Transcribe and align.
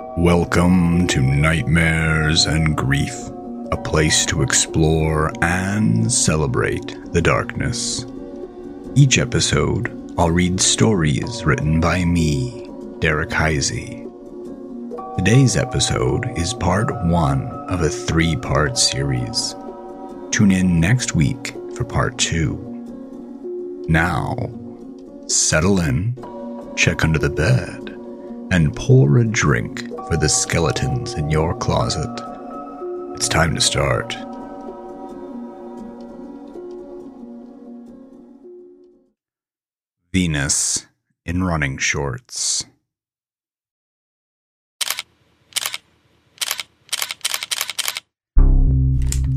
Welcome 0.00 1.06
to 1.08 1.20
Nightmares 1.20 2.46
and 2.46 2.76
Grief, 2.76 3.14
a 3.70 3.76
place 3.76 4.24
to 4.26 4.42
explore 4.42 5.30
and 5.42 6.10
celebrate 6.10 6.96
the 7.12 7.22
darkness. 7.22 8.06
Each 8.94 9.18
episode, 9.18 9.90
I'll 10.18 10.30
read 10.30 10.60
stories 10.60 11.44
written 11.44 11.80
by 11.80 12.04
me, 12.04 12.66
Derek 12.98 13.30
Heisey. 13.30 14.06
Today's 15.18 15.56
episode 15.56 16.38
is 16.38 16.54
part 16.54 16.90
one 17.04 17.46
of 17.68 17.82
a 17.82 17.88
three 17.88 18.36
part 18.36 18.78
series. 18.78 19.54
Tune 20.30 20.50
in 20.50 20.80
next 20.80 21.14
week 21.14 21.54
for 21.74 21.84
part 21.84 22.16
two. 22.18 22.56
Now, 23.88 24.36
settle 25.26 25.80
in, 25.80 26.14
check 26.76 27.04
under 27.04 27.18
the 27.18 27.30
bed, 27.30 27.89
and 28.50 28.74
pour 28.74 29.18
a 29.18 29.24
drink 29.24 29.88
for 30.08 30.16
the 30.16 30.28
skeletons 30.28 31.14
in 31.14 31.30
your 31.30 31.56
closet. 31.56 32.10
It's 33.14 33.28
time 33.28 33.54
to 33.54 33.60
start. 33.60 34.16
Venus 40.12 40.86
in 41.24 41.44
running 41.44 41.78
shorts. 41.78 42.64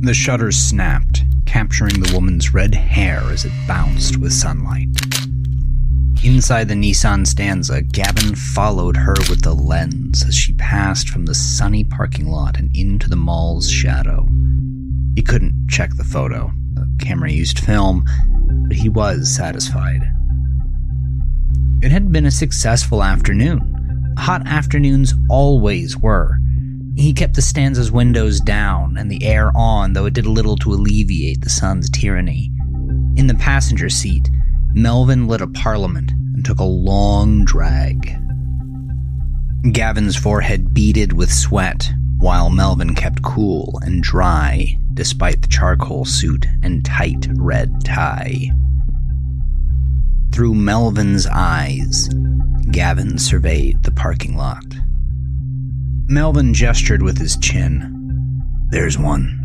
The 0.01 0.13
shutters 0.13 0.57
snapped, 0.57 1.21
capturing 1.45 2.01
the 2.01 2.11
woman's 2.13 2.53
red 2.53 2.73
hair 2.73 3.21
as 3.31 3.45
it 3.45 3.53
bounced 3.67 4.17
with 4.17 4.33
sunlight. 4.33 4.89
Inside 6.23 6.69
the 6.69 6.73
Nissan 6.73 7.27
Stanza, 7.27 7.81
Gavin 7.81 8.33
followed 8.33 8.95
her 8.95 9.15
with 9.29 9.41
the 9.41 9.53
lens 9.53 10.23
as 10.25 10.33
she 10.33 10.53
passed 10.53 11.09
from 11.09 11.25
the 11.25 11.35
sunny 11.35 11.83
parking 11.83 12.27
lot 12.27 12.57
and 12.57 12.73
into 12.73 13.09
the 13.09 13.17
mall's 13.17 13.69
shadow. 13.69 14.25
He 15.15 15.21
couldn't 15.21 15.67
check 15.69 15.97
the 15.97 16.05
photo. 16.05 16.49
The 16.75 16.87
camera 17.01 17.29
used 17.29 17.59
film, 17.59 18.05
but 18.69 18.77
he 18.77 18.87
was 18.87 19.35
satisfied. 19.35 20.01
It 21.81 21.91
had 21.91 22.13
been 22.13 22.25
a 22.25 22.31
successful 22.31 23.03
afternoon. 23.03 24.15
Hot 24.17 24.47
afternoons 24.47 25.13
always 25.29 25.97
were. 25.97 26.39
He 26.95 27.11
kept 27.11 27.33
the 27.35 27.41
stanza's 27.41 27.91
windows 27.91 28.39
down 28.39 28.95
and 28.95 29.11
the 29.11 29.25
air 29.25 29.51
on, 29.57 29.91
though 29.91 30.05
it 30.05 30.13
did 30.13 30.25
little 30.25 30.55
to 30.57 30.71
alleviate 30.71 31.41
the 31.41 31.49
sun's 31.49 31.89
tyranny. 31.89 32.49
In 33.17 33.27
the 33.27 33.35
passenger 33.35 33.89
seat, 33.89 34.29
Melvin 34.73 35.27
lit 35.27 35.41
a 35.41 35.47
parliament 35.47 36.11
and 36.11 36.43
took 36.43 36.59
a 36.59 36.63
long 36.63 37.45
drag. 37.45 38.17
Gavin's 39.71 40.15
forehead 40.15 40.73
beaded 40.73 41.13
with 41.13 41.31
sweat, 41.31 41.91
while 42.17 42.49
Melvin 42.49 42.95
kept 42.95 43.21
cool 43.21 43.79
and 43.83 44.01
dry 44.01 44.77
despite 44.93 45.41
the 45.41 45.47
charcoal 45.47 46.05
suit 46.05 46.45
and 46.61 46.85
tight 46.85 47.27
red 47.35 47.83
tie. 47.83 48.49
Through 50.31 50.55
Melvin's 50.55 51.27
eyes, 51.27 52.09
Gavin 52.71 53.17
surveyed 53.17 53.83
the 53.83 53.91
parking 53.91 54.35
lot. 54.35 54.65
Melvin 56.07 56.53
gestured 56.53 57.01
with 57.01 57.17
his 57.17 57.37
chin. 57.37 58.41
There's 58.69 58.97
one. 58.97 59.39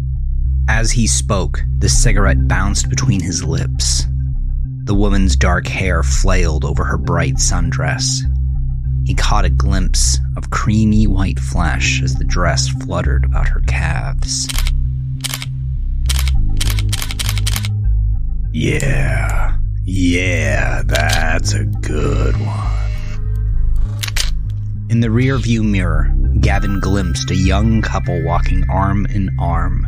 As 0.69 0.91
he 0.91 1.07
spoke, 1.07 1.63
the 1.79 1.89
cigarette 1.89 2.49
bounced 2.49 2.89
between 2.91 3.21
his 3.21 3.45
lips. 3.45 4.07
The 4.89 4.95
woman's 4.95 5.37
dark 5.37 5.67
hair 5.67 6.03
flailed 6.03 6.65
over 6.65 6.83
her 6.83 6.97
bright 6.97 7.35
sundress. 7.35 8.21
He 9.05 9.13
caught 9.13 9.45
a 9.45 9.51
glimpse 9.51 10.19
of 10.35 10.49
creamy 10.49 11.07
white 11.07 11.39
flesh 11.39 12.01
as 12.03 12.15
the 12.15 12.25
dress 12.25 12.69
fluttered 12.69 13.27
about 13.27 13.49
her 13.49 13.61
calves. 13.67 14.49
Yeah, 18.51 19.59
yeah, 19.85 20.81
that's 20.87 21.53
a 21.53 21.65
good 21.67 22.35
one. 22.41 22.67
In 24.89 25.01
the 25.01 25.09
rearview 25.09 25.71
mirror, 25.71 26.11
Gavin 26.41 26.81
glimpsed 26.81 27.31
a 27.31 27.37
young 27.37 27.83
couple 27.83 28.25
walking 28.25 28.65
arm 28.71 29.05
in 29.05 29.29
arm. 29.39 29.85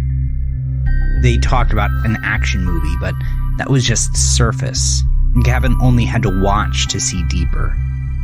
They 1.22 1.38
talked 1.38 1.72
about 1.72 1.90
an 2.04 2.18
action 2.22 2.66
movie, 2.66 2.96
but 3.00 3.14
that 3.58 3.70
was 3.70 3.84
just 3.84 4.16
surface. 4.16 5.02
Gavin 5.44 5.76
only 5.80 6.04
had 6.04 6.22
to 6.22 6.42
watch 6.42 6.88
to 6.88 7.00
see 7.00 7.22
deeper. 7.28 7.76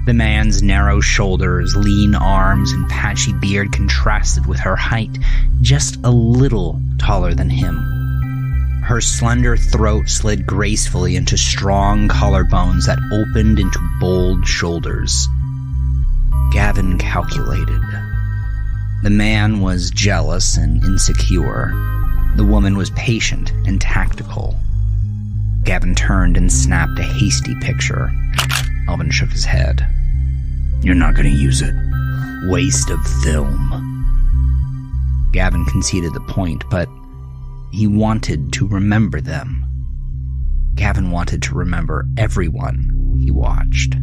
The 0.06 0.14
man's 0.14 0.62
narrow 0.62 1.00
shoulders, 1.00 1.74
lean 1.74 2.14
arms, 2.14 2.72
and 2.72 2.88
patchy 2.88 3.32
beard 3.32 3.72
contrasted 3.72 4.46
with 4.46 4.60
her 4.60 4.76
height, 4.76 5.18
just 5.60 5.96
a 6.04 6.10
little 6.10 6.80
taller 6.98 7.34
than 7.34 7.50
him. 7.50 7.76
Her 8.84 9.00
slender 9.00 9.56
throat 9.56 10.08
slid 10.08 10.46
gracefully 10.46 11.16
into 11.16 11.36
strong 11.36 12.08
collarbones 12.08 12.86
that 12.86 13.00
opened 13.12 13.58
into 13.58 13.80
bold 13.98 14.46
shoulders. 14.46 15.26
Gavin 16.52 16.96
calculated. 16.98 17.82
The 19.02 19.10
man 19.10 19.60
was 19.60 19.90
jealous 19.90 20.56
and 20.56 20.84
insecure. 20.84 21.72
The 22.36 22.44
woman 22.44 22.76
was 22.76 22.90
patient 22.90 23.50
and 23.66 23.80
tactical. 23.80 24.56
Gavin 25.66 25.96
turned 25.96 26.36
and 26.36 26.50
snapped 26.50 26.96
a 27.00 27.02
hasty 27.02 27.56
picture. 27.56 28.12
Alvin 28.88 29.10
shook 29.10 29.30
his 29.32 29.44
head. 29.44 29.84
You're 30.80 30.94
not 30.94 31.16
going 31.16 31.28
to 31.28 31.36
use 31.36 31.60
it. 31.60 31.74
Waste 32.44 32.88
of 32.88 33.04
film. 33.24 33.72
Gavin 35.32 35.64
conceded 35.64 36.14
the 36.14 36.20
point, 36.20 36.62
but 36.70 36.88
he 37.72 37.88
wanted 37.88 38.52
to 38.52 38.68
remember 38.68 39.20
them. 39.20 39.64
Gavin 40.76 41.10
wanted 41.10 41.42
to 41.42 41.56
remember 41.56 42.06
everyone 42.16 43.16
he 43.18 43.32
watched. 43.32 43.96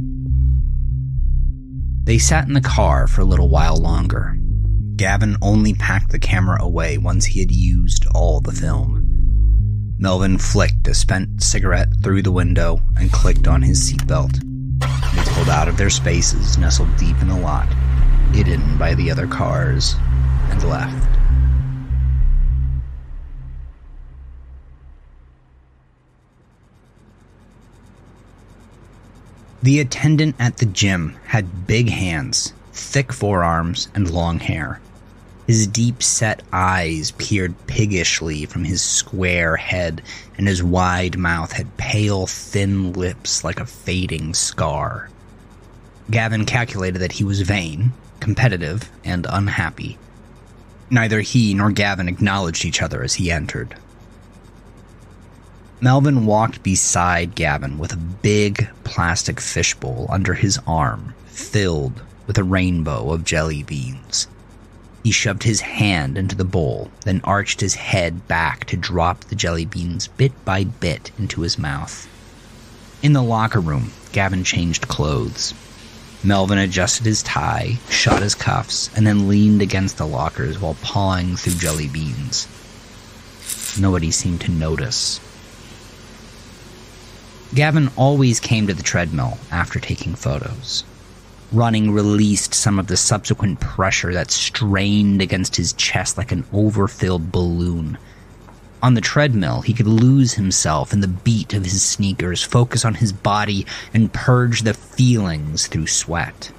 They 2.03 2.17
sat 2.17 2.45
in 2.45 2.53
the 2.53 2.61
car 2.61 3.07
for 3.07 3.21
a 3.21 3.25
little 3.25 3.47
while 3.47 3.77
longer. 3.77 4.37
Gavin 4.97 5.37
only 5.41 5.73
packed 5.73 6.11
the 6.11 6.19
camera 6.19 6.61
away 6.61 6.97
once 6.97 7.23
he 7.23 7.39
had 7.39 7.51
used 7.51 8.05
all 8.13 8.41
the 8.41 8.51
film. 8.51 9.02
Melvin 9.99 10.37
flicked 10.37 10.87
a 10.87 10.93
spent 10.93 11.41
cigarette 11.41 11.89
through 12.01 12.23
the 12.23 12.31
window 12.31 12.81
and 12.97 13.11
clicked 13.11 13.47
on 13.47 13.61
his 13.61 13.79
seatbelt. 13.79 14.41
They 14.79 15.31
pulled 15.33 15.49
out 15.49 15.67
of 15.67 15.77
their 15.77 15.89
spaces, 15.89 16.57
nestled 16.57 16.95
deep 16.97 17.21
in 17.21 17.27
the 17.27 17.39
lot, 17.39 17.67
hidden 18.33 18.77
by 18.77 18.95
the 18.95 19.11
other 19.11 19.27
cars, 19.27 19.95
and 20.49 20.63
left. 20.63 21.07
The 29.61 29.79
attendant 29.79 30.35
at 30.39 30.57
the 30.57 30.65
gym 30.65 31.15
had 31.27 31.67
big 31.67 31.89
hands, 31.89 32.51
thick 32.73 33.13
forearms, 33.13 33.87
and 33.95 34.11
long 34.11 34.39
hair. 34.39 34.81
His 35.47 35.67
deep 35.67 36.01
set 36.01 36.41
eyes 36.53 37.11
peered 37.11 37.53
piggishly 37.67 38.45
from 38.45 38.63
his 38.63 38.81
square 38.81 39.57
head, 39.57 40.01
and 40.37 40.47
his 40.47 40.63
wide 40.63 41.17
mouth 41.17 41.51
had 41.51 41.75
pale, 41.75 42.27
thin 42.27 42.93
lips 42.93 43.43
like 43.43 43.59
a 43.59 43.65
fading 43.65 44.33
scar. 44.33 45.09
Gavin 46.09 46.45
calculated 46.45 46.99
that 46.99 47.13
he 47.13 47.25
was 47.25 47.41
vain, 47.41 47.91
competitive, 48.21 48.89
and 49.03 49.27
unhappy. 49.29 49.97
Neither 50.89 51.21
he 51.21 51.53
nor 51.53 51.71
Gavin 51.71 52.07
acknowledged 52.07 52.63
each 52.63 52.81
other 52.81 53.03
as 53.03 53.15
he 53.15 53.31
entered. 53.31 53.75
Melvin 55.81 56.25
walked 56.25 56.63
beside 56.63 57.35
Gavin 57.35 57.77
with 57.77 57.91
a 57.91 57.97
big 57.97 58.69
plastic 58.85 59.41
fishbowl 59.41 60.07
under 60.09 60.35
his 60.35 60.57
arm, 60.65 61.13
filled 61.25 62.01
with 62.27 62.37
a 62.37 62.43
rainbow 62.45 63.11
of 63.11 63.25
jelly 63.25 63.63
beans. 63.63 64.27
He 65.03 65.11
shoved 65.11 65.43
his 65.43 65.59
hand 65.59 66.17
into 66.17 66.35
the 66.35 66.45
bowl, 66.45 66.89
then 67.03 67.19
arched 67.25 67.59
his 67.59 67.75
head 67.75 68.25
back 68.29 68.63
to 68.67 68.77
drop 68.77 69.25
the 69.25 69.35
jelly 69.35 69.65
beans 69.65 70.07
bit 70.07 70.31
by 70.45 70.63
bit 70.63 71.11
into 71.19 71.41
his 71.41 71.59
mouth. 71.59 72.07
In 73.01 73.11
the 73.11 73.21
locker 73.21 73.59
room, 73.59 73.91
Gavin 74.13 74.45
changed 74.45 74.87
clothes. 74.87 75.53
Melvin 76.23 76.57
adjusted 76.57 77.05
his 77.05 77.21
tie, 77.21 77.79
shot 77.89 78.21
his 78.21 78.33
cuffs, 78.33 78.89
and 78.95 79.05
then 79.05 79.27
leaned 79.27 79.61
against 79.61 79.97
the 79.97 80.07
lockers 80.07 80.57
while 80.57 80.77
pawing 80.81 81.35
through 81.35 81.55
jelly 81.55 81.89
beans. 81.89 82.47
Nobody 83.77 84.09
seemed 84.09 84.39
to 84.41 84.51
notice. 84.51 85.19
Gavin 87.53 87.91
always 87.97 88.39
came 88.39 88.67
to 88.67 88.73
the 88.73 88.83
treadmill 88.83 89.37
after 89.51 89.79
taking 89.79 90.15
photos. 90.15 90.85
Running 91.53 91.91
released 91.91 92.55
some 92.55 92.79
of 92.79 92.87
the 92.87 92.97
subsequent 92.97 93.59
pressure 93.59 94.11
that 94.13 94.31
strained 94.31 95.21
against 95.21 95.55
his 95.55 95.71
chest 95.73 96.17
like 96.17 96.31
an 96.31 96.45
overfilled 96.51 97.31
balloon. 97.31 97.99
On 98.81 98.95
the 98.95 99.01
treadmill, 99.01 99.61
he 99.61 99.73
could 99.73 99.85
lose 99.85 100.33
himself 100.33 100.91
in 100.91 101.01
the 101.01 101.07
beat 101.07 101.53
of 101.53 101.63
his 101.63 101.83
sneakers, 101.83 102.41
focus 102.41 102.83
on 102.83 102.95
his 102.95 103.13
body, 103.13 103.67
and 103.93 104.11
purge 104.11 104.63
the 104.63 104.73
feelings 104.73 105.67
through 105.67 105.85
sweat. 105.85 106.51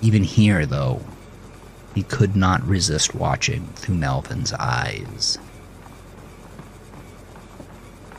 Even 0.00 0.22
here, 0.22 0.64
though, 0.64 1.04
he 1.96 2.04
could 2.04 2.36
not 2.36 2.64
resist 2.64 3.12
watching 3.12 3.66
through 3.74 3.96
Melvin's 3.96 4.52
eyes. 4.52 5.36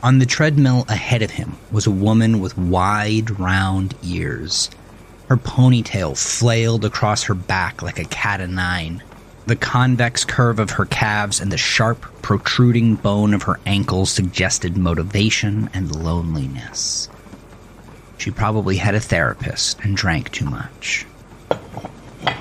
On 0.02 0.18
the 0.18 0.26
treadmill 0.26 0.84
ahead 0.86 1.22
of 1.22 1.30
him 1.30 1.56
was 1.72 1.86
a 1.86 1.90
woman 1.90 2.40
with 2.40 2.58
wide, 2.58 3.40
round 3.40 3.94
ears. 4.02 4.68
Her 5.28 5.36
ponytail 5.36 6.16
flailed 6.18 6.84
across 6.84 7.24
her 7.24 7.34
back 7.34 7.82
like 7.82 7.98
a 7.98 8.04
cat 8.04 8.40
o' 8.40 8.46
nine. 8.46 9.02
The 9.46 9.56
convex 9.56 10.24
curve 10.24 10.58
of 10.58 10.70
her 10.72 10.84
calves 10.84 11.40
and 11.40 11.50
the 11.50 11.58
sharp, 11.58 12.04
protruding 12.22 12.96
bone 12.96 13.32
of 13.34 13.44
her 13.44 13.58
ankles 13.66 14.10
suggested 14.10 14.76
motivation 14.76 15.70
and 15.72 15.94
loneliness. 15.94 17.08
She 18.18 18.30
probably 18.30 18.76
had 18.76 18.94
a 18.94 19.00
therapist 19.00 19.80
and 19.80 19.96
drank 19.96 20.30
too 20.30 20.46
much. 20.46 21.06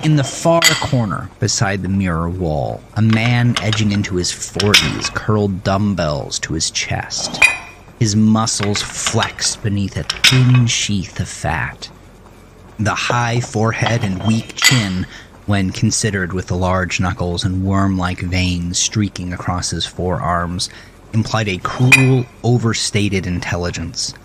In 0.04 0.18
the 0.18 0.24
far 0.24 0.62
corner, 0.62 1.30
beside 1.40 1.82
the 1.82 1.90
mirror 1.90 2.30
wall, 2.30 2.82
a 2.96 3.02
man 3.02 3.56
edging 3.62 3.92
into 3.92 4.16
his 4.16 4.32
40s 4.32 5.14
curled 5.14 5.64
dumbbells 5.64 6.40
to 6.40 6.54
his 6.54 6.72
chest. 6.72 7.42
His 8.00 8.16
muscles 8.16 8.82
flexed 8.82 9.64
beneath 9.64 9.96
a 9.96 10.04
thin 10.04 10.68
sheath 10.68 11.20
of 11.20 11.30
fat. 11.30 11.90
The 12.80 12.96
high 12.96 13.40
forehead 13.40 14.04
and 14.04 14.24
weak 14.24 14.56
chin, 14.56 15.06
when 15.46 15.72
considered 15.72 16.34
with 16.34 16.48
the 16.48 16.58
large 16.58 17.00
knuckles 17.00 17.44
and 17.44 17.64
worm 17.64 18.00
like 18.00 18.20
veins 18.20 18.80
streaking 18.80 19.32
across 19.32 19.70
his 19.70 19.86
forearms, 19.86 20.70
implied 21.14 21.48
a 21.50 21.60
cruel, 21.60 22.26
overstated 22.44 23.28
intelligence. 23.28 24.16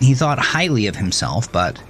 He 0.00 0.14
thought 0.14 0.38
highly 0.38 0.86
of 0.86 0.96
himself, 0.96 1.52
but 1.52 1.82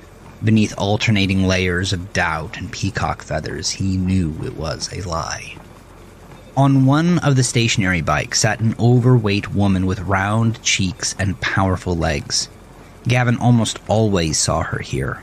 beneath 0.43 0.75
alternating 0.77 1.45
layers 1.45 1.93
of 1.93 2.13
doubt 2.13 2.57
and 2.57 2.73
peacock 2.73 3.23
feathers, 3.23 3.71
he 3.71 3.97
knew 3.97 4.35
it 4.45 4.57
was 4.57 4.93
a 4.93 5.09
lie. 5.09 5.57
On 6.57 6.85
one 6.85 7.21
of 7.21 7.37
the 7.37 7.45
stationary 7.45 8.01
bikes 8.01 8.41
sat 8.41 8.59
an 8.59 8.75
overweight 8.81 9.55
woman 9.55 9.87
with 9.87 10.01
round 10.01 10.61
cheeks 10.63 11.15
and 11.19 11.41
powerful 11.41 11.97
legs. 11.97 12.49
Gavin 13.07 13.37
almost 13.37 13.79
always 13.87 14.37
saw 14.37 14.63
her 14.63 14.79
here. 14.79 15.23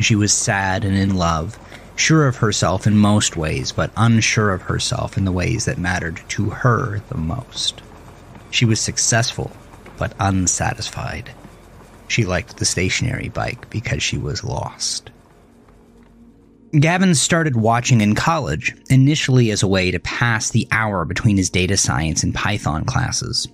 She 0.00 0.16
was 0.16 0.32
sad 0.32 0.84
and 0.84 0.96
in 0.96 1.14
love, 1.14 1.58
sure 1.94 2.26
of 2.26 2.36
herself 2.36 2.86
in 2.86 2.96
most 2.96 3.36
ways, 3.36 3.70
but 3.70 3.92
unsure 3.96 4.52
of 4.52 4.62
herself 4.62 5.16
in 5.16 5.24
the 5.24 5.32
ways 5.32 5.66
that 5.66 5.78
mattered 5.78 6.20
to 6.30 6.50
her 6.50 7.02
the 7.08 7.18
most. 7.18 7.82
She 8.50 8.64
was 8.64 8.80
successful, 8.80 9.50
but 9.98 10.14
unsatisfied. 10.18 11.30
She 12.08 12.24
liked 12.24 12.56
the 12.56 12.64
stationary 12.64 13.28
bike 13.28 13.68
because 13.70 14.02
she 14.02 14.18
was 14.18 14.42
lost. 14.42 15.10
Gavin 16.78 17.14
started 17.14 17.56
watching 17.56 18.00
in 18.00 18.14
college, 18.14 18.74
initially 18.88 19.50
as 19.50 19.62
a 19.62 19.68
way 19.68 19.90
to 19.90 19.98
pass 19.98 20.50
the 20.50 20.66
hour 20.70 21.04
between 21.04 21.36
his 21.36 21.50
data 21.50 21.76
science 21.76 22.22
and 22.22 22.34
Python 22.34 22.84
classes. 22.84 23.48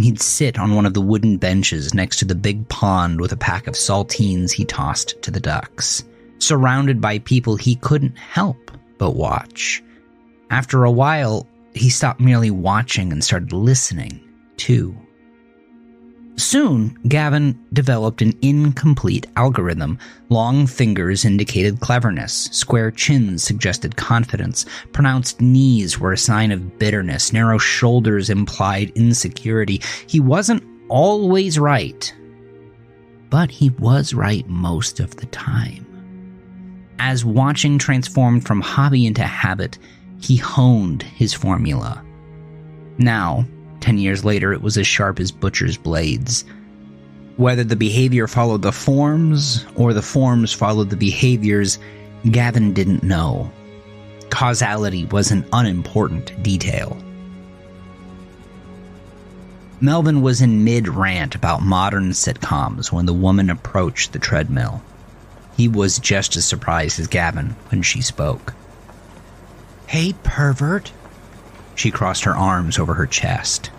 He'd 0.00 0.22
sit 0.22 0.58
on 0.58 0.74
one 0.74 0.86
of 0.86 0.94
the 0.94 1.00
wooden 1.02 1.36
benches 1.36 1.92
next 1.92 2.16
to 2.18 2.24
the 2.24 2.34
big 2.34 2.66
pond 2.68 3.20
with 3.20 3.32
a 3.32 3.36
pack 3.36 3.66
of 3.66 3.74
saltines 3.74 4.50
he 4.50 4.64
tossed 4.64 5.20
to 5.22 5.30
the 5.30 5.40
ducks, 5.40 6.04
surrounded 6.38 7.02
by 7.02 7.18
people 7.18 7.56
he 7.56 7.74
couldn't 7.76 8.16
help 8.16 8.70
but 8.96 9.10
watch. 9.10 9.82
After 10.48 10.84
a 10.84 10.90
while, 10.90 11.46
he 11.74 11.90
stopped 11.90 12.20
merely 12.20 12.50
watching 12.50 13.12
and 13.12 13.22
started 13.22 13.52
listening, 13.52 14.20
too. 14.56 14.96
Soon, 16.36 16.96
Gavin 17.06 17.58
developed 17.72 18.22
an 18.22 18.32
incomplete 18.40 19.26
algorithm. 19.36 19.98
Long 20.30 20.66
fingers 20.66 21.24
indicated 21.24 21.80
cleverness, 21.80 22.48
square 22.52 22.90
chins 22.90 23.42
suggested 23.42 23.96
confidence, 23.96 24.64
pronounced 24.92 25.40
knees 25.40 25.98
were 25.98 26.14
a 26.14 26.18
sign 26.18 26.50
of 26.50 26.78
bitterness, 26.78 27.32
narrow 27.32 27.58
shoulders 27.58 28.30
implied 28.30 28.90
insecurity. 28.94 29.82
He 30.06 30.18
wasn't 30.18 30.62
always 30.88 31.58
right, 31.58 32.12
but 33.28 33.50
he 33.50 33.70
was 33.70 34.14
right 34.14 34.46
most 34.48 34.98
of 34.98 35.16
the 35.16 35.26
time. 35.26 35.86
As 36.98 37.24
watching 37.24 37.78
transformed 37.78 38.46
from 38.46 38.60
hobby 38.60 39.06
into 39.06 39.22
habit, 39.22 39.78
he 40.20 40.36
honed 40.36 41.02
his 41.02 41.32
formula. 41.32 42.04
Now, 42.98 43.46
Ten 43.80 43.98
years 43.98 44.24
later, 44.24 44.52
it 44.52 44.62
was 44.62 44.76
as 44.76 44.86
sharp 44.86 45.18
as 45.18 45.32
butcher's 45.32 45.76
blades. 45.76 46.44
Whether 47.36 47.64
the 47.64 47.76
behavior 47.76 48.26
followed 48.26 48.62
the 48.62 48.72
forms 48.72 49.64
or 49.74 49.94
the 49.94 50.02
forms 50.02 50.52
followed 50.52 50.90
the 50.90 50.96
behaviors, 50.96 51.78
Gavin 52.30 52.74
didn't 52.74 53.02
know. 53.02 53.50
Causality 54.28 55.06
was 55.06 55.30
an 55.30 55.46
unimportant 55.52 56.42
detail. 56.42 56.96
Melvin 59.80 60.20
was 60.20 60.42
in 60.42 60.64
mid 60.64 60.88
rant 60.88 61.34
about 61.34 61.62
modern 61.62 62.10
sitcoms 62.10 62.92
when 62.92 63.06
the 63.06 63.14
woman 63.14 63.48
approached 63.48 64.12
the 64.12 64.18
treadmill. 64.18 64.82
He 65.56 65.68
was 65.68 65.98
just 65.98 66.36
as 66.36 66.44
surprised 66.44 67.00
as 67.00 67.06
Gavin 67.06 67.56
when 67.70 67.82
she 67.82 68.02
spoke. 68.02 68.52
Hey, 69.86 70.14
pervert, 70.22 70.92
she 71.80 71.90
crossed 71.90 72.24
her 72.24 72.36
arms 72.36 72.78
over 72.78 72.92
her 72.92 73.06
chest. 73.06 73.70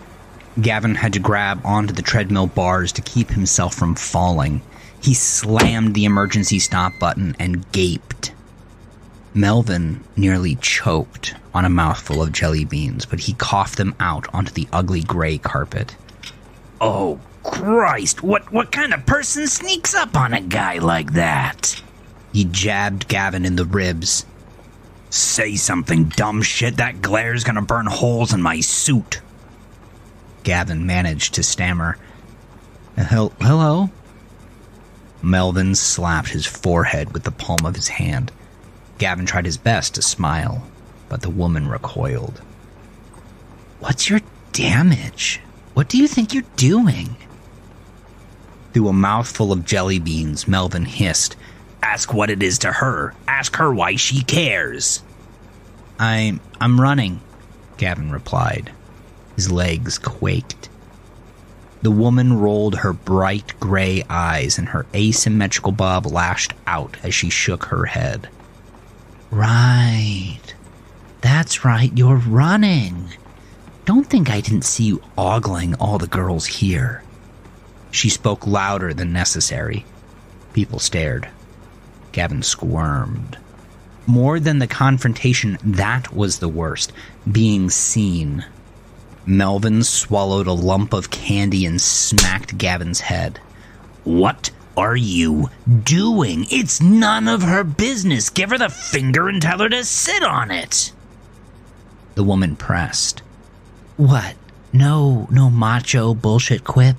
Gavin 0.60 0.96
had 0.96 1.12
to 1.12 1.20
grab 1.20 1.60
onto 1.64 1.94
the 1.94 2.02
treadmill 2.02 2.48
bars 2.48 2.90
to 2.92 3.02
keep 3.02 3.30
himself 3.30 3.74
from 3.74 3.94
falling. 3.94 4.60
He 5.00 5.14
slammed 5.14 5.94
the 5.94 6.04
emergency 6.04 6.58
stop 6.58 6.92
button 6.98 7.36
and 7.38 7.70
gaped. 7.70 8.32
Melvin 9.34 10.02
nearly 10.16 10.56
choked 10.56 11.36
on 11.54 11.64
a 11.64 11.70
mouthful 11.70 12.20
of 12.20 12.32
jelly 12.32 12.64
beans, 12.64 13.06
but 13.06 13.20
he 13.20 13.34
coughed 13.34 13.76
them 13.78 13.94
out 14.00 14.26
onto 14.34 14.52
the 14.52 14.68
ugly 14.72 15.02
gray 15.02 15.38
carpet. 15.38 15.94
Oh, 16.80 17.20
Christ, 17.44 18.22
what, 18.22 18.52
what 18.52 18.72
kind 18.72 18.92
of 18.92 19.06
person 19.06 19.46
sneaks 19.46 19.94
up 19.94 20.16
on 20.16 20.34
a 20.34 20.40
guy 20.40 20.78
like 20.78 21.12
that? 21.12 21.80
He 22.32 22.44
jabbed 22.46 23.06
Gavin 23.06 23.44
in 23.44 23.54
the 23.54 23.64
ribs. 23.64 24.26
Say 25.12 25.56
something, 25.56 26.04
dumb 26.04 26.40
shit. 26.40 26.78
That 26.78 27.02
glare's 27.02 27.44
gonna 27.44 27.60
burn 27.60 27.84
holes 27.84 28.32
in 28.32 28.40
my 28.40 28.60
suit. 28.60 29.20
Gavin 30.42 30.86
managed 30.86 31.34
to 31.34 31.42
stammer. 31.42 31.98
Hel- 32.96 33.34
hello? 33.38 33.90
Melvin 35.20 35.74
slapped 35.74 36.30
his 36.30 36.46
forehead 36.46 37.12
with 37.12 37.24
the 37.24 37.30
palm 37.30 37.58
of 37.66 37.76
his 37.76 37.88
hand. 37.88 38.32
Gavin 38.96 39.26
tried 39.26 39.44
his 39.44 39.58
best 39.58 39.94
to 39.96 40.02
smile, 40.02 40.66
but 41.10 41.20
the 41.20 41.28
woman 41.28 41.68
recoiled. 41.68 42.40
What's 43.80 44.08
your 44.08 44.22
damage? 44.52 45.42
What 45.74 45.90
do 45.90 45.98
you 45.98 46.08
think 46.08 46.32
you're 46.32 46.42
doing? 46.56 47.16
Through 48.72 48.88
a 48.88 48.94
mouthful 48.94 49.52
of 49.52 49.66
jelly 49.66 49.98
beans, 49.98 50.48
Melvin 50.48 50.86
hissed, 50.86 51.36
Ask 51.82 52.14
what 52.14 52.30
it 52.30 52.42
is 52.42 52.58
to 52.60 52.72
her. 52.72 53.14
Ask 53.26 53.56
her 53.56 53.72
why 53.72 53.96
she 53.96 54.22
cares. 54.22 55.02
I'm 55.98 56.40
I'm 56.60 56.80
running, 56.80 57.20
Gavin 57.76 58.10
replied. 58.10 58.72
His 59.36 59.50
legs 59.50 59.98
quaked. 59.98 60.68
The 61.82 61.90
woman 61.90 62.38
rolled 62.38 62.76
her 62.76 62.92
bright 62.92 63.58
gray 63.58 64.04
eyes 64.08 64.56
and 64.56 64.68
her 64.68 64.86
asymmetrical 64.94 65.72
bob 65.72 66.06
lashed 66.06 66.54
out 66.66 66.96
as 67.02 67.12
she 67.12 67.28
shook 67.28 67.64
her 67.66 67.86
head. 67.86 68.28
Right. 69.32 70.38
That's 71.20 71.64
right, 71.64 71.90
you're 71.96 72.16
running. 72.16 73.08
Don't 73.84 74.06
think 74.06 74.30
I 74.30 74.40
didn't 74.40 74.62
see 74.62 74.84
you 74.84 75.02
ogling 75.18 75.74
all 75.74 75.98
the 75.98 76.06
girls 76.06 76.46
here. 76.46 77.02
She 77.90 78.08
spoke 78.08 78.46
louder 78.46 78.94
than 78.94 79.12
necessary. 79.12 79.84
People 80.52 80.78
stared. 80.78 81.28
Gavin 82.12 82.42
squirmed. 82.42 83.38
More 84.06 84.40
than 84.40 84.58
the 84.58 84.66
confrontation, 84.66 85.58
that 85.62 86.14
was 86.14 86.38
the 86.38 86.48
worst. 86.48 86.92
Being 87.30 87.70
seen. 87.70 88.44
Melvin 89.24 89.84
swallowed 89.84 90.46
a 90.46 90.52
lump 90.52 90.92
of 90.92 91.10
candy 91.10 91.64
and 91.64 91.80
smacked 91.80 92.58
Gavin's 92.58 93.00
head. 93.00 93.38
What 94.04 94.50
are 94.76 94.96
you 94.96 95.50
doing? 95.84 96.46
It's 96.50 96.80
none 96.80 97.28
of 97.28 97.42
her 97.42 97.62
business. 97.62 98.30
Give 98.30 98.50
her 98.50 98.58
the 98.58 98.68
finger 98.68 99.28
and 99.28 99.40
tell 99.40 99.58
her 99.60 99.68
to 99.68 99.84
sit 99.84 100.22
on 100.22 100.50
it. 100.50 100.92
The 102.14 102.24
woman 102.24 102.56
pressed. 102.56 103.22
What? 103.96 104.34
No, 104.72 105.28
no 105.30 105.50
macho 105.50 106.14
bullshit 106.14 106.64
quip? 106.64 106.96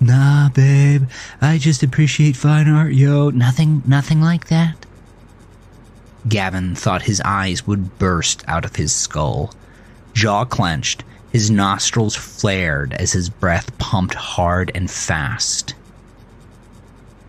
Nah, 0.00 0.50
babe. 0.50 1.08
I 1.40 1.58
just 1.58 1.82
appreciate 1.82 2.36
fine 2.36 2.68
art, 2.68 2.92
yo. 2.92 3.30
Nothing, 3.30 3.82
nothing 3.86 4.20
like 4.20 4.48
that? 4.48 4.84
Gavin 6.28 6.74
thought 6.74 7.02
his 7.02 7.20
eyes 7.24 7.66
would 7.66 7.98
burst 7.98 8.44
out 8.48 8.64
of 8.64 8.76
his 8.76 8.92
skull. 8.92 9.54
Jaw 10.12 10.44
clenched, 10.44 11.04
his 11.32 11.50
nostrils 11.50 12.16
flared 12.16 12.92
as 12.94 13.12
his 13.12 13.28
breath 13.28 13.76
pumped 13.78 14.14
hard 14.14 14.70
and 14.74 14.90
fast. 14.90 15.74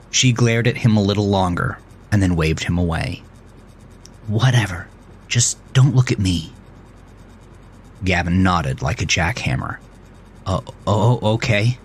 She 0.09 0.31
glared 0.31 0.67
at 0.67 0.77
him 0.77 0.97
a 0.97 1.01
little 1.03 1.27
longer 1.27 1.77
and 2.11 2.21
then 2.21 2.35
waved 2.35 2.63
him 2.63 2.77
away. 2.77 3.23
Whatever. 4.27 4.87
Just 5.27 5.57
don't 5.73 5.95
look 5.95 6.11
at 6.11 6.19
me. 6.19 6.53
Gavin 8.03 8.43
nodded 8.43 8.81
like 8.81 9.01
a 9.01 9.05
jackhammer. 9.05 9.77
Oh, 10.45 10.63
oh, 10.85 11.33
okay. 11.33 11.77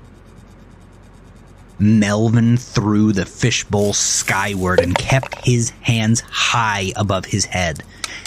Melvin 1.83 2.57
threw 2.59 3.13
the 3.13 3.27
fishbowl 3.27 3.93
skyward 3.93 4.79
and 4.79 4.97
kept 4.97 5.45
his 5.45 5.71
hands 5.81 6.21
high 6.21 6.93
above 6.95 7.25
his 7.25 7.45
head. 7.45 7.83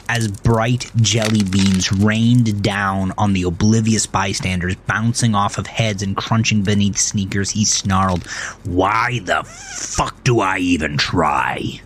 As 0.09 0.27
bright 0.27 0.91
jelly 0.97 1.41
beans 1.41 1.89
rained 1.89 2.61
down 2.61 3.13
on 3.17 3.31
the 3.31 3.43
oblivious 3.43 4.07
bystanders, 4.07 4.75
bouncing 4.87 5.35
off 5.35 5.57
of 5.57 5.67
heads 5.67 6.03
and 6.03 6.17
crunching 6.17 6.63
beneath 6.63 6.97
sneakers, 6.97 7.51
he 7.51 7.63
snarled, 7.63 8.27
Why 8.65 9.21
the 9.23 9.45
fuck 9.45 10.21
do 10.25 10.41
I 10.41 10.57
even 10.57 10.97
try? 10.97 11.79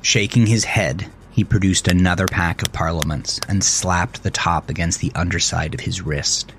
Shaking 0.00 0.46
his 0.46 0.64
head, 0.64 1.06
he 1.30 1.44
produced 1.44 1.86
another 1.86 2.26
pack 2.26 2.62
of 2.62 2.72
parliaments 2.72 3.38
and 3.48 3.62
slapped 3.62 4.24
the 4.24 4.30
top 4.32 4.68
against 4.68 4.98
the 4.98 5.12
underside 5.14 5.72
of 5.72 5.80
his 5.80 6.02
wrist. 6.02 6.52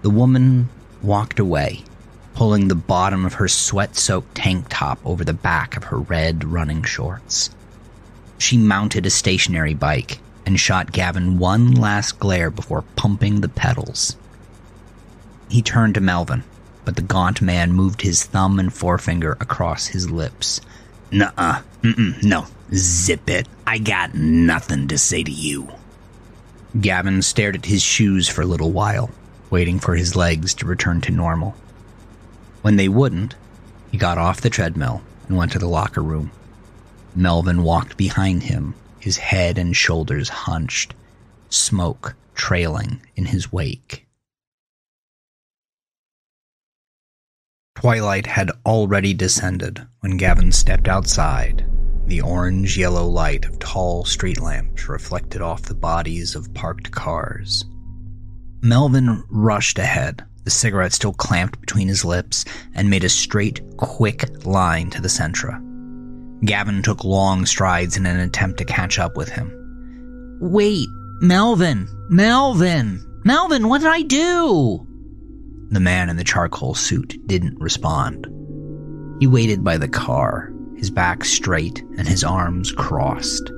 The 0.00 0.08
woman 0.08 0.70
walked 1.02 1.38
away, 1.38 1.84
pulling 2.34 2.68
the 2.68 2.74
bottom 2.74 3.24
of 3.24 3.34
her 3.34 3.48
sweat 3.48 3.96
soaked 3.96 4.34
tank 4.34 4.66
top 4.68 4.98
over 5.04 5.24
the 5.24 5.32
back 5.32 5.76
of 5.76 5.84
her 5.84 5.98
red 5.98 6.44
running 6.44 6.82
shorts. 6.82 7.50
She 8.38 8.56
mounted 8.56 9.06
a 9.06 9.10
stationary 9.10 9.74
bike 9.74 10.18
and 10.44 10.58
shot 10.58 10.92
Gavin 10.92 11.38
one 11.38 11.72
last 11.72 12.18
glare 12.18 12.50
before 12.50 12.82
pumping 12.96 13.40
the 13.40 13.48
pedals. 13.48 14.16
He 15.48 15.62
turned 15.62 15.94
to 15.94 16.00
Melvin, 16.00 16.42
but 16.84 16.96
the 16.96 17.02
gaunt 17.02 17.40
man 17.40 17.72
moved 17.72 18.02
his 18.02 18.24
thumb 18.24 18.58
and 18.58 18.72
forefinger 18.72 19.36
across 19.40 19.86
his 19.86 20.10
lips. 20.10 20.60
Nuh-uh. 21.10 21.60
Mm-mm, 21.82 22.22
no. 22.22 22.46
Zip 22.74 23.28
it. 23.28 23.46
I 23.66 23.78
got 23.78 24.14
nothing 24.14 24.88
to 24.88 24.96
say 24.96 25.22
to 25.22 25.30
you. 25.30 25.68
Gavin 26.80 27.20
stared 27.20 27.54
at 27.54 27.66
his 27.66 27.82
shoes 27.82 28.28
for 28.28 28.40
a 28.40 28.46
little 28.46 28.72
while, 28.72 29.10
waiting 29.50 29.78
for 29.78 29.94
his 29.94 30.16
legs 30.16 30.54
to 30.54 30.66
return 30.66 31.02
to 31.02 31.12
normal. 31.12 31.54
When 32.62 32.76
they 32.76 32.88
wouldn't, 32.88 33.34
he 33.90 33.98
got 33.98 34.18
off 34.18 34.40
the 34.40 34.50
treadmill 34.50 35.02
and 35.28 35.36
went 35.36 35.52
to 35.52 35.58
the 35.58 35.68
locker 35.68 36.02
room. 36.02 36.30
Melvin 37.14 37.62
walked 37.62 37.96
behind 37.96 38.44
him, 38.44 38.74
his 38.98 39.18
head 39.18 39.58
and 39.58 39.76
shoulders 39.76 40.28
hunched, 40.28 40.94
smoke 41.50 42.14
trailing 42.34 43.02
in 43.16 43.26
his 43.26 43.52
wake. 43.52 44.06
Twilight 47.74 48.26
had 48.26 48.52
already 48.64 49.12
descended 49.12 49.84
when 50.00 50.16
Gavin 50.16 50.52
stepped 50.52 50.86
outside. 50.86 51.66
The 52.06 52.20
orange 52.20 52.78
yellow 52.78 53.06
light 53.06 53.44
of 53.44 53.58
tall 53.58 54.04
street 54.04 54.40
lamps 54.40 54.88
reflected 54.88 55.40
off 55.40 55.62
the 55.62 55.74
bodies 55.74 56.36
of 56.36 56.54
parked 56.54 56.92
cars. 56.92 57.64
Melvin 58.60 59.24
rushed 59.28 59.78
ahead, 59.80 60.24
the 60.44 60.50
cigarette 60.50 60.92
still 60.92 61.12
clamped 61.12 61.60
between 61.60 61.88
his 61.88 62.04
lips, 62.04 62.44
and 62.74 62.90
made 62.90 63.04
a 63.04 63.08
straight, 63.08 63.60
quick 63.76 64.44
line 64.44 64.90
to 64.90 65.00
the 65.00 65.08
Sentra. 65.08 65.60
Gavin 66.44 66.82
took 66.82 67.04
long 67.04 67.46
strides 67.46 67.96
in 67.96 68.06
an 68.06 68.18
attempt 68.18 68.58
to 68.58 68.64
catch 68.64 68.98
up 68.98 69.16
with 69.16 69.28
him. 69.28 70.38
Wait, 70.40 70.88
Melvin! 71.20 71.88
Melvin! 72.08 73.00
Melvin, 73.24 73.68
what 73.68 73.80
did 73.80 73.90
I 73.90 74.02
do? 74.02 74.84
The 75.70 75.80
man 75.80 76.10
in 76.10 76.16
the 76.16 76.24
charcoal 76.24 76.74
suit 76.74 77.16
didn't 77.26 77.60
respond. 77.60 78.26
He 79.20 79.28
waited 79.28 79.62
by 79.62 79.78
the 79.78 79.88
car, 79.88 80.52
his 80.76 80.90
back 80.90 81.24
straight 81.24 81.80
and 81.96 82.08
his 82.08 82.24
arms 82.24 82.72
crossed. 82.72 83.52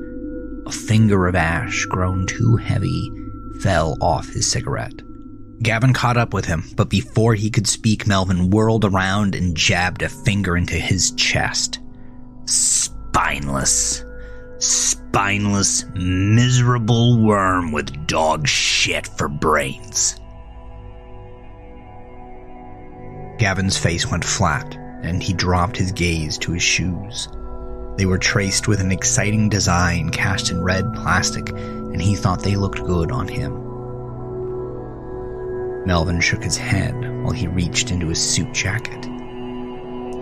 A 0.66 0.70
finger 0.70 1.26
of 1.26 1.34
ash, 1.34 1.86
grown 1.86 2.26
too 2.26 2.56
heavy, 2.56 3.10
fell 3.60 3.96
off 4.02 4.28
his 4.28 4.50
cigarette. 4.50 5.00
Gavin 5.62 5.92
caught 5.92 6.16
up 6.16 6.34
with 6.34 6.44
him, 6.44 6.64
but 6.76 6.90
before 6.90 7.34
he 7.34 7.50
could 7.50 7.66
speak, 7.66 8.06
Melvin 8.06 8.50
whirled 8.50 8.84
around 8.84 9.34
and 9.34 9.56
jabbed 9.56 10.02
a 10.02 10.08
finger 10.08 10.56
into 10.56 10.75
his 10.75 11.12
chest. 11.12 11.80
Spineless. 12.46 14.04
Spineless, 14.58 15.84
miserable 15.94 17.23
worm 17.23 17.73
with 17.73 18.06
dog 18.06 18.46
shit 18.46 19.06
for 19.06 19.28
brains. 19.28 20.16
Gavin's 23.38 23.78
face 23.78 24.11
went 24.11 24.25
flat, 24.25 24.76
and 25.02 25.23
he 25.23 25.32
dropped 25.32 25.76
his 25.76 25.92
gaze 25.92 26.38
to 26.38 26.52
his 26.52 26.62
shoes. 26.62 27.28
They 27.96 28.06
were 28.06 28.18
traced 28.18 28.68
with 28.68 28.80
an 28.80 28.90
exciting 28.90 29.49
design 29.49 30.11
cast 30.11 30.50
in 30.50 30.62
red 30.62 30.92
plastic, 30.94 31.50
and 31.50 32.00
he 32.00 32.16
thought 32.16 32.42
they 32.42 32.56
looked 32.56 32.84
good 32.84 33.12
on 33.12 33.28
him. 33.28 33.63
Melvin 35.86 36.20
shook 36.20 36.42
his 36.42 36.56
head 36.56 36.94
while 37.22 37.32
he 37.32 37.46
reached 37.46 37.90
into 37.90 38.08
his 38.08 38.18
suit 38.18 38.52
jacket. 38.52 39.04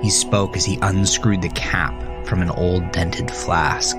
He 0.02 0.10
spoke 0.10 0.56
as 0.56 0.64
he 0.64 0.78
unscrewed 0.82 1.42
the 1.42 1.48
cap 1.50 2.26
from 2.26 2.42
an 2.42 2.50
old 2.50 2.90
dented 2.90 3.30
flask. 3.30 3.96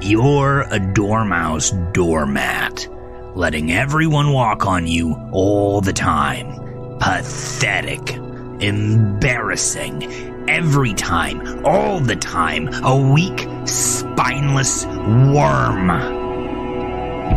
You're 0.00 0.66
a 0.70 0.78
dormouse 0.78 1.70
doormat, 1.92 2.86
letting 3.34 3.72
everyone 3.72 4.32
walk 4.32 4.66
on 4.66 4.86
you 4.86 5.16
all 5.32 5.80
the 5.80 5.92
time. 5.92 6.98
Pathetic. 7.00 8.14
Embarrassing. 8.60 10.04
Every 10.48 10.94
time. 10.94 11.64
All 11.64 11.98
the 11.98 12.16
time. 12.16 12.68
A 12.84 12.96
weak, 12.96 13.48
spineless 13.64 14.86
worm. 14.86 16.15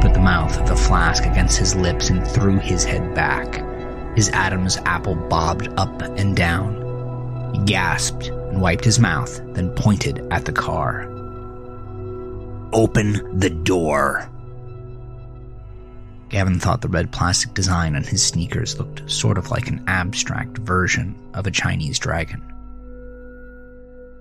Put 0.01 0.13
the 0.13 0.19
mouth 0.19 0.57
of 0.57 0.67
the 0.67 0.75
flask 0.75 1.25
against 1.25 1.57
his 1.57 1.75
lips 1.75 2.09
and 2.09 2.25
threw 2.25 2.57
his 2.57 2.85
head 2.85 3.13
back. 3.13 3.63
His 4.15 4.29
Adam's 4.29 4.77
apple 4.85 5.15
bobbed 5.15 5.67
up 5.77 6.01
and 6.01 6.35
down. 6.35 7.53
He 7.53 7.59
gasped 7.65 8.27
and 8.27 8.61
wiped 8.61 8.85
his 8.85 8.99
mouth, 8.99 9.41
then 9.53 9.71
pointed 9.71 10.25
at 10.31 10.45
the 10.45 10.53
car. 10.53 11.03
Open 12.71 13.39
the 13.39 13.49
door. 13.49 14.29
Gavin 16.29 16.59
thought 16.59 16.81
the 16.81 16.87
red 16.87 17.11
plastic 17.11 17.53
design 17.53 17.95
on 17.95 18.03
his 18.03 18.25
sneakers 18.25 18.77
looked 18.77 19.09
sort 19.09 19.37
of 19.37 19.49
like 19.49 19.67
an 19.67 19.83
abstract 19.87 20.59
version 20.59 21.15
of 21.33 21.47
a 21.47 21.51
Chinese 21.51 21.99
dragon. 21.99 22.41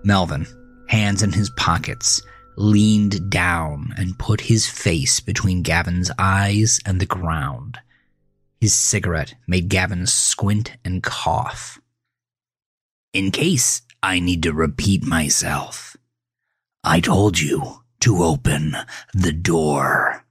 Melvin, 0.03 0.47
hands 0.87 1.23
in 1.23 1.33
his 1.33 1.51
pockets, 1.51 2.23
leaned 2.59 3.31
down 3.31 3.95
and 3.97 4.19
put 4.19 4.43
his 4.43 4.69
face 4.69 5.21
between 5.21 5.63
Gavin's 5.63 6.11
eyes 6.19 6.81
and 6.85 7.01
the 7.01 7.07
ground. 7.07 7.79
His 8.61 8.75
cigarette 8.75 9.35
made 9.47 9.69
Gavin 9.69 10.07
squint 10.07 10.73
and 10.85 11.01
cough. 11.01 11.81
In 13.13 13.31
case 13.31 13.83
I 14.03 14.19
need 14.19 14.43
to 14.43 14.53
repeat 14.53 15.05
myself, 15.05 15.97
I 16.83 16.99
told 16.99 17.39
you 17.39 17.85
to 18.01 18.25
open 18.25 18.77
the 19.15 19.33
door. 19.33 20.25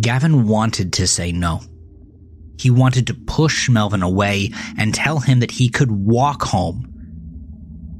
Gavin 0.00 0.46
wanted 0.46 0.92
to 0.94 1.08
say 1.08 1.32
no. 1.32 1.60
He 2.56 2.70
wanted 2.70 3.08
to 3.08 3.14
push 3.14 3.68
Melvin 3.68 4.02
away 4.02 4.52
and 4.78 4.94
tell 4.94 5.18
him 5.18 5.40
that 5.40 5.50
he 5.50 5.68
could 5.68 5.90
walk 5.90 6.42
home. 6.42 6.93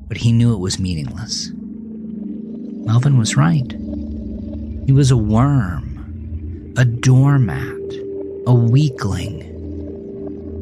But 0.08 0.18
he 0.18 0.32
knew 0.32 0.52
it 0.54 0.60
was 0.60 0.78
meaningless. 0.78 1.50
Melvin 1.54 3.18
was 3.18 3.36
right. 3.36 3.72
He 4.86 4.92
was 4.92 5.10
a 5.10 5.16
worm, 5.16 6.74
a 6.76 6.84
doormat, 6.84 7.94
a 8.46 8.54
weakling. 8.54 9.50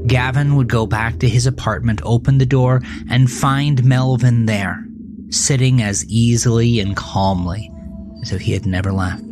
Gavin 0.06 0.54
would 0.56 0.68
go 0.68 0.87
back 0.87 1.18
to 1.18 1.28
his 1.28 1.46
apartment, 1.46 2.00
open 2.04 2.38
the 2.38 2.46
door, 2.46 2.80
and 3.11 3.30
find 3.30 3.84
Melvin 3.84 4.46
there, 4.46 4.84
sitting 5.30 5.82
as 5.82 6.04
easily 6.06 6.78
and 6.80 6.96
calmly 6.96 7.70
as 8.22 8.32
if 8.32 8.40
he 8.40 8.52
had 8.52 8.66
never 8.66 8.92
left, 8.92 9.25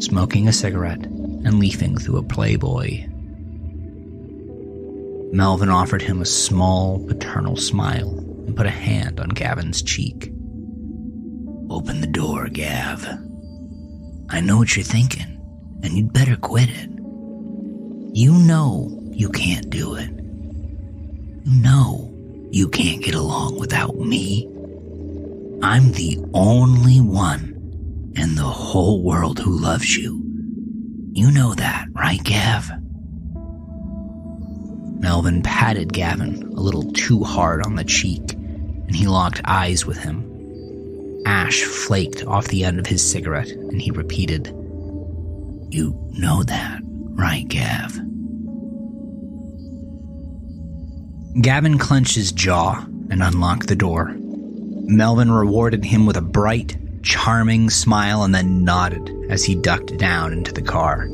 smoking 0.00 0.48
a 0.48 0.52
cigarette 0.52 1.04
and 1.04 1.60
leafing 1.60 1.96
through 1.96 2.18
a 2.18 2.22
Playboy. 2.22 3.06
Melvin 5.32 5.68
offered 5.68 6.02
him 6.02 6.20
a 6.20 6.26
small 6.26 6.98
paternal 7.06 7.56
smile 7.56 8.19
and 8.50 8.56
put 8.56 8.66
a 8.66 8.70
hand 8.70 9.20
on 9.20 9.28
Gavin's 9.28 9.80
cheek. 9.80 10.32
Open 11.70 12.00
the 12.00 12.08
door, 12.08 12.48
Gav. 12.48 13.06
I 14.28 14.40
know 14.40 14.56
what 14.56 14.74
you're 14.74 14.82
thinking, 14.82 15.38
and 15.84 15.92
you'd 15.92 16.12
better 16.12 16.34
quit 16.34 16.68
it. 16.68 16.90
You 18.12 18.32
know 18.32 18.90
you 19.12 19.28
can't 19.28 19.70
do 19.70 19.94
it. 19.94 20.10
You 21.44 21.62
know 21.62 22.12
you 22.50 22.68
can't 22.68 23.04
get 23.04 23.14
along 23.14 23.60
without 23.60 23.94
me. 23.94 24.48
I'm 25.62 25.92
the 25.92 26.18
only 26.34 27.00
one 27.00 28.12
in 28.16 28.34
the 28.34 28.42
whole 28.42 29.04
world 29.04 29.38
who 29.38 29.60
loves 29.60 29.96
you. 29.96 30.20
You 31.12 31.30
know 31.30 31.54
that, 31.54 31.86
right, 31.94 32.22
Gav? 32.24 32.68
Melvin 34.98 35.40
patted 35.42 35.92
Gavin 35.92 36.52
a 36.56 36.60
little 36.60 36.90
too 36.90 37.22
hard 37.22 37.64
on 37.64 37.76
the 37.76 37.84
cheek 37.84 38.34
and 38.90 38.96
he 38.96 39.06
locked 39.06 39.40
eyes 39.44 39.86
with 39.86 39.98
him. 39.98 41.22
Ash 41.24 41.62
flaked 41.62 42.24
off 42.26 42.48
the 42.48 42.64
end 42.64 42.80
of 42.80 42.86
his 42.86 43.08
cigarette, 43.08 43.48
and 43.48 43.80
he 43.80 43.92
repeated, 43.92 44.48
You 45.70 45.96
know 46.10 46.42
that, 46.42 46.80
right, 46.82 47.46
Gav? 47.46 48.00
Gavin 51.40 51.78
clenched 51.78 52.16
his 52.16 52.32
jaw 52.32 52.84
and 53.10 53.22
unlocked 53.22 53.68
the 53.68 53.76
door. 53.76 54.12
Melvin 54.16 55.30
rewarded 55.30 55.84
him 55.84 56.04
with 56.04 56.16
a 56.16 56.20
bright, 56.20 56.76
charming 57.04 57.70
smile 57.70 58.24
and 58.24 58.34
then 58.34 58.64
nodded 58.64 59.08
as 59.30 59.44
he 59.44 59.54
ducked 59.54 59.96
down 59.98 60.32
into 60.32 60.52
the 60.52 60.62
car. 60.62 61.06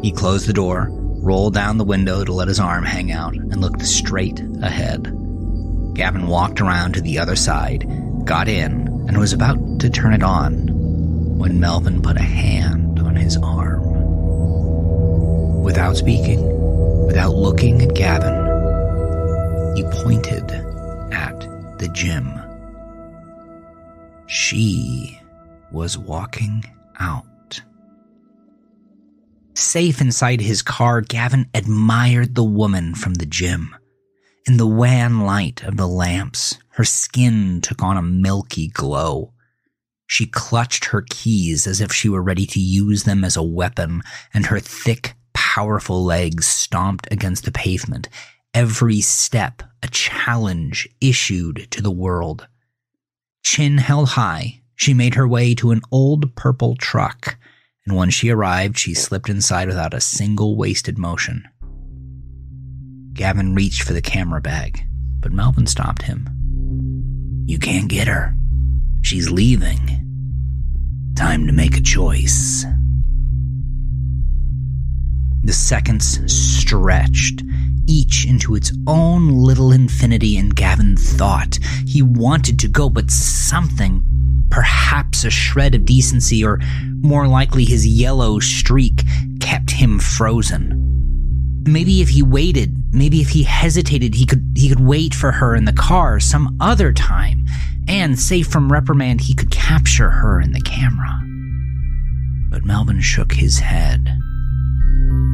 He 0.00 0.12
closed 0.12 0.46
the 0.46 0.52
door, 0.52 0.86
rolled 0.92 1.54
down 1.54 1.76
the 1.76 1.84
window 1.84 2.24
to 2.24 2.32
let 2.32 2.46
his 2.46 2.60
arm 2.60 2.84
hang 2.84 3.10
out, 3.10 3.34
and 3.34 3.60
looked 3.60 3.84
straight 3.84 4.38
ahead. 4.62 5.23
Gavin 5.94 6.26
walked 6.26 6.60
around 6.60 6.92
to 6.94 7.00
the 7.00 7.18
other 7.18 7.36
side, 7.36 7.86
got 8.24 8.48
in, 8.48 8.88
and 9.08 9.16
was 9.16 9.32
about 9.32 9.78
to 9.80 9.88
turn 9.88 10.12
it 10.12 10.22
on 10.22 10.68
when 11.38 11.60
Melvin 11.60 12.02
put 12.02 12.16
a 12.16 12.22
hand 12.22 12.98
on 12.98 13.14
his 13.16 13.36
arm. 13.36 13.82
Without 15.62 15.96
speaking, 15.96 16.44
without 17.06 17.34
looking 17.34 17.80
at 17.80 17.94
Gavin, 17.94 18.34
he 19.76 19.84
pointed 20.02 20.50
at 21.12 21.40
the 21.78 21.88
gym. 21.92 22.40
She 24.26 25.20
was 25.70 25.96
walking 25.96 26.64
out. 26.98 27.62
Safe 29.54 30.00
inside 30.00 30.40
his 30.40 30.62
car, 30.62 31.00
Gavin 31.00 31.48
admired 31.54 32.34
the 32.34 32.44
woman 32.44 32.94
from 32.94 33.14
the 33.14 33.26
gym. 33.26 33.76
In 34.46 34.58
the 34.58 34.66
wan 34.66 35.20
light 35.20 35.64
of 35.64 35.78
the 35.78 35.88
lamps, 35.88 36.58
her 36.72 36.84
skin 36.84 37.62
took 37.62 37.82
on 37.82 37.96
a 37.96 38.02
milky 38.02 38.68
glow. 38.68 39.32
She 40.06 40.26
clutched 40.26 40.86
her 40.86 41.00
keys 41.00 41.66
as 41.66 41.80
if 41.80 41.90
she 41.90 42.10
were 42.10 42.22
ready 42.22 42.44
to 42.48 42.60
use 42.60 43.04
them 43.04 43.24
as 43.24 43.38
a 43.38 43.42
weapon, 43.42 44.02
and 44.34 44.44
her 44.46 44.60
thick, 44.60 45.14
powerful 45.32 46.04
legs 46.04 46.46
stomped 46.46 47.08
against 47.10 47.46
the 47.46 47.52
pavement, 47.52 48.10
every 48.52 49.00
step 49.00 49.62
a 49.82 49.88
challenge 49.88 50.90
issued 51.00 51.66
to 51.70 51.80
the 51.80 51.90
world. 51.90 52.46
Chin 53.42 53.78
held 53.78 54.10
high, 54.10 54.60
she 54.76 54.92
made 54.92 55.14
her 55.14 55.26
way 55.26 55.54
to 55.54 55.70
an 55.70 55.80
old 55.90 56.36
purple 56.36 56.76
truck, 56.76 57.38
and 57.86 57.96
when 57.96 58.10
she 58.10 58.28
arrived, 58.28 58.76
she 58.76 58.92
slipped 58.92 59.30
inside 59.30 59.68
without 59.68 59.94
a 59.94 60.02
single 60.02 60.54
wasted 60.54 60.98
motion. 60.98 61.48
Gavin 63.14 63.54
reached 63.54 63.84
for 63.84 63.92
the 63.92 64.02
camera 64.02 64.40
bag, 64.40 64.84
but 65.20 65.32
Melvin 65.32 65.68
stopped 65.68 66.02
him. 66.02 66.28
You 67.46 67.60
can't 67.60 67.88
get 67.88 68.08
her. 68.08 68.34
She's 69.02 69.30
leaving. 69.30 70.00
Time 71.14 71.46
to 71.46 71.52
make 71.52 71.76
a 71.76 71.80
choice. 71.80 72.66
The 75.44 75.52
seconds 75.52 76.20
stretched, 76.32 77.44
each 77.86 78.26
into 78.26 78.56
its 78.56 78.72
own 78.88 79.28
little 79.28 79.70
infinity, 79.70 80.36
and 80.36 80.56
Gavin 80.56 80.96
thought 80.96 81.60
he 81.86 82.02
wanted 82.02 82.58
to 82.60 82.68
go, 82.68 82.90
but 82.90 83.12
something, 83.12 84.02
perhaps 84.50 85.22
a 85.22 85.30
shred 85.30 85.76
of 85.76 85.84
decency, 85.84 86.44
or 86.44 86.58
more 87.00 87.28
likely 87.28 87.64
his 87.64 87.86
yellow 87.86 88.40
streak, 88.40 89.04
kept 89.38 89.70
him 89.70 90.00
frozen. 90.00 90.83
Maybe 91.66 92.02
if 92.02 92.10
he 92.10 92.22
waited, 92.22 92.92
maybe 92.92 93.20
if 93.20 93.30
he 93.30 93.42
hesitated, 93.42 94.14
he 94.14 94.26
could 94.26 94.52
he 94.54 94.68
could 94.68 94.80
wait 94.80 95.14
for 95.14 95.32
her 95.32 95.54
in 95.54 95.64
the 95.64 95.72
car 95.72 96.20
some 96.20 96.56
other 96.60 96.92
time, 96.92 97.44
and 97.88 98.18
safe 98.18 98.48
from 98.48 98.70
reprimand, 98.70 99.22
he 99.22 99.34
could 99.34 99.50
capture 99.50 100.10
her 100.10 100.40
in 100.40 100.52
the 100.52 100.60
camera. 100.60 101.20
But 102.50 102.64
Melvin 102.64 103.00
shook 103.00 103.32
his 103.32 103.58
head. 103.58 104.18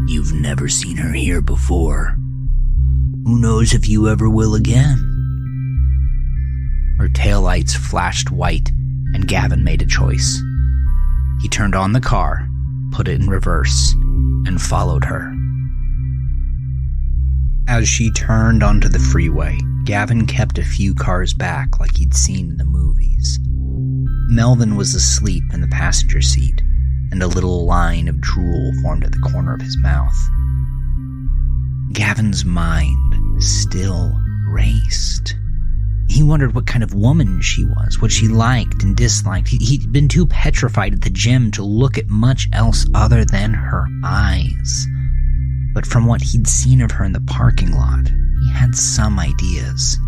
You've 0.07 0.33
never 0.33 0.69
seen 0.69 0.97
her 0.99 1.13
here 1.13 1.41
before. 1.41 2.17
Who 3.25 3.39
knows 3.39 3.75
if 3.75 3.89
you 3.89 4.09
ever 4.09 4.31
will 4.31 4.55
again? 4.55 5.07
Her 6.99 7.09
taillights 7.09 7.77
flashed 7.77 8.31
white, 8.31 8.71
and 9.15 9.27
Gavin 9.27 9.65
made 9.65 9.83
a 9.83 9.87
choice. 9.87 10.41
He 11.43 11.49
turned 11.49 11.75
on 11.75 11.93
the 11.93 12.01
car, 12.01 12.49
put 12.93 13.09
it 13.09 13.21
in 13.21 13.29
reverse, 13.29 13.93
and 14.47 14.61
followed 14.61 15.05
her. 15.05 15.35
As 17.71 17.89
she 17.89 18.11
turned 18.11 18.65
onto 18.65 18.89
the 18.89 18.99
freeway, 18.99 19.57
Gavin 19.85 20.27
kept 20.27 20.59
a 20.59 20.65
few 20.65 20.93
cars 20.93 21.33
back 21.33 21.79
like 21.79 21.97
he'd 21.99 22.15
seen 22.15 22.51
in 22.51 22.57
the 22.57 22.65
movies. 22.65 23.39
Melvin 24.29 24.75
was 24.75 24.93
asleep 24.93 25.45
in 25.53 25.61
the 25.61 25.69
passenger 25.69 26.21
seat, 26.21 26.61
and 27.13 27.23
a 27.23 27.29
little 27.29 27.65
line 27.67 28.09
of 28.09 28.21
drool 28.21 28.73
formed 28.83 29.05
at 29.05 29.13
the 29.13 29.21
corner 29.21 29.55
of 29.55 29.61
his 29.61 29.79
mouth. 29.79 30.19
Gavin's 31.93 32.45
mind 32.45 33.41
still 33.41 34.21
raced. 34.49 35.37
He 36.09 36.25
wondered 36.25 36.57
what 36.57 36.67
kind 36.67 36.83
of 36.83 36.93
woman 36.93 37.41
she 37.41 37.65
was, 37.65 38.01
what 38.03 38.11
she 38.11 38.27
liked 38.27 38.83
and 38.83 38.97
disliked. 38.97 39.47
He'd 39.47 39.93
been 39.93 40.09
too 40.09 40.27
petrified 40.27 40.95
at 40.95 41.03
the 41.03 41.09
gym 41.09 41.53
to 41.53 41.63
look 41.63 41.99
at 41.99 42.09
much 42.09 42.49
else 42.53 42.85
other 42.95 43.25
than 43.25 43.55
her 43.55 43.87
eyes 44.03 44.89
but 45.73 45.87
from 45.87 46.07
what 46.07 46.23
he'd 46.23 46.49
seen 46.49 46.81
of 46.81 46.91
her 46.93 47.05
in 47.05 47.13
the 47.13 47.21
parking 47.21 47.73
lot, 47.73 48.09
he 48.09 48.53
had 48.53 48.75
some 48.75 49.19
ideas. 49.19 49.99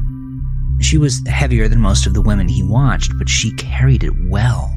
She 0.80 0.98
was 0.98 1.22
heavier 1.26 1.68
than 1.68 1.80
most 1.80 2.06
of 2.06 2.14
the 2.14 2.22
women 2.22 2.48
he 2.48 2.62
watched, 2.62 3.12
but 3.18 3.28
she 3.28 3.52
carried 3.52 4.02
it 4.02 4.14
well. 4.28 4.76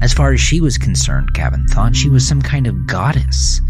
As 0.00 0.12
far 0.12 0.32
as 0.32 0.40
she 0.40 0.60
was 0.60 0.78
concerned, 0.78 1.32
Gavin 1.32 1.66
thought 1.66 1.96
she 1.96 2.08
was 2.08 2.26
some 2.26 2.42
kind 2.42 2.66
of 2.66 2.86
goddess. 2.86 3.60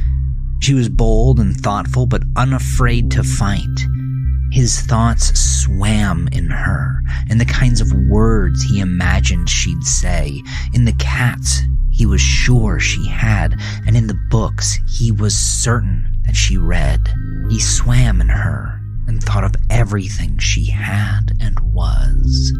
She 0.60 0.74
was 0.74 0.88
bold 0.88 1.38
and 1.38 1.56
thoughtful, 1.56 2.06
but 2.06 2.24
unafraid 2.36 3.10
to 3.12 3.22
fight. 3.22 3.64
His 4.50 4.80
thoughts 4.80 5.38
swam 5.38 6.28
in 6.32 6.50
her, 6.50 7.00
in 7.30 7.38
the 7.38 7.44
kinds 7.44 7.80
of 7.80 7.92
words 7.92 8.62
he 8.62 8.80
imagined 8.80 9.48
she'd 9.48 9.84
say, 9.84 10.42
in 10.74 10.84
the 10.84 10.94
cats 10.94 11.62
he 11.92 12.06
was 12.06 12.20
sure 12.20 12.78
she 12.80 13.06
had, 13.06 13.54
and 13.86 13.96
in 13.96 14.06
the 14.06 14.18
books 14.30 14.78
he 14.88 15.12
was 15.12 15.36
certain 15.36 16.17
that 16.28 16.36
she 16.36 16.58
read. 16.58 17.08
He 17.48 17.58
swam 17.58 18.20
in 18.20 18.28
her 18.28 18.80
and 19.06 19.22
thought 19.22 19.44
of 19.44 19.54
everything 19.70 20.36
she 20.36 20.66
had 20.66 21.32
and 21.40 21.58
was. 21.60 22.52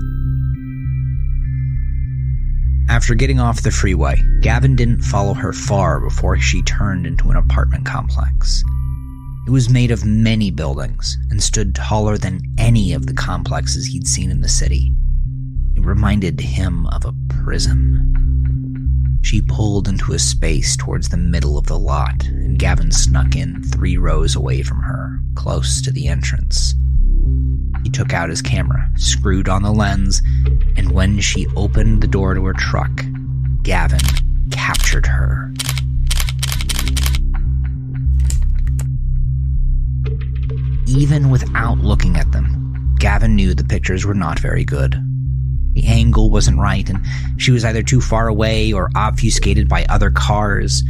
After 2.89 3.15
getting 3.15 3.39
off 3.39 3.61
the 3.61 3.71
freeway, 3.71 4.23
Gavin 4.41 4.75
didn't 4.75 5.03
follow 5.03 5.35
her 5.35 5.53
far 5.53 6.01
before 6.01 6.39
she 6.39 6.63
turned 6.63 7.07
into 7.07 7.29
an 7.31 7.37
apartment 7.37 7.85
complex. 7.85 8.65
It 9.47 9.51
was 9.51 9.69
made 9.69 9.91
of 9.91 10.07
many 10.07 10.51
buildings 10.51 11.19
and 11.31 11.43
stood 11.43 11.75
taller 11.75 12.17
than 12.17 12.41
any 12.57 12.95
of 12.95 13.07
the 13.07 13.13
complexes 13.13 13.87
he'd 13.87 14.09
seen 14.09 14.31
in 14.31 14.41
the 14.41 14.49
city. 14.49 14.95
It 15.77 15.85
reminded 15.85 16.41
him 16.41 16.87
of 16.87 17.05
a 17.05 17.15
prison. 17.45 18.18
She 19.23 19.43
pulled 19.43 19.89
into 19.89 20.13
a 20.13 20.19
space 20.19 20.77
towards 20.77 21.09
the 21.09 21.17
middle 21.17 21.59
of 21.59 21.67
the 21.67 21.79
lot, 21.79 22.27
and 22.29 22.59
Gavin 22.59 22.91
snuck 22.91 23.37
in 23.37 23.63
three 23.63 23.97
rows 23.97 24.35
away 24.35 24.63
from 24.63 24.79
her, 24.83 25.21
close 25.35 25.83
to 25.83 25.91
the 25.91 26.09
entrance. 26.09 26.75
He 27.83 27.91
took 27.91 28.13
out 28.13 28.31
his 28.31 28.43
camera, 28.43 28.91
screwed 28.97 29.49
on 29.49 29.63
the 29.63 29.73
lens, 29.73 30.23
and 30.77 30.93
when 30.93 31.21
she 31.21 31.47
opened 31.57 32.01
the 32.01 32.07
door 32.07 32.35
to 32.35 32.45
her 32.45 32.55
truck, 32.55 33.05
Gavin 33.63 34.01
captured 34.51 35.07
her. 35.07 35.53
Even 40.87 41.29
without 41.31 41.79
looking 41.79 42.17
at 42.17 42.33
them, 42.33 42.95
Gavin 42.99 43.37
knew 43.37 43.53
the 43.53 43.65
pictures 43.65 44.07
were 44.07 44.15
not 44.15 44.39
very 44.39 44.65
good. 44.65 44.97
The 45.79 45.87
angle 45.87 46.29
wasn't 46.29 46.59
right, 46.59 46.91
and 46.91 47.07
she 47.37 47.53
was 47.53 47.65
either 47.65 47.85
too 47.85 48.01
far 48.01 48.27
away 48.27 48.73
or 48.73 48.91
obfuscated 48.97 49.69
by 49.69 49.85
other 49.85 50.11
cars. 50.11 50.83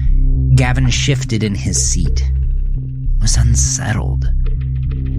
Gavin 0.54 0.88
shifted 0.88 1.42
in 1.42 1.54
his 1.54 1.92
seat. 1.92 2.20
He 2.20 3.18
was 3.20 3.36
unsettled. 3.36 4.26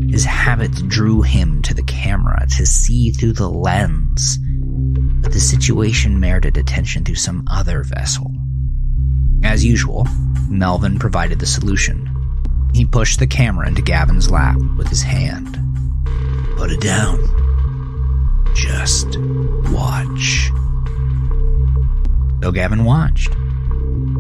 His 0.10 0.26
habits 0.26 0.82
drew 0.82 1.22
him 1.22 1.62
to 1.62 1.76
the 1.76 1.84
camera 1.84 2.48
to 2.58 2.66
see 2.66 3.12
through 3.12 3.34
the 3.34 3.48
lens, 3.48 4.40
but 5.22 5.34
the 5.34 5.40
situation 5.40 6.20
merited 6.20 6.58
attention 6.58 7.06
through 7.06 7.14
some 7.14 7.44
other 7.48 7.84
vessel. 7.84 8.34
As 9.44 9.64
usual, 9.64 10.08
Melvin 10.50 10.98
provided 10.98 11.38
the 11.38 11.46
solution. 11.46 12.10
He 12.74 12.88
pushed 12.88 13.20
the 13.20 13.28
camera 13.28 13.68
into 13.68 13.84
Gavin's 13.84 14.32
lap 14.32 14.58
with 14.80 14.88
his 14.88 15.04
hand. 15.04 15.60
Put 16.58 16.72
it 16.72 16.82
down. 16.82 17.20
Just 18.56 19.16
watch. 19.80 20.52
So 22.44 22.52
Gavin 22.52 22.84
watched. 22.84 23.34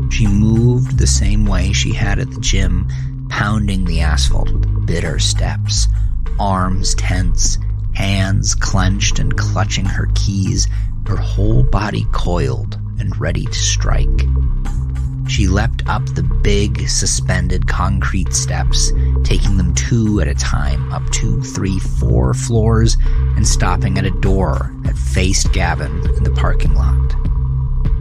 She 0.09 0.25
moved 0.25 0.97
the 0.97 1.07
same 1.07 1.45
way 1.45 1.73
she 1.73 1.93
had 1.93 2.19
at 2.19 2.31
the 2.31 2.39
gym, 2.39 2.87
pounding 3.29 3.85
the 3.85 3.99
asphalt 3.99 4.51
with 4.51 4.85
bitter 4.85 5.19
steps, 5.19 5.87
arms 6.39 6.95
tense, 6.95 7.57
hands 7.93 8.55
clenched 8.55 9.19
and 9.19 9.37
clutching 9.37 9.85
her 9.85 10.07
keys, 10.15 10.67
her 11.07 11.17
whole 11.17 11.63
body 11.63 12.05
coiled 12.13 12.79
and 12.99 13.19
ready 13.19 13.45
to 13.45 13.53
strike. 13.53 14.07
She 15.29 15.47
leapt 15.47 15.87
up 15.87 16.03
the 16.07 16.23
big, 16.23 16.89
suspended 16.89 17.67
concrete 17.67 18.33
steps, 18.33 18.91
taking 19.23 19.57
them 19.57 19.75
two 19.75 20.19
at 20.21 20.27
a 20.27 20.33
time, 20.33 20.91
up 20.91 21.07
two, 21.11 21.39
three, 21.43 21.77
four 21.77 22.33
floors, 22.33 22.97
and 23.35 23.47
stopping 23.47 23.99
at 23.99 24.07
a 24.07 24.21
door 24.21 24.73
that 24.81 24.97
faced 24.97 25.53
Gavin 25.53 25.91
in 26.17 26.23
the 26.23 26.31
parking 26.31 26.73
lot. 26.73 27.13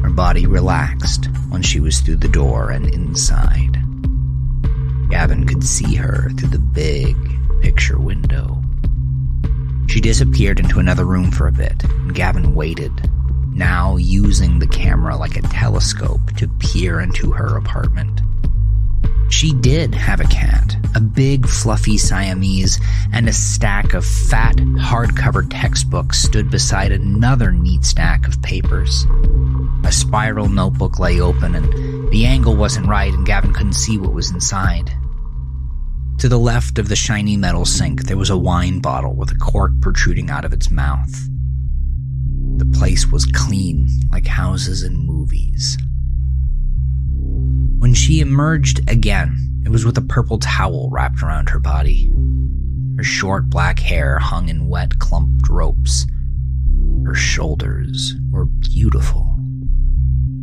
Her 0.03 0.09
body 0.09 0.47
relaxed 0.47 1.27
when 1.51 1.61
she 1.61 1.81
was 1.81 2.01
through 2.01 2.17
the 2.17 2.29
door 2.29 2.71
and 2.71 2.87
inside. 2.87 3.75
Gavin 5.11 5.47
could 5.47 5.63
see 5.63 5.97
her 5.97 6.31
through 6.31 6.49
the 6.49 6.59
big 6.59 7.15
picture 7.61 7.99
window. 7.99 8.63
She 9.87 10.01
disappeared 10.01 10.61
into 10.61 10.79
another 10.79 11.05
room 11.05 11.31
for 11.31 11.47
a 11.47 11.53
bit, 11.53 11.85
and 11.85 12.15
Gavin 12.15 12.55
waited 12.55 13.11
now 13.59 13.97
using 13.97 14.59
the 14.59 14.67
camera 14.67 15.17
like 15.17 15.37
a 15.37 15.43
telescope 15.43 16.35
to 16.37 16.49
peer 16.61 17.01
into 17.01 17.33
her 17.33 17.57
apartment. 17.59 18.21
She 19.31 19.53
did 19.53 19.95
have 19.95 20.21
a 20.21 20.25
cat, 20.25 20.77
a 20.95 21.01
big 21.01 21.47
fluffy 21.47 21.99
Siamese, 21.99 22.81
and 23.13 23.29
a 23.29 23.33
stack 23.33 23.93
of 23.93 24.05
fat 24.05 24.57
hardcover 24.57 25.47
textbooks 25.51 26.23
stood 26.23 26.51
beside 26.51 26.93
another 26.93 27.53
neat 27.53 27.85
stack 27.85 28.27
of 28.27 28.41
papers. 28.41 29.05
A 29.85 29.93
spiral 29.93 30.49
notebook 30.49 30.99
lay 30.99 31.21
open, 31.21 31.55
and 31.55 32.11
the 32.11 32.25
angle 32.25 32.57
wasn't 32.57 32.89
right, 32.89 33.13
and 33.13 33.27
Gavin 33.27 33.53
couldn't 33.53 33.75
see 33.75 33.99
what 33.99 34.15
was 34.15 34.31
inside. 34.31 34.91
To 36.19 36.29
the 36.29 36.39
left 36.39 36.79
of 36.79 36.89
the 36.89 36.97
shiny 36.97 37.37
metal 37.37 37.65
sink, 37.65 38.05
there 38.05 38.17
was 38.17 38.31
a 38.31 38.39
wine 38.39 38.81
bottle 38.81 39.15
with 39.15 39.31
a 39.31 39.37
cork 39.37 39.73
protruding 39.81 40.31
out 40.31 40.45
of 40.45 40.53
its 40.53 40.71
mouth. 40.71 41.29
The 42.59 42.67
place 42.77 43.07
was 43.07 43.25
clean, 43.25 43.89
like 44.11 44.27
houses 44.27 44.83
in 44.83 44.97
movies. 44.97 45.79
When 47.79 47.95
she 47.95 48.19
emerged 48.19 48.81
again, 48.91 49.63
it 49.65 49.69
was 49.69 49.85
with 49.85 49.97
a 49.97 50.03
purple 50.03 50.41
towel 50.41 50.91
wrapped 50.91 51.23
around 51.23 51.51
her 51.51 51.61
body. 51.61 52.11
Her 52.97 53.05
short 53.05 53.49
black 53.49 53.79
hair 53.79 54.19
hung 54.19 54.49
in 54.49 54.67
wet, 54.67 54.99
clumped 54.99 55.49
ropes. 55.49 56.05
Her 57.07 57.15
shoulders 57.15 58.17
were 58.33 58.47
beautiful. 58.47 59.39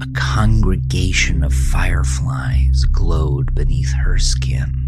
A 0.01 0.07
congregation 0.13 1.43
of 1.43 1.53
fireflies 1.53 2.85
glowed 2.85 3.53
beneath 3.53 3.91
her 3.91 4.17
skin. 4.17 4.84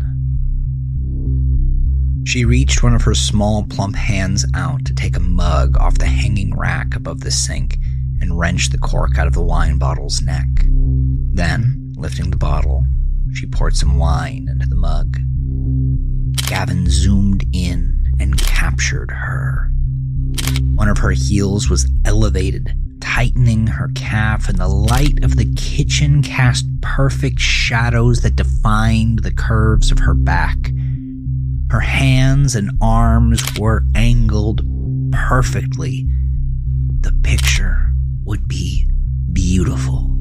She 2.28 2.44
reached 2.44 2.84
one 2.84 2.94
of 2.94 3.04
her 3.04 3.14
small, 3.14 3.64
plump 3.64 3.96
hands 3.96 4.46
out 4.54 4.84
to 4.84 4.94
take 4.94 5.16
a 5.16 5.22
mug 5.22 5.78
off 5.78 5.98
the 5.98 6.08
hanging 6.08 6.54
rack 6.58 6.94
above 6.94 7.22
the 7.22 7.32
sink 7.32 7.78
and 8.20 8.38
wrench 8.38 8.70
the 8.70 8.78
cork 8.78 9.18
out 9.18 9.28
of 9.28 9.34
the 9.34 9.42
wine 9.42 9.78
bottle's 9.78 10.22
neck. 10.22 10.46
Then, 10.66 11.94
lifting 11.96 12.30
the 12.30 12.36
bottle, 12.36 12.86
she 13.34 13.48
poured 13.48 13.78
some 13.78 13.98
wine 13.98 14.50
into 14.52 14.68
the 14.68 14.76
mug. 14.76 15.18
Gavin 16.50 16.90
zoomed 16.90 17.46
in 17.54 17.98
and 18.20 18.38
captured 18.38 19.10
her. 19.10 19.72
One 20.76 20.90
of 20.90 20.98
her 20.98 21.12
heels 21.12 21.70
was 21.70 21.90
elevated, 22.04 22.78
tightening 23.00 23.68
her 23.68 23.90
calf, 23.96 24.50
and 24.50 24.58
the 24.58 24.68
light 24.68 25.24
of 25.24 25.38
the 25.38 25.50
kitchen 25.56 26.22
cast 26.22 26.66
perfect 26.82 27.40
shadows 27.40 28.20
that 28.24 28.36
defined 28.36 29.20
the 29.20 29.32
curves 29.32 29.94
of 29.94 30.00
her 30.00 30.14
back. 30.14 30.58
Her 31.70 31.82
hands 31.82 32.56
and 32.56 32.72
arms 32.82 33.44
were 33.60 33.84
angled 33.94 34.62
perfectly. 35.12 36.08
The 37.02 37.14
picture 37.24 37.92
would 38.24 38.48
be 38.48 38.86
beautiful. 39.34 40.18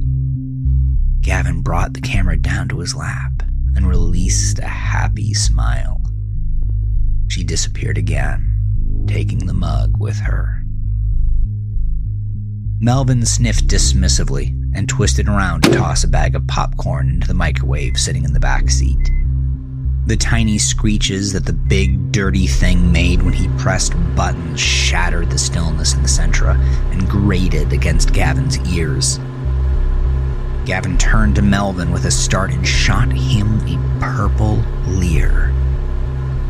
Gavin 1.21 1.61
brought 1.63 1.93
the 1.95 2.01
camera 2.01 2.37
down 2.37 2.69
to 2.69 2.81
his 2.81 2.95
lap 2.95 3.43
and 3.77 3.89
released 3.89 4.59
a 4.59 4.67
happy 4.67 5.35
smile. 5.35 6.01
She 7.29 7.45
disappeared 7.45 7.99
again, 7.99 9.05
taking 9.07 9.47
the 9.47 9.55
mug 9.55 9.99
with 9.99 10.19
her. 10.19 10.63
Melvin 12.81 13.25
sniffed 13.25 13.69
dismissively 13.69 14.49
and 14.75 14.89
twisted 14.89 15.29
around 15.29 15.63
to 15.63 15.73
toss 15.73 16.05
a 16.05 16.09
bag 16.09 16.35
of 16.35 16.47
popcorn 16.47 17.09
into 17.09 17.29
the 17.29 17.35
microwave 17.35 17.97
sitting 17.97 18.25
in 18.25 18.33
the 18.33 18.41
back 18.41 18.69
seat. 18.69 19.11
The 20.07 20.17
tiny 20.17 20.59
screeches 20.59 21.33
that 21.33 21.47
the 21.47 21.53
big, 21.53 22.13
dirty 22.13 22.47
thing 22.47 22.93
made 22.93 23.23
when 23.23 23.33
he 23.33 23.49
pressed 23.59 23.93
buttons 24.15 24.61
shattered 24.61 25.31
the 25.31 25.39
stillness 25.39 25.95
in 25.95 26.03
the 26.03 26.09
Sentra 26.09 26.55
and 26.93 27.09
grated 27.09 27.73
against 27.73 28.13
Gavin's 28.13 28.57
ears. 28.73 29.19
Gavin 30.65 30.97
turned 30.97 31.35
to 31.35 31.43
Melvin 31.43 31.91
with 31.91 32.05
a 32.05 32.13
start 32.13 32.53
and 32.53 32.65
shot 32.65 33.11
him 33.11 33.59
a 33.67 34.01
purple 34.01 34.63
leer. 34.87 35.49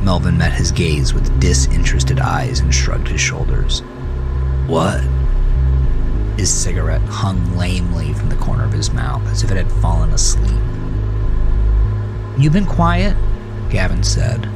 Melvin 0.02 0.36
met 0.36 0.52
his 0.52 0.70
gaze 0.70 1.14
with 1.14 1.40
disinterested 1.40 2.20
eyes 2.20 2.60
and 2.60 2.74
shrugged 2.74 3.08
his 3.08 3.22
shoulders. 3.22 3.80
What? 4.66 5.00
His 6.36 6.52
cigarette 6.52 7.00
hung 7.02 7.56
lamely 7.56 8.12
from 8.12 8.28
the 8.28 8.36
corner 8.36 8.64
of 8.64 8.72
his 8.74 8.92
mouth 8.92 9.26
as 9.28 9.42
if 9.42 9.50
it 9.50 9.56
had 9.56 9.72
fallen 9.80 10.10
asleep. 10.10 10.60
You've 12.38 12.52
been 12.52 12.66
quiet, 12.66 13.16
Gavin 13.70 14.02
said. 14.02 14.48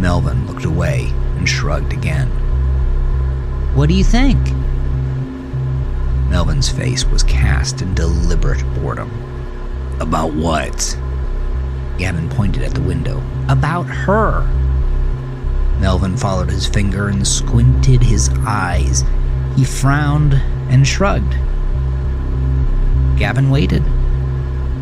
Melvin 0.00 0.46
looked 0.46 0.64
away 0.64 1.10
and 1.36 1.48
shrugged 1.48 1.92
again. 1.92 2.28
What 3.74 3.88
do 3.88 3.94
you 3.94 4.04
think? 4.04 4.38
Melvin's 6.28 6.68
face 6.68 7.04
was 7.04 7.22
cast 7.22 7.82
in 7.82 7.94
deliberate 7.94 8.62
boredom. 8.74 9.10
About 10.00 10.32
what? 10.32 10.98
Gavin 11.98 12.28
pointed 12.28 12.62
at 12.62 12.74
the 12.74 12.82
window. 12.82 13.22
About 13.48 13.86
her. 13.86 14.42
Melvin 15.80 16.16
followed 16.16 16.50
his 16.50 16.66
finger 16.66 17.08
and 17.08 17.26
squinted 17.26 18.02
his 18.02 18.30
eyes. 18.46 19.04
He 19.56 19.64
frowned 19.64 20.34
and 20.70 20.86
shrugged. 20.86 21.36
Gavin 23.16 23.50
waited. 23.50 23.84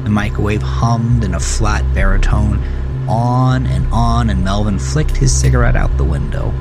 The 0.05 0.11
microwave 0.11 0.63
hummed 0.63 1.25
in 1.25 1.35
a 1.35 1.41
flat 1.41 1.85
baritone, 1.95 2.63
on 3.09 3.67
and 3.67 3.87
on, 3.93 4.31
and 4.31 4.45
Melvin 4.45 4.79
flicked 4.79 5.17
his 5.17 5.35
cigarette 5.35 5.77
out 5.77 5.97
the 5.97 6.05
window. 6.05 6.53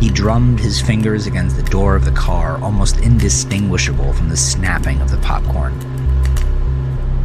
He 0.00 0.10
drummed 0.10 0.60
his 0.60 0.80
fingers 0.80 1.26
against 1.26 1.56
the 1.56 1.62
door 1.62 1.96
of 1.96 2.04
the 2.04 2.12
car, 2.12 2.58
almost 2.62 2.98
indistinguishable 2.98 4.12
from 4.12 4.28
the 4.28 4.36
snapping 4.36 5.00
of 5.00 5.10
the 5.10 5.18
popcorn. 5.18 5.78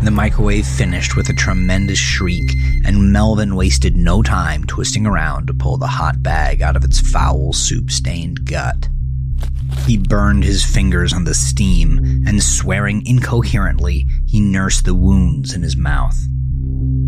The 0.03 0.11
microwave 0.11 0.65
finished 0.65 1.15
with 1.15 1.29
a 1.29 1.33
tremendous 1.33 1.99
shriek, 1.99 2.55
and 2.83 3.11
Melvin 3.11 3.55
wasted 3.55 3.95
no 3.95 4.23
time 4.23 4.63
twisting 4.65 5.05
around 5.05 5.47
to 5.47 5.53
pull 5.53 5.77
the 5.77 5.87
hot 5.87 6.23
bag 6.23 6.61
out 6.61 6.75
of 6.75 6.83
its 6.83 6.99
foul, 6.99 7.53
soup 7.53 7.91
stained 7.91 8.45
gut. 8.45 8.87
He 9.85 9.97
burned 9.97 10.43
his 10.43 10.65
fingers 10.65 11.13
on 11.13 11.25
the 11.25 11.33
steam, 11.33 12.23
and 12.25 12.41
swearing 12.41 13.05
incoherently, 13.05 14.07
he 14.31 14.39
nursed 14.39 14.85
the 14.85 14.95
wounds 14.95 15.53
in 15.53 15.61
his 15.61 15.75
mouth. 15.75 16.17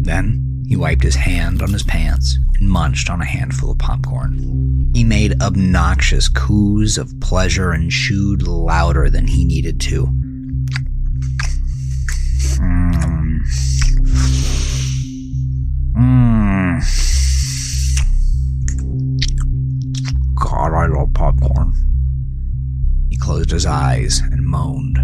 Then 0.01 0.65
he 0.67 0.75
wiped 0.75 1.03
his 1.03 1.15
hand 1.15 1.61
on 1.61 1.71
his 1.71 1.83
pants 1.83 2.37
and 2.59 2.69
munched 2.69 3.09
on 3.09 3.21
a 3.21 3.25
handful 3.25 3.71
of 3.71 3.77
popcorn. 3.77 4.91
He 4.93 5.05
made 5.05 5.41
obnoxious 5.41 6.27
coos 6.27 6.97
of 6.97 7.17
pleasure 7.21 7.71
and 7.71 7.89
chewed 7.89 8.45
louder 8.45 9.09
than 9.09 9.27
he 9.27 9.45
needed 9.45 9.79
to. 9.81 10.05
Mmm. 12.59 13.39
Mmm. 15.95 16.83
God, 20.35 20.73
I 20.73 20.87
love 20.87 21.13
popcorn. 21.13 21.71
He 23.09 23.15
closed 23.15 23.51
his 23.51 23.65
eyes 23.65 24.19
and 24.19 24.45
moaned. 24.45 24.99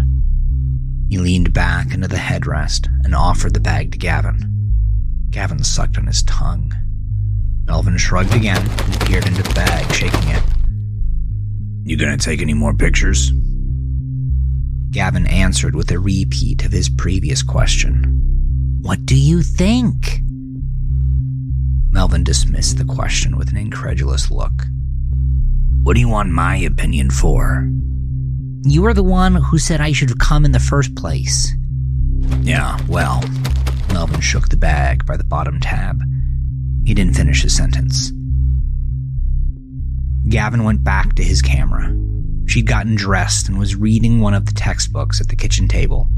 He 1.10 1.18
leaned 1.18 1.52
back 1.52 1.92
into 1.92 2.06
the 2.06 2.16
headrest 2.16 2.86
and 3.04 3.16
offered 3.16 3.52
the 3.52 3.60
bag 3.60 3.90
to 3.90 3.98
Gavin. 3.98 5.26
Gavin 5.30 5.64
sucked 5.64 5.98
on 5.98 6.06
his 6.06 6.22
tongue. 6.22 6.72
Melvin 7.64 7.98
shrugged 7.98 8.32
again 8.32 8.64
and 8.64 9.00
peered 9.00 9.26
into 9.26 9.42
the 9.42 9.52
bag, 9.52 9.92
shaking 9.92 10.28
it. 10.28 10.42
You 11.82 11.96
gonna 11.96 12.16
take 12.16 12.40
any 12.40 12.54
more 12.54 12.74
pictures? 12.74 13.32
Gavin 14.92 15.26
answered 15.26 15.74
with 15.74 15.90
a 15.90 15.98
repeat 15.98 16.64
of 16.64 16.70
his 16.70 16.88
previous 16.88 17.42
question. 17.42 18.78
What 18.80 19.04
do 19.04 19.16
you 19.16 19.42
think? 19.42 20.20
Melvin 21.90 22.22
dismissed 22.22 22.78
the 22.78 22.84
question 22.84 23.36
with 23.36 23.50
an 23.50 23.56
incredulous 23.56 24.30
look. 24.30 24.66
What 25.82 25.94
do 25.94 26.00
you 26.00 26.08
want 26.08 26.30
my 26.30 26.54
opinion 26.56 27.10
for? 27.10 27.68
You 28.62 28.82
were 28.82 28.94
the 28.94 29.02
one 29.02 29.36
who 29.36 29.58
said 29.58 29.80
I 29.80 29.92
should 29.92 30.18
come 30.18 30.44
in 30.44 30.52
the 30.52 30.58
first 30.58 30.94
place. 30.94 31.50
Yeah, 32.42 32.78
well, 32.88 33.22
Melvin 33.92 34.20
shook 34.20 34.48
the 34.48 34.56
bag 34.56 35.06
by 35.06 35.16
the 35.16 35.24
bottom 35.24 35.60
tab. 35.60 36.00
He 36.84 36.92
didn't 36.92 37.14
finish 37.14 37.42
his 37.42 37.56
sentence. 37.56 38.12
Gavin 40.28 40.64
went 40.64 40.84
back 40.84 41.14
to 41.14 41.24
his 41.24 41.40
camera. 41.40 41.96
She'd 42.46 42.66
gotten 42.66 42.96
dressed 42.96 43.48
and 43.48 43.58
was 43.58 43.76
reading 43.76 44.20
one 44.20 44.34
of 44.34 44.44
the 44.44 44.52
textbooks 44.52 45.20
at 45.20 45.28
the 45.28 45.36
kitchen 45.36 45.66
table. 45.66 46.08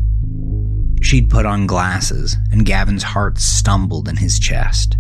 She'd 1.01 1.31
put 1.31 1.47
on 1.47 1.67
glasses, 1.67 2.37
and 2.51 2.67
Gavin's 2.67 3.03
heart 3.03 3.39
stumbled 3.39 4.09
in 4.09 4.17
his 4.17 4.39
chest. 4.39 4.97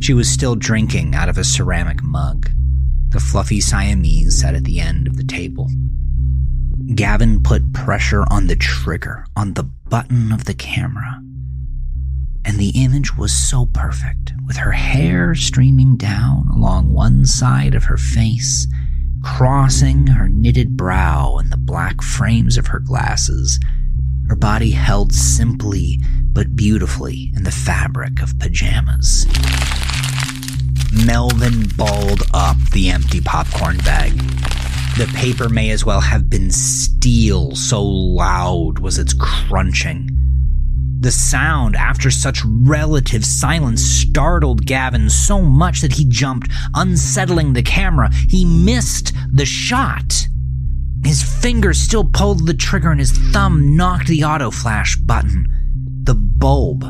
She 0.00 0.14
was 0.14 0.28
still 0.28 0.54
drinking 0.54 1.14
out 1.14 1.28
of 1.28 1.38
a 1.38 1.44
ceramic 1.44 2.02
mug. 2.02 2.50
The 3.08 3.20
fluffy 3.20 3.60
Siamese 3.60 4.40
sat 4.40 4.54
at 4.54 4.64
the 4.64 4.80
end 4.80 5.06
of 5.06 5.16
the 5.16 5.24
table. 5.24 5.68
Gavin 6.94 7.42
put 7.42 7.74
pressure 7.74 8.24
on 8.30 8.46
the 8.46 8.56
trigger, 8.56 9.26
on 9.36 9.54
the 9.54 9.62
button 9.62 10.32
of 10.32 10.44
the 10.44 10.54
camera. 10.54 11.20
And 12.44 12.58
the 12.58 12.72
image 12.82 13.14
was 13.16 13.32
so 13.32 13.66
perfect, 13.66 14.32
with 14.46 14.56
her 14.56 14.72
hair 14.72 15.34
streaming 15.34 15.96
down 15.96 16.48
along 16.48 16.92
one 16.92 17.26
side 17.26 17.74
of 17.74 17.84
her 17.84 17.98
face, 17.98 18.66
crossing 19.22 20.06
her 20.06 20.28
knitted 20.28 20.76
brow 20.76 21.36
and 21.36 21.52
the 21.52 21.58
black 21.58 22.00
frames 22.00 22.56
of 22.56 22.68
her 22.68 22.78
glasses, 22.78 23.60
her 24.28 24.36
body 24.36 24.70
held 24.70 25.12
simply 25.12 25.98
but 26.32 26.56
beautifully 26.56 27.32
in 27.36 27.42
the 27.42 27.50
fabric 27.50 28.22
of 28.22 28.38
pajamas. 28.38 29.26
Melvin 31.04 31.66
balled 31.76 32.22
up 32.32 32.56
the 32.72 32.88
empty 32.88 33.20
popcorn 33.20 33.76
bag. 33.78 34.12
The 34.98 35.06
paper 35.14 35.48
may 35.48 35.70
as 35.70 35.84
well 35.84 36.00
have 36.00 36.28
been 36.28 36.50
steel, 36.50 37.54
so 37.54 37.84
loud 37.84 38.80
was 38.80 38.98
its 38.98 39.14
crunching. 39.14 40.10
The 40.98 41.12
sound, 41.12 41.76
after 41.76 42.10
such 42.10 42.42
relative 42.44 43.24
silence, 43.24 43.80
startled 43.80 44.66
Gavin 44.66 45.08
so 45.08 45.40
much 45.40 45.82
that 45.82 45.92
he 45.92 46.04
jumped, 46.04 46.50
unsettling 46.74 47.52
the 47.52 47.62
camera. 47.62 48.10
He 48.28 48.44
missed 48.44 49.12
the 49.32 49.46
shot. 49.46 50.26
His 51.04 51.22
finger 51.22 51.74
still 51.74 52.04
pulled 52.04 52.48
the 52.48 52.54
trigger 52.54 52.90
and 52.90 52.98
his 52.98 53.12
thumb 53.12 53.76
knocked 53.76 54.08
the 54.08 54.24
auto 54.24 54.50
flash 54.50 54.96
button. 54.96 55.46
The 56.02 56.16
bulb 56.16 56.82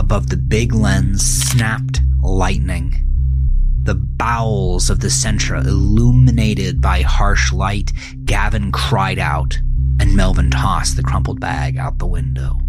above 0.00 0.30
the 0.30 0.38
big 0.38 0.72
lens 0.72 1.20
snapped 1.20 2.00
lightning. 2.22 3.09
The 3.82 3.94
bowels 3.94 4.90
of 4.90 5.00
the 5.00 5.08
Sentra 5.08 5.64
illuminated 5.64 6.80
by 6.80 7.00
harsh 7.00 7.50
light, 7.50 7.92
Gavin 8.24 8.72
cried 8.72 9.18
out, 9.18 9.58
and 9.98 10.14
Melvin 10.14 10.50
tossed 10.50 10.96
the 10.96 11.02
crumpled 11.02 11.40
bag 11.40 11.78
out 11.78 11.98
the 11.98 12.06
window. 12.06 12.60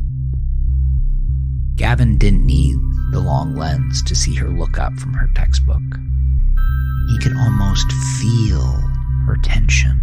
Gavin 1.75 2.17
didn't 2.17 2.45
need 2.45 2.77
the 3.11 3.19
long 3.19 3.55
lens 3.55 4.01
to 4.03 4.15
see 4.15 4.35
her 4.35 4.49
look 4.49 4.77
up 4.77 4.93
from 4.99 5.13
her 5.13 5.27
textbook. 5.35 5.81
He 7.09 7.17
could 7.19 7.35
almost 7.35 7.91
feel 8.19 8.71
her 9.25 9.35
tension, 9.43 10.01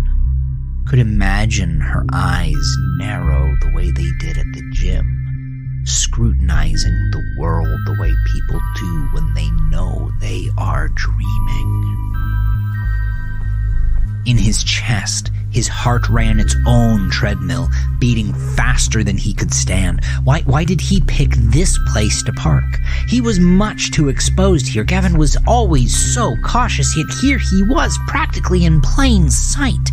could 0.86 0.98
imagine 0.98 1.80
her 1.80 2.04
eyes 2.12 2.76
narrow 2.98 3.56
the 3.62 3.72
way 3.72 3.90
they 3.90 4.10
did 4.18 4.36
at 4.36 4.52
the 4.52 4.62
gym 4.72 5.27
scrutinizing 5.88 7.10
the 7.10 7.34
world 7.38 7.78
the 7.86 7.96
way 7.98 8.12
people 8.32 8.60
do 8.76 9.08
when 9.12 9.34
they 9.34 9.50
know 9.70 10.10
they 10.20 10.48
are 10.58 10.88
dreaming. 10.88 12.14
In 14.26 14.36
his 14.36 14.62
chest, 14.62 15.30
his 15.50 15.68
heart 15.68 16.08
ran 16.10 16.38
its 16.38 16.54
own 16.66 17.10
treadmill, 17.10 17.70
beating 17.98 18.34
faster 18.54 19.02
than 19.02 19.16
he 19.16 19.32
could 19.32 19.54
stand. 19.54 20.04
Why, 20.24 20.42
why 20.42 20.64
did 20.64 20.80
he 20.80 21.00
pick 21.00 21.30
this 21.36 21.78
place 21.92 22.22
to 22.24 22.32
park? 22.34 22.64
He 23.08 23.22
was 23.22 23.40
much 23.40 23.90
too 23.90 24.10
exposed 24.10 24.68
here. 24.68 24.84
Gavin 24.84 25.16
was 25.16 25.38
always 25.46 25.96
so 26.14 26.36
cautious, 26.44 26.94
yet 26.96 27.06
here 27.22 27.38
he 27.38 27.62
was, 27.62 27.98
practically 28.06 28.66
in 28.66 28.82
plain 28.82 29.30
sight. 29.30 29.90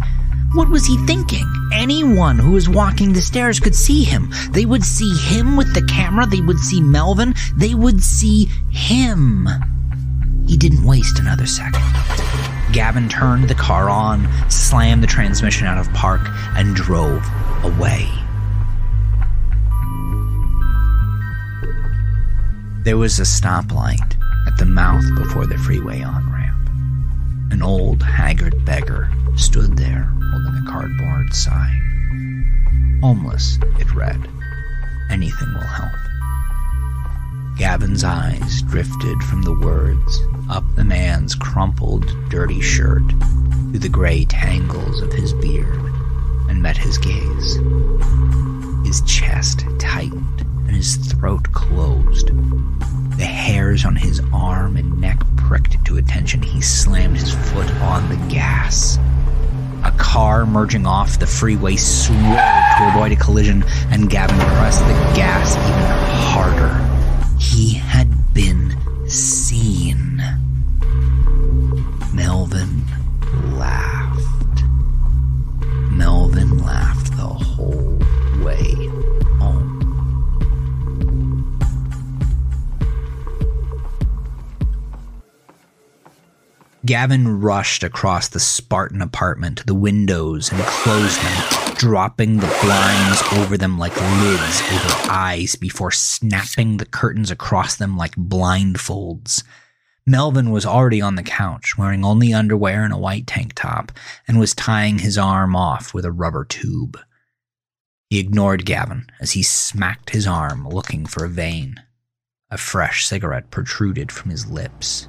What 0.55 0.69
was 0.69 0.85
he 0.85 0.95
thinking? 1.05 1.45
Anyone 1.73 2.39
who 2.39 2.51
was 2.51 2.69
walking 2.69 3.11
the 3.11 3.21
stairs 3.21 3.59
could 3.59 3.75
see 3.75 4.05
him. 4.05 4.31
They 4.51 4.65
would 4.65 4.85
see 4.85 5.13
him 5.17 5.57
with 5.57 5.73
the 5.73 5.81
camera. 5.81 6.25
They 6.25 6.39
would 6.39 6.59
see 6.59 6.79
Melvin. 6.79 7.35
They 7.57 7.73
would 7.73 8.01
see 8.01 8.45
him. 8.71 9.49
He 10.47 10.55
didn't 10.55 10.85
waste 10.85 11.19
another 11.19 11.45
second. 11.45 11.83
Gavin 12.71 13.09
turned 13.09 13.49
the 13.49 13.55
car 13.55 13.89
on, 13.89 14.29
slammed 14.49 15.03
the 15.03 15.07
transmission 15.07 15.67
out 15.67 15.77
of 15.77 15.91
park, 15.93 16.21
and 16.55 16.73
drove 16.73 17.21
away. 17.65 18.07
There 22.85 22.97
was 22.97 23.19
a 23.19 23.23
stoplight 23.23 24.15
at 24.47 24.57
the 24.57 24.65
mouth 24.65 25.03
before 25.17 25.47
the 25.47 25.57
freeway 25.57 26.01
on 26.01 26.31
ramp. 26.31 27.51
An 27.51 27.61
old, 27.61 28.01
haggard 28.01 28.63
beggar 28.63 29.11
stood 29.35 29.75
there 29.75 30.14
holding 30.35 30.61
a 30.61 30.69
cardboard 30.69 31.33
sign. 31.33 32.99
Homeless, 33.01 33.57
it 33.79 33.93
read. 33.95 34.27
Anything 35.09 35.53
will 35.53 35.61
help. 35.61 35.93
Gavin's 37.57 38.03
eyes 38.03 38.61
drifted 38.63 39.17
from 39.23 39.43
the 39.43 39.57
words 39.57 40.21
up 40.49 40.65
the 40.75 40.83
man's 40.83 41.35
crumpled, 41.35 42.05
dirty 42.29 42.59
shirt 42.59 43.07
to 43.71 43.79
the 43.79 43.87
gray 43.87 44.25
tangles 44.25 44.99
of 44.99 45.13
his 45.13 45.31
beard 45.31 45.93
and 46.49 46.61
met 46.61 46.75
his 46.75 46.97
gaze. 46.97 47.55
His 48.85 49.01
chest 49.07 49.63
tightened 49.79 50.41
and 50.67 50.75
his 50.75 50.97
throat 50.97 51.49
closed. 51.53 52.27
The 53.17 53.25
hairs 53.25 53.85
on 53.85 53.95
his 53.95 54.21
arm 54.33 54.75
and 54.75 54.99
neck 54.99 55.21
pricked 55.37 55.85
to 55.85 55.95
attention. 55.95 56.41
He 56.41 56.59
slammed 56.59 57.15
his 57.15 57.33
foot 57.33 57.71
on 57.75 58.09
the 58.09 58.27
gas. 58.27 58.99
A 59.85 59.91
car 59.91 60.47
merging 60.47 60.87
off 60.87 61.19
the 61.19 61.27
freeway 61.27 61.75
swerved 61.75 62.17
to 62.77 62.87
avoid 62.89 63.11
a 63.11 63.15
collision, 63.15 63.63
and 63.91 64.09
Gavin 64.09 64.39
pressed 64.39 64.79
the 64.79 64.93
gas 65.15 65.55
even 65.55 65.95
harder. 66.33 66.73
He 67.39 67.75
had 67.75 68.33
been 68.33 68.75
seen. 69.07 70.17
Melvin 72.13 72.74
Gavin 86.85 87.39
rushed 87.39 87.83
across 87.83 88.27
the 88.27 88.39
Spartan 88.39 89.01
apartment 89.01 89.57
to 89.57 89.65
the 89.65 89.73
windows 89.73 90.51
and 90.51 90.61
closed 90.61 91.19
them, 91.19 91.73
dropping 91.77 92.37
the 92.37 92.59
blinds 92.61 93.23
over 93.33 93.57
them 93.57 93.79
like 93.79 93.95
lids 93.95 94.61
over 94.71 95.11
eyes 95.11 95.55
before 95.55 95.89
snapping 95.89 96.77
the 96.77 96.85
curtains 96.85 97.31
across 97.31 97.75
them 97.75 97.97
like 97.97 98.15
blindfolds. 98.15 99.43
Melvin 100.05 100.51
was 100.51 100.63
already 100.63 101.01
on 101.01 101.15
the 101.15 101.23
couch, 101.23 101.75
wearing 101.75 102.05
only 102.05 102.35
underwear 102.35 102.83
and 102.83 102.93
a 102.93 102.97
white 102.97 103.25
tank 103.25 103.53
top, 103.55 103.91
and 104.27 104.39
was 104.39 104.53
tying 104.53 104.99
his 104.99 105.17
arm 105.17 105.55
off 105.55 105.91
with 105.91 106.05
a 106.05 106.11
rubber 106.11 106.45
tube. 106.45 106.99
He 108.11 108.19
ignored 108.19 108.63
Gavin 108.63 109.07
as 109.19 109.31
he 109.31 109.41
smacked 109.41 110.11
his 110.11 110.27
arm, 110.27 110.67
looking 110.67 111.07
for 111.07 111.25
a 111.25 111.29
vein. 111.29 111.81
A 112.51 112.59
fresh 112.59 113.07
cigarette 113.07 113.49
protruded 113.49 114.11
from 114.11 114.29
his 114.29 114.45
lips. 114.45 115.07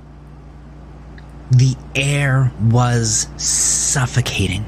The 1.51 1.77
air 1.95 2.53
was 2.61 3.29
suffocating. 3.37 4.65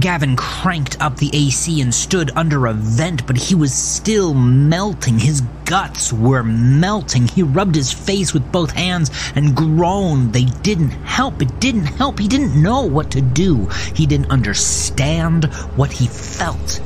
Gavin 0.00 0.36
cranked 0.36 1.00
up 1.00 1.16
the 1.16 1.30
AC 1.32 1.80
and 1.80 1.94
stood 1.94 2.30
under 2.36 2.66
a 2.66 2.74
vent, 2.74 3.26
but 3.26 3.36
he 3.36 3.54
was 3.54 3.72
still 3.72 4.34
melting. 4.34 5.18
His 5.18 5.40
guts 5.64 6.12
were 6.12 6.42
melting. 6.42 7.28
He 7.28 7.42
rubbed 7.42 7.74
his 7.74 7.92
face 7.92 8.34
with 8.34 8.52
both 8.52 8.72
hands 8.72 9.10
and 9.34 9.56
groaned. 9.56 10.32
They 10.32 10.44
didn't 10.44 10.90
help. 10.90 11.40
It 11.40 11.60
didn't 11.60 11.86
help. 11.86 12.18
He 12.18 12.28
didn't 12.28 12.60
know 12.60 12.82
what 12.82 13.10
to 13.12 13.22
do. 13.22 13.66
He 13.94 14.04
didn't 14.04 14.30
understand 14.30 15.46
what 15.76 15.92
he 15.92 16.08
felt. 16.08 16.80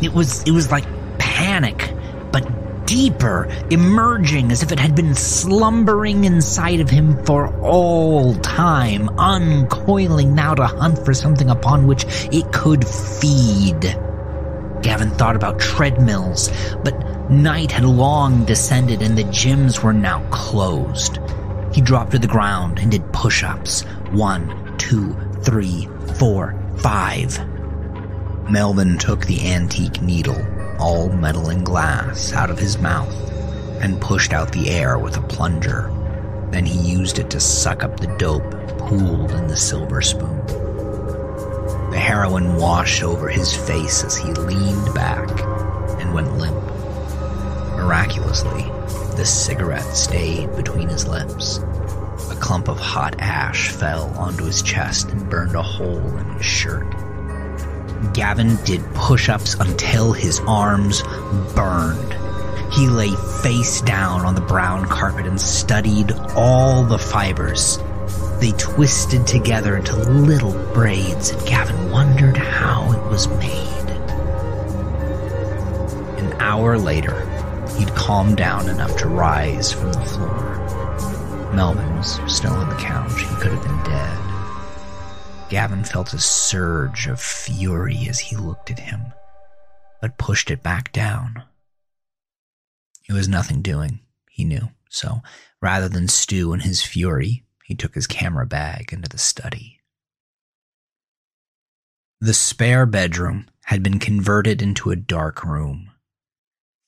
It 0.00 0.12
was 0.12 0.42
it 0.44 0.52
was 0.52 0.70
like 0.70 0.84
panic, 1.18 1.94
but 2.30 2.46
deeper, 2.86 3.48
emerging 3.70 4.50
as 4.52 4.62
if 4.62 4.72
it 4.72 4.78
had 4.78 4.94
been 4.94 5.14
slumbering 5.14 6.24
inside 6.24 6.80
of 6.80 6.90
him 6.90 7.24
for 7.24 7.54
all 7.60 8.34
time, 8.36 9.08
uncoiling 9.18 10.34
now 10.34 10.54
to 10.54 10.66
hunt 10.66 11.04
for 11.04 11.14
something 11.14 11.50
upon 11.50 11.86
which 11.86 12.04
it 12.32 12.52
could 12.52 12.86
feed. 12.86 13.80
Gavin 14.82 15.10
thought 15.10 15.36
about 15.36 15.60
treadmills, 15.60 16.50
but 16.82 17.30
night 17.30 17.70
had 17.70 17.84
long 17.84 18.44
descended 18.44 19.00
and 19.00 19.16
the 19.16 19.24
gyms 19.24 19.82
were 19.82 19.92
now 19.92 20.26
closed. 20.30 21.18
He 21.72 21.80
dropped 21.80 22.12
to 22.12 22.18
the 22.18 22.26
ground 22.26 22.78
and 22.78 22.90
did 22.90 23.12
push 23.12 23.42
ups. 23.42 23.82
One, 24.10 24.76
two, 24.76 25.16
three, 25.42 25.88
four, 26.16 26.60
five. 26.78 27.38
Melvin 28.50 28.98
took 28.98 29.24
the 29.24 29.52
antique 29.52 30.02
needle 30.02 30.51
all 30.78 31.08
metal 31.08 31.48
and 31.48 31.64
glass, 31.64 32.32
out 32.32 32.50
of 32.50 32.58
his 32.58 32.78
mouth 32.78 33.12
and 33.82 34.00
pushed 34.00 34.32
out 34.32 34.52
the 34.52 34.70
air 34.70 34.98
with 34.98 35.16
a 35.16 35.22
plunger. 35.22 35.92
Then 36.50 36.64
he 36.64 36.78
used 36.78 37.18
it 37.18 37.30
to 37.30 37.40
suck 37.40 37.82
up 37.82 37.98
the 37.98 38.14
dope 38.16 38.50
pooled 38.78 39.32
in 39.32 39.48
the 39.48 39.56
silver 39.56 40.00
spoon. 40.00 40.46
The 41.90 41.98
heroin 41.98 42.56
washed 42.56 43.02
over 43.02 43.28
his 43.28 43.54
face 43.54 44.04
as 44.04 44.16
he 44.16 44.32
leaned 44.32 44.94
back 44.94 45.28
and 46.00 46.14
went 46.14 46.36
limp. 46.38 46.62
Miraculously, 47.76 48.62
the 49.16 49.26
cigarette 49.26 49.96
stayed 49.96 50.54
between 50.54 50.88
his 50.88 51.08
lips. 51.08 51.58
A 52.30 52.36
clump 52.40 52.68
of 52.68 52.78
hot 52.78 53.16
ash 53.18 53.70
fell 53.70 54.06
onto 54.16 54.44
his 54.44 54.62
chest 54.62 55.10
and 55.10 55.28
burned 55.28 55.56
a 55.56 55.62
hole 55.62 56.16
in 56.18 56.26
his 56.34 56.46
shirt. 56.46 56.86
Gavin 58.12 58.56
did 58.64 58.82
push 58.94 59.28
ups 59.28 59.54
until 59.54 60.12
his 60.12 60.40
arms 60.40 61.02
burned. 61.54 62.12
He 62.72 62.88
lay 62.88 63.10
face 63.42 63.80
down 63.82 64.24
on 64.24 64.34
the 64.34 64.40
brown 64.40 64.86
carpet 64.86 65.26
and 65.26 65.40
studied 65.40 66.12
all 66.34 66.84
the 66.84 66.98
fibers. 66.98 67.78
They 68.40 68.52
twisted 68.52 69.26
together 69.26 69.76
into 69.76 69.96
little 69.96 70.52
braids, 70.72 71.30
and 71.30 71.46
Gavin 71.46 71.90
wondered 71.90 72.36
how 72.36 72.92
it 72.92 73.10
was 73.10 73.28
made. 73.28 73.90
An 76.18 76.32
hour 76.40 76.78
later, 76.78 77.20
he'd 77.78 77.94
calmed 77.94 78.36
down 78.36 78.68
enough 78.68 78.96
to 78.98 79.08
rise 79.08 79.72
from 79.72 79.92
the 79.92 80.00
floor. 80.00 81.52
Melvin 81.54 81.96
was 81.96 82.18
still 82.26 82.52
on 82.52 82.68
the 82.68 82.76
couch. 82.76 83.20
He 83.20 83.34
could 83.36 83.52
have 83.52 83.62
been 83.62 83.82
dead. 83.84 84.31
Gavin 85.52 85.84
felt 85.84 86.14
a 86.14 86.18
surge 86.18 87.06
of 87.08 87.20
fury 87.20 88.06
as 88.08 88.18
he 88.18 88.36
looked 88.36 88.70
at 88.70 88.78
him, 88.78 89.12
but 90.00 90.16
pushed 90.16 90.50
it 90.50 90.62
back 90.62 90.90
down. 90.92 91.42
It 93.06 93.12
was 93.12 93.28
nothing 93.28 93.60
doing, 93.60 94.00
he 94.30 94.44
knew, 94.44 94.70
so 94.88 95.20
rather 95.60 95.90
than 95.90 96.08
stew 96.08 96.54
in 96.54 96.60
his 96.60 96.82
fury, 96.82 97.44
he 97.64 97.74
took 97.74 97.94
his 97.94 98.06
camera 98.06 98.46
bag 98.46 98.94
into 98.94 99.10
the 99.10 99.18
study. 99.18 99.78
The 102.18 102.32
spare 102.32 102.86
bedroom 102.86 103.50
had 103.64 103.82
been 103.82 103.98
converted 103.98 104.62
into 104.62 104.90
a 104.90 104.96
dark 104.96 105.44
room. 105.44 105.90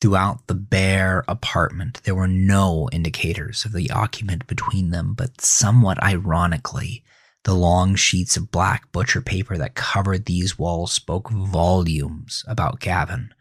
Throughout 0.00 0.46
the 0.46 0.54
bare 0.54 1.22
apartment, 1.28 2.00
there 2.04 2.14
were 2.14 2.26
no 2.26 2.88
indicators 2.92 3.66
of 3.66 3.72
the 3.72 3.90
occupant 3.90 4.46
between 4.46 4.88
them, 4.88 5.12
but 5.12 5.42
somewhat 5.42 6.02
ironically, 6.02 7.04
the 7.44 7.54
long 7.54 7.94
sheets 7.94 8.36
of 8.36 8.50
black 8.50 8.90
butcher 8.90 9.20
paper 9.20 9.56
that 9.56 9.74
covered 9.74 10.24
these 10.24 10.58
walls 10.58 10.92
spoke 10.92 11.30
volumes 11.30 12.44
about 12.48 12.80
Gavin 12.80 13.32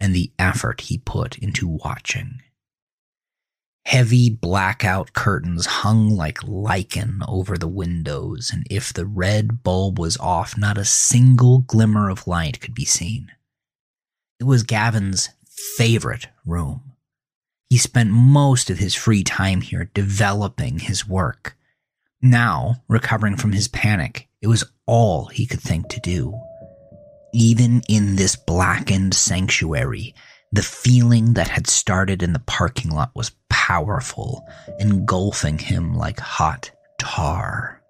and 0.00 0.14
the 0.14 0.32
effort 0.38 0.82
he 0.82 0.98
put 0.98 1.36
into 1.38 1.66
watching. 1.66 2.40
Heavy 3.84 4.28
blackout 4.28 5.12
curtains 5.12 5.66
hung 5.66 6.10
like 6.10 6.46
lichen 6.46 7.22
over 7.26 7.56
the 7.56 7.66
windows, 7.66 8.50
and 8.52 8.66
if 8.70 8.92
the 8.92 9.06
red 9.06 9.62
bulb 9.62 9.98
was 9.98 10.18
off, 10.18 10.58
not 10.58 10.76
a 10.76 10.84
single 10.84 11.60
glimmer 11.60 12.10
of 12.10 12.26
light 12.26 12.60
could 12.60 12.74
be 12.74 12.84
seen. 12.84 13.32
It 14.38 14.44
was 14.44 14.62
Gavin's 14.62 15.30
favorite 15.76 16.28
room. 16.44 16.92
He 17.70 17.78
spent 17.78 18.10
most 18.10 18.70
of 18.70 18.78
his 18.78 18.94
free 18.94 19.24
time 19.24 19.62
here 19.62 19.90
developing 19.94 20.78
his 20.78 21.08
work. 21.08 21.56
Now, 22.20 22.82
recovering 22.88 23.36
from 23.36 23.52
his 23.52 23.68
panic, 23.68 24.28
it 24.42 24.48
was 24.48 24.64
all 24.86 25.26
he 25.26 25.46
could 25.46 25.60
think 25.60 25.88
to 25.90 26.00
do. 26.00 26.34
Even 27.32 27.82
in 27.88 28.16
this 28.16 28.34
blackened 28.34 29.14
sanctuary, 29.14 30.14
the 30.50 30.62
feeling 30.62 31.34
that 31.34 31.48
had 31.48 31.68
started 31.68 32.22
in 32.22 32.32
the 32.32 32.40
parking 32.40 32.90
lot 32.90 33.12
was 33.14 33.32
powerful, 33.50 34.44
engulfing 34.80 35.58
him 35.58 35.94
like 35.94 36.18
hot 36.18 36.70
tar. 36.98 37.82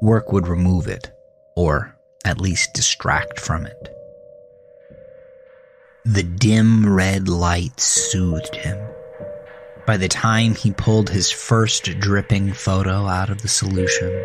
Work 0.00 0.32
would 0.32 0.46
remove 0.46 0.86
it, 0.86 1.10
or 1.56 1.96
at 2.24 2.40
least 2.40 2.74
distract 2.74 3.40
from 3.40 3.66
it. 3.66 3.88
The 6.04 6.22
dim 6.22 6.92
red 6.92 7.28
light 7.28 7.80
soothed 7.80 8.54
him 8.54 8.89
by 9.90 9.96
the 9.96 10.06
time 10.06 10.54
he 10.54 10.70
pulled 10.70 11.10
his 11.10 11.32
first 11.32 11.98
dripping 11.98 12.52
photo 12.52 13.08
out 13.08 13.28
of 13.28 13.42
the 13.42 13.48
solution, 13.48 14.24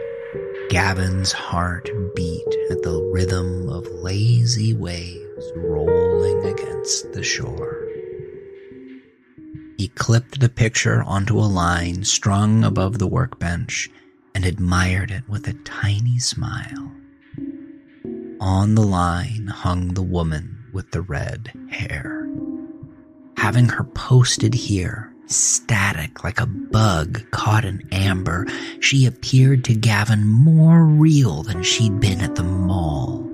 Gavin's 0.69 1.31
heart 1.31 1.89
beat 2.15 2.55
at 2.69 2.83
the 2.83 3.01
rhythm 3.11 3.67
of 3.67 3.87
lazy 3.87 4.75
waves 4.75 5.51
rolling 5.55 6.45
against 6.45 7.11
the 7.13 7.23
shore. 7.23 7.83
He 9.79 9.87
clipped 9.87 10.39
the 10.39 10.49
picture 10.49 11.01
onto 11.01 11.39
a 11.39 11.49
line 11.49 12.03
strung 12.03 12.63
above 12.63 12.99
the 12.99 13.07
workbench 13.07 13.89
and 14.35 14.45
admired 14.45 15.09
it 15.09 15.27
with 15.27 15.47
a 15.47 15.53
tiny 15.63 16.19
smile. 16.19 16.91
On 18.39 18.75
the 18.75 18.83
line 18.83 19.47
hung 19.47 19.95
the 19.95 20.03
woman 20.03 20.65
with 20.71 20.91
the 20.91 21.01
red 21.01 21.51
hair. 21.71 22.29
Having 23.37 23.69
her 23.69 23.83
posted 23.83 24.53
here 24.53 25.11
Static 25.27 26.23
like 26.23 26.39
a 26.39 26.45
bug 26.45 27.23
caught 27.31 27.65
in 27.65 27.87
amber, 27.91 28.45
she 28.79 29.05
appeared 29.05 29.63
to 29.65 29.73
Gavin 29.73 30.27
more 30.27 30.83
real 30.83 31.41
than 31.41 31.63
she'd 31.63 31.99
been 31.99 32.21
at 32.21 32.35
the 32.35 32.43
mall. 32.43 33.27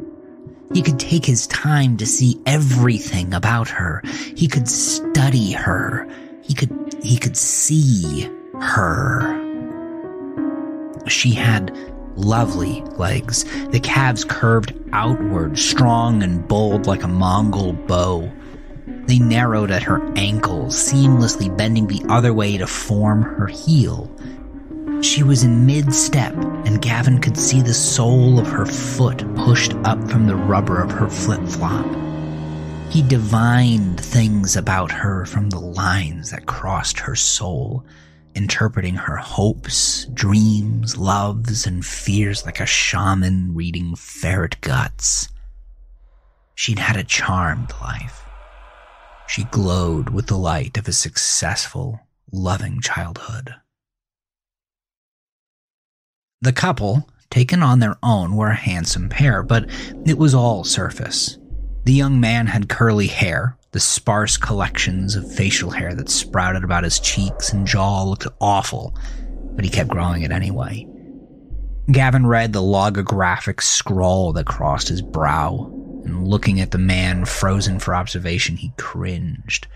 He 0.74 0.82
could 0.82 1.00
take 1.00 1.26
his 1.26 1.48
time 1.48 1.98
to 1.98 2.06
see 2.06 2.42
everything 2.46 3.34
about 3.34 3.68
her. 3.68 4.02
He 4.36 4.48
could 4.48 4.70
study 4.70 5.52
her. 5.52 6.08
He 6.42 6.54
could 6.54 6.72
he 7.04 7.18
could 7.18 7.36
see 7.36 8.30
her. 8.62 9.38
She 11.08 11.32
had 11.32 11.76
lovely 12.16 12.82
legs, 12.98 13.44
the 13.68 13.80
calves 13.82 14.24
curved 14.24 14.74
outward, 14.94 15.58
strong 15.58 16.24
and 16.24 16.48
bold 16.48 16.88
like 16.88 17.04
a 17.04 17.08
Mongol 17.08 17.74
bow. 17.74 18.32
They 19.12 19.20
narrowed 19.20 19.72
at 19.72 19.84
her 19.84 20.02
ankles, 20.16 20.74
seamlessly 20.74 21.50
bending 21.58 21.86
the 21.86 22.02
other 22.08 22.34
way 22.34 22.58
to 22.58 22.66
form 22.66 23.24
her 23.24 23.48
heel. 23.48 24.10
She 25.02 25.22
was 25.22 25.44
in 25.44 25.66
mid 25.66 25.94
step, 25.94 26.34
and 26.66 26.82
Gavin 26.82 27.20
could 27.20 27.36
see 27.36 27.62
the 27.62 27.74
sole 27.74 28.40
of 28.40 28.48
her 28.48 28.66
foot 28.66 29.18
pushed 29.36 29.74
up 29.84 30.02
from 30.10 30.28
the 30.28 30.38
rubber 30.38 30.82
of 30.82 30.92
her 30.92 31.10
flip 31.10 31.46
flop. 31.46 31.86
He 32.90 33.02
divined 33.02 34.00
things 34.00 34.56
about 34.56 34.94
her 34.94 35.26
from 35.26 35.50
the 35.50 35.60
lines 35.60 36.32
that 36.32 36.46
crossed 36.46 36.98
her 37.00 37.18
sole, 37.18 37.86
interpreting 38.34 38.96
her 38.96 39.18
hopes, 39.18 40.06
dreams, 40.14 40.96
loves, 40.96 41.68
and 41.68 41.86
fears 41.86 42.46
like 42.46 42.62
a 42.62 42.66
shaman 42.66 43.56
reading 43.56 43.94
ferret 43.98 44.62
guts. 44.62 45.28
She'd 46.56 46.80
had 46.80 46.96
a 46.96 47.04
charmed 47.04 47.74
life 47.82 48.26
she 49.32 49.46
glowed 49.46 50.10
with 50.10 50.28
the 50.28 50.38
light 50.38 50.78
of 50.78 50.90
a 50.90 50.92
successful, 50.92 52.02
loving 52.34 52.82
childhood. 52.82 53.56
The 56.42 56.52
couple, 56.52 57.08
taken 57.30 57.64
on 57.64 57.80
their 57.80 57.96
own, 58.04 58.36
were 58.36 58.50
a 58.50 58.56
handsome 58.56 59.08
pair, 59.08 59.42
but 59.42 59.70
it 60.06 60.18
was 60.18 60.36
all 60.36 60.66
surface. 60.66 61.38
The 61.86 61.94
young 61.94 62.20
man 62.20 62.48
had 62.48 62.68
curly 62.68 63.08
hair, 63.08 63.58
the 63.72 63.80
sparse 63.80 64.36
collections 64.36 65.16
of 65.16 65.34
facial 65.34 65.72
hair 65.72 65.96
that 65.96 66.10
sprouted 66.10 66.66
about 66.66 66.84
his 66.84 67.00
cheeks 67.00 67.54
and 67.54 67.66
jaw 67.66 68.04
looked 68.04 68.28
awful, 68.42 68.94
but 69.56 69.64
he 69.64 69.72
kept 69.72 69.92
growing 69.92 70.24
it 70.24 70.32
anyway. 70.32 70.86
Gavin 71.90 72.28
read 72.28 72.52
the 72.52 72.62
logographic 72.62 73.62
scrawl 73.62 74.34
that 74.34 74.46
crossed 74.46 74.90
his 74.90 75.02
brow, 75.02 75.81
and 76.06 76.28
looking 76.28 76.60
at 76.60 76.72
the 76.72 76.78
man 76.78 77.26
frozen 77.26 77.80
for 77.80 77.96
observation, 77.96 78.58
he 78.58 78.74
cringed. 78.78 79.68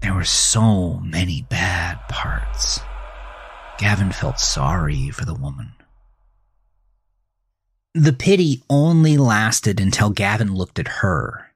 There 0.00 0.14
were 0.14 0.24
so 0.24 0.98
many 0.98 1.46
bad 1.48 1.98
parts. 2.08 2.80
Gavin 3.78 4.12
felt 4.12 4.38
sorry 4.38 5.10
for 5.10 5.24
the 5.24 5.34
woman. 5.34 5.72
The 7.94 8.12
pity 8.12 8.62
only 8.68 9.16
lasted 9.16 9.80
until 9.80 10.10
Gavin 10.10 10.54
looked 10.54 10.78
at 10.78 10.88
her. 10.88 11.52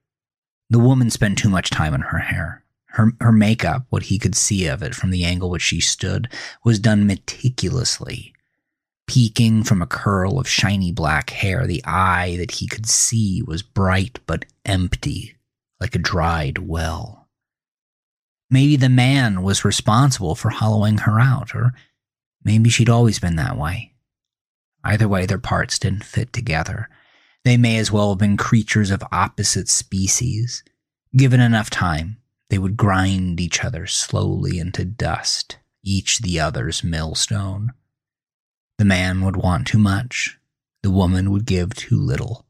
The 0.70 0.78
woman 0.78 1.10
spent 1.10 1.38
too 1.38 1.48
much 1.48 1.70
time 1.70 1.94
on 1.94 2.00
her 2.02 2.18
hair. 2.18 2.64
Her, 2.92 3.12
her 3.20 3.32
makeup, 3.32 3.86
what 3.90 4.04
he 4.04 4.18
could 4.18 4.34
see 4.34 4.66
of 4.66 4.82
it 4.82 4.94
from 4.94 5.10
the 5.10 5.24
angle 5.24 5.50
which 5.50 5.62
she 5.62 5.80
stood, 5.80 6.28
was 6.64 6.78
done 6.78 7.06
meticulously. 7.06 8.34
Peeking 9.08 9.64
from 9.64 9.80
a 9.80 9.86
curl 9.86 10.38
of 10.38 10.46
shiny 10.46 10.92
black 10.92 11.30
hair, 11.30 11.66
the 11.66 11.82
eye 11.84 12.36
that 12.38 12.52
he 12.52 12.68
could 12.68 12.86
see 12.86 13.42
was 13.42 13.62
bright 13.62 14.20
but 14.26 14.44
empty, 14.66 15.34
like 15.80 15.94
a 15.94 15.98
dried 15.98 16.58
well. 16.58 17.26
Maybe 18.50 18.76
the 18.76 18.90
man 18.90 19.42
was 19.42 19.64
responsible 19.64 20.34
for 20.34 20.50
hollowing 20.50 20.98
her 20.98 21.18
out, 21.18 21.54
or 21.54 21.72
maybe 22.44 22.68
she'd 22.68 22.90
always 22.90 23.18
been 23.18 23.36
that 23.36 23.56
way. 23.56 23.94
Either 24.84 25.08
way, 25.08 25.24
their 25.24 25.38
parts 25.38 25.78
didn't 25.78 26.04
fit 26.04 26.32
together. 26.32 26.90
They 27.44 27.56
may 27.56 27.78
as 27.78 27.90
well 27.90 28.10
have 28.10 28.18
been 28.18 28.36
creatures 28.36 28.90
of 28.90 29.02
opposite 29.10 29.70
species. 29.70 30.62
Given 31.16 31.40
enough 31.40 31.70
time, 31.70 32.18
they 32.50 32.58
would 32.58 32.76
grind 32.76 33.40
each 33.40 33.64
other 33.64 33.86
slowly 33.86 34.58
into 34.58 34.84
dust, 34.84 35.56
each 35.82 36.18
the 36.18 36.40
other's 36.40 36.84
millstone. 36.84 37.72
The 38.78 38.84
man 38.84 39.24
would 39.24 39.36
want 39.36 39.66
too 39.66 39.78
much. 39.78 40.38
the 40.82 40.90
woman 40.90 41.30
would 41.30 41.44
give 41.44 41.74
too 41.74 41.98
little. 41.98 42.46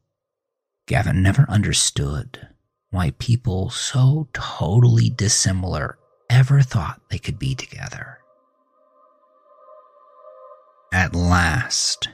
Gavin 0.87 1.21
never 1.21 1.45
understood 1.49 2.47
why 2.91 3.11
people 3.19 3.69
so 3.69 4.27
totally 4.33 5.09
dissimilar 5.09 5.97
ever 6.29 6.61
thought 6.61 7.01
they 7.09 7.17
could 7.17 7.37
be 7.39 7.55
together. 7.55 8.19
At 10.93 11.15
last, 11.15 12.09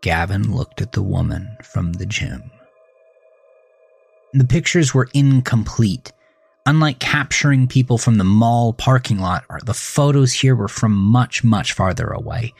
Gavin 0.00 0.54
looked 0.54 0.80
at 0.80 0.92
the 0.92 1.02
woman 1.02 1.56
from 1.62 1.94
the 1.94 2.06
gym. 2.06 2.50
The 4.32 4.44
pictures 4.44 4.94
were 4.94 5.08
incomplete. 5.14 6.12
Unlike 6.66 6.98
capturing 6.98 7.66
people 7.66 7.96
from 7.96 8.18
the 8.18 8.24
mall 8.24 8.74
parking 8.74 9.18
lot, 9.18 9.44
the 9.64 9.74
photos 9.74 10.32
here 10.32 10.54
were 10.54 10.68
from 10.68 10.94
much, 10.94 11.42
much 11.42 11.72
farther 11.72 12.08
away. 12.08 12.52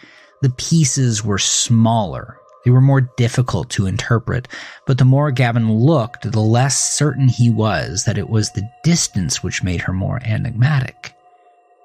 The 0.42 0.50
pieces 0.50 1.24
were 1.24 1.38
smaller. 1.38 2.38
They 2.64 2.70
were 2.70 2.80
more 2.80 3.00
difficult 3.00 3.70
to 3.70 3.86
interpret, 3.86 4.48
but 4.86 4.98
the 4.98 5.04
more 5.04 5.30
Gavin 5.30 5.72
looked, 5.72 6.30
the 6.30 6.40
less 6.40 6.78
certain 6.94 7.28
he 7.28 7.50
was 7.50 8.04
that 8.04 8.18
it 8.18 8.28
was 8.28 8.50
the 8.50 8.68
distance 8.82 9.42
which 9.42 9.62
made 9.62 9.80
her 9.82 9.92
more 9.92 10.20
enigmatic 10.24 11.14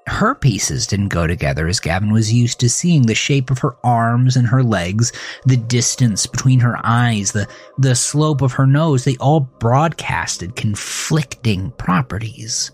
her 0.08 0.36
pieces 0.36 0.86
didn't 0.86 1.10
go 1.10 1.28
together 1.28 1.68
as 1.68 1.80
Gavin 1.80 2.12
was 2.12 2.34
used 2.34 2.60
to 2.60 2.70
seeing 2.70 3.04
the 3.04 3.16
shape 3.16 3.50
of 3.50 3.60
her 3.60 3.76
arms 3.84 4.36
and 4.36 4.48
her 4.48 4.64
legs, 4.64 5.12
the 5.46 5.58
distance 5.58 6.26
between 6.26 6.60
her 6.60 6.78
eyes, 6.84 7.32
the, 7.32 7.48
the 7.78 7.96
slope 7.96 8.42
of 8.42 8.54
her 8.54 8.68
nose. 8.68 9.04
They 9.04 9.18
all 9.18 9.42
broadcasted 9.42 10.56
conflicting 10.56 11.72
properties. 11.72 12.72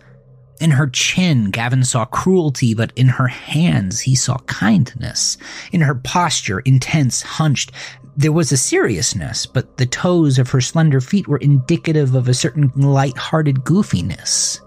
In 0.60 0.72
her 0.72 0.88
chin, 0.88 1.52
Gavin 1.52 1.86
saw 1.86 2.04
cruelty, 2.06 2.74
but 2.74 2.92
in 2.96 3.08
her 3.08 3.28
hands, 3.28 4.02
he 4.02 4.14
saw 4.14 4.38
kindness. 4.40 5.38
In 5.72 5.82
her 5.82 5.96
posture, 5.96 6.60
intense, 6.60 7.22
hunched, 7.22 7.72
there 8.18 8.34
was 8.34 8.52
a 8.52 8.58
seriousness, 8.58 9.46
but 9.46 9.78
the 9.78 9.86
toes 9.86 10.38
of 10.38 10.50
her 10.50 10.60
slender 10.60 11.00
feet 11.00 11.30
were 11.30 11.38
indicative 11.38 12.14
of 12.14 12.28
a 12.28 12.34
certain 12.34 12.70
light-hearted 12.76 13.64
goofiness. 13.64 14.60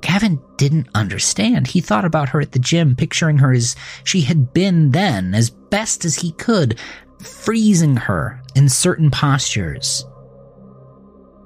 Gavin 0.00 0.40
didn't 0.56 0.88
understand. 0.94 1.66
He 1.66 1.82
thought 1.82 2.06
about 2.06 2.30
her 2.30 2.40
at 2.40 2.52
the 2.52 2.58
gym, 2.58 2.96
picturing 2.96 3.38
her 3.38 3.52
as 3.52 3.76
she 4.04 4.22
had 4.22 4.54
been 4.54 4.92
then, 4.92 5.34
as 5.34 5.50
best 5.50 6.06
as 6.06 6.16
he 6.16 6.32
could, 6.32 6.78
freezing 7.20 7.96
her 7.96 8.42
in 8.54 8.68
certain 8.70 9.10
postures. 9.10 10.06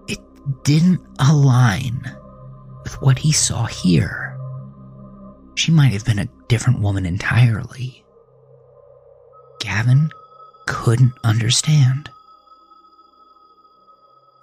It 0.07 0.21
didn't 0.63 1.01
align 1.19 2.01
with 2.87 3.03
what 3.03 3.19
he 3.19 3.33
saw 3.33 3.67
here. 3.67 4.39
She 5.57 5.73
might 5.73 5.93
have 5.93 6.05
been 6.05 6.21
a 6.21 6.29
different 6.47 6.81
woman 6.81 7.05
entirely. 7.05 8.05
Gavin 9.59 10.11
couldn't 10.67 11.13
understand. 11.25 12.11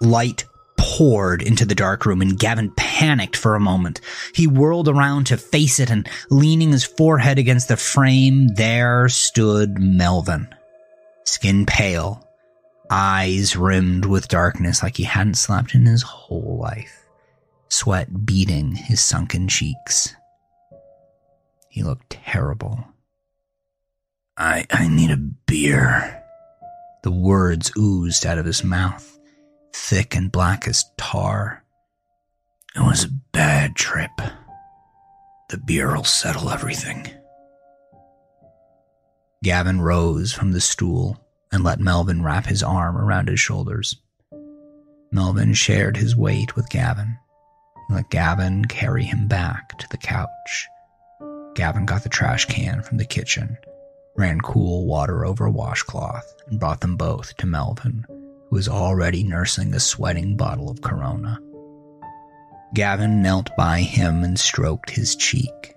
Light 0.02 0.44
poured 0.76 1.40
into 1.40 1.64
the 1.64 1.74
dark 1.74 2.04
room 2.04 2.20
and 2.20 2.38
Gavin 2.38 2.70
panicked 2.76 3.34
for 3.36 3.54
a 3.54 3.60
moment. 3.60 4.02
He 4.34 4.46
whirled 4.46 4.88
around 4.88 5.24
to 5.28 5.38
face 5.38 5.80
it 5.80 5.88
and 5.88 6.06
leaning 6.28 6.72
his 6.72 6.84
forehead 6.84 7.38
against 7.38 7.68
the 7.68 7.78
frame, 7.78 8.48
there 8.48 9.08
stood 9.08 9.78
Melvin. 9.78 10.54
Skin 11.24 11.64
pale, 11.64 12.28
eyes 12.90 13.56
rimmed 13.56 14.04
with 14.04 14.28
darkness 14.28 14.82
like 14.82 14.98
he 14.98 15.04
hadn't 15.04 15.38
slept 15.38 15.74
in 15.74 15.86
his 15.86 16.02
whole 16.02 16.58
life, 16.60 17.03
sweat 17.68 18.24
beading 18.24 18.74
his 18.74 19.00
sunken 19.00 19.48
cheeks. 19.48 20.14
He 21.68 21.82
looked 21.82 22.10
terrible. 22.10 22.84
I, 24.36 24.66
I 24.70 24.88
need 24.88 25.10
a 25.10 25.16
beer. 25.16 26.22
The 27.02 27.10
words 27.10 27.72
oozed 27.76 28.24
out 28.24 28.38
of 28.38 28.46
his 28.46 28.64
mouth 28.64 29.14
thick 29.74 30.14
and 30.14 30.30
black 30.30 30.68
as 30.68 30.84
tar. 30.96 31.64
It 32.76 32.80
was 32.80 33.04
a 33.04 33.12
bad 33.32 33.74
trip. 33.74 34.10
The 35.50 35.58
beer'll 35.58 36.04
settle 36.04 36.50
everything. 36.50 37.08
Gavin 39.42 39.80
rose 39.80 40.32
from 40.32 40.52
the 40.52 40.60
stool 40.60 41.20
and 41.52 41.62
let 41.62 41.80
Melvin 41.80 42.22
wrap 42.22 42.46
his 42.46 42.62
arm 42.62 42.96
around 42.96 43.28
his 43.28 43.40
shoulders. 43.40 44.00
Melvin 45.12 45.54
shared 45.54 45.96
his 45.96 46.16
weight 46.16 46.56
with 46.56 46.70
Gavin. 46.70 47.18
Let 47.90 48.10
Gavin 48.10 48.64
carry 48.64 49.04
him 49.04 49.28
back 49.28 49.78
to 49.78 49.88
the 49.90 49.98
couch. 49.98 50.68
Gavin 51.54 51.86
got 51.86 52.02
the 52.02 52.08
trash 52.08 52.46
can 52.46 52.82
from 52.82 52.96
the 52.96 53.04
kitchen, 53.04 53.56
ran 54.16 54.40
cool 54.40 54.86
water 54.86 55.24
over 55.24 55.44
a 55.46 55.50
washcloth, 55.50 56.34
and 56.48 56.58
brought 56.58 56.80
them 56.80 56.96
both 56.96 57.36
to 57.36 57.46
Melvin 57.46 58.04
who 58.54 58.56
was 58.56 58.68
already 58.68 59.24
nursing 59.24 59.74
a 59.74 59.80
sweating 59.80 60.36
bottle 60.36 60.70
of 60.70 60.80
Corona. 60.80 61.40
Gavin 62.72 63.22
knelt 63.22 63.50
by 63.56 63.80
him 63.80 64.22
and 64.22 64.38
stroked 64.38 64.90
his 64.90 65.16
cheek. 65.16 65.74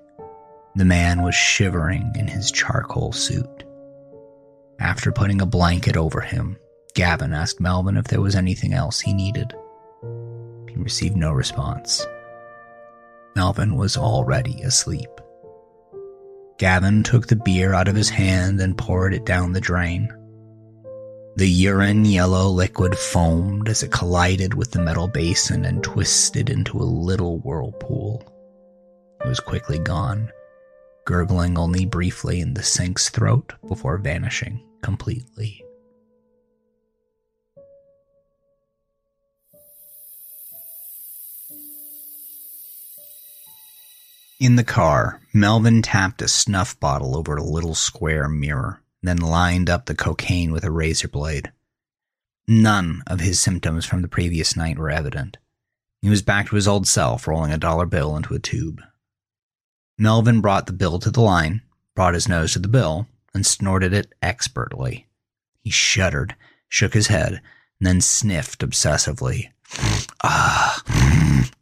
The 0.76 0.86
man 0.86 1.22
was 1.24 1.36
shivering 1.36 2.14
in 2.16 2.28
his 2.28 2.52
charcoal 2.52 3.14
suit. 3.14 3.64
After 4.80 5.12
putting 5.12 5.42
a 5.42 5.48
blanket 5.48 5.98
over 5.98 6.22
him, 6.22 6.58
Gavin 6.94 7.34
asked 7.34 7.60
Melvin 7.60 7.98
if 7.98 8.06
there 8.06 8.22
was 8.22 8.36
anything 8.36 8.74
else 8.74 9.00
he 9.00 9.14
needed. 9.14 9.56
He 10.78 10.84
received 10.84 11.18
no 11.18 11.32
response. 11.32 12.06
Melvin 13.36 13.76
was 13.76 13.98
already 13.98 14.62
asleep. 14.62 15.10
Gavin 16.60 17.02
took 17.02 17.26
the 17.26 17.36
beer 17.36 17.74
out 17.74 17.88
of 17.88 17.96
his 17.96 18.10
hand 18.10 18.62
and 18.62 18.78
poured 18.78 19.16
it 19.16 19.26
down 19.26 19.54
the 19.54 19.60
drain. 19.60 20.14
The 21.36 21.48
urine 21.48 22.06
yellow 22.06 22.50
liquid 22.50 22.96
foamed 22.96 23.70
as 23.70 23.82
it 23.82 23.92
collided 23.92 24.54
with 24.54 24.70
the 24.70 24.84
metal 24.84 25.08
basin 25.08 25.66
and 25.66 25.84
twisted 25.84 26.48
into 26.48 26.78
a 26.78 26.84
little 26.84 27.40
whirlpool. 27.40 28.24
It 29.26 29.28
was 29.28 29.40
quickly 29.40 29.80
gone, 29.80 30.32
gurgling 31.06 31.58
only 31.58 31.88
briefly 31.88 32.40
in 32.40 32.54
the 32.54 32.62
sink's 32.62 33.10
throat 33.10 33.54
before 33.68 33.98
vanishing 33.98 34.64
completely. 34.84 35.64
In 44.40 44.56
the 44.56 44.64
car, 44.64 45.20
Melvin 45.34 45.82
tapped 45.82 46.22
a 46.22 46.28
snuff 46.28 46.80
bottle 46.80 47.18
over 47.18 47.36
a 47.36 47.44
little 47.44 47.76
square 47.76 48.28
mirror 48.28 48.82
then 49.08 49.18
lined 49.18 49.70
up 49.70 49.86
the 49.86 49.96
cocaine 49.96 50.52
with 50.52 50.64
a 50.64 50.72
razor 50.72 51.08
blade. 51.08 51.52
None 52.48 53.04
of 53.08 53.20
his 53.20 53.40
symptoms 53.40 53.86
from 53.86 54.02
the 54.02 54.08
previous 54.08 54.56
night 54.56 54.78
were 54.78 54.90
evident. 54.90 55.38
He 56.02 56.10
was 56.10 56.22
back 56.22 56.48
to 56.48 56.56
his 56.56 56.68
old 56.68 56.88
self, 56.88 57.28
rolling 57.28 57.52
a 57.52 57.58
dollar 57.58 57.86
bill 57.86 58.16
into 58.16 58.34
a 58.34 58.40
tube. 58.40 58.82
Melvin 59.98 60.42
brought 60.42 60.68
the 60.68 60.74
bill 60.74 61.00
to 61.00 61.10
the 61.10 61.22
line, 61.22 61.62
brought 61.96 62.14
his 62.14 62.28
nose 62.28 62.54
to 62.54 62.60
the 62.60 62.68
bill, 62.68 63.08
and 63.34 63.46
snorted 63.46 63.94
it 63.94 64.14
expertly. 64.22 65.08
He 65.62 65.70
shuddered, 65.70 66.36
shook 66.70 66.94
his 66.94 67.08
head, 67.08 67.42
and 67.80 67.88
then 67.88 68.02
sniffed 68.02 68.60
obsessively. 68.60 69.52
Ah, 70.24 70.82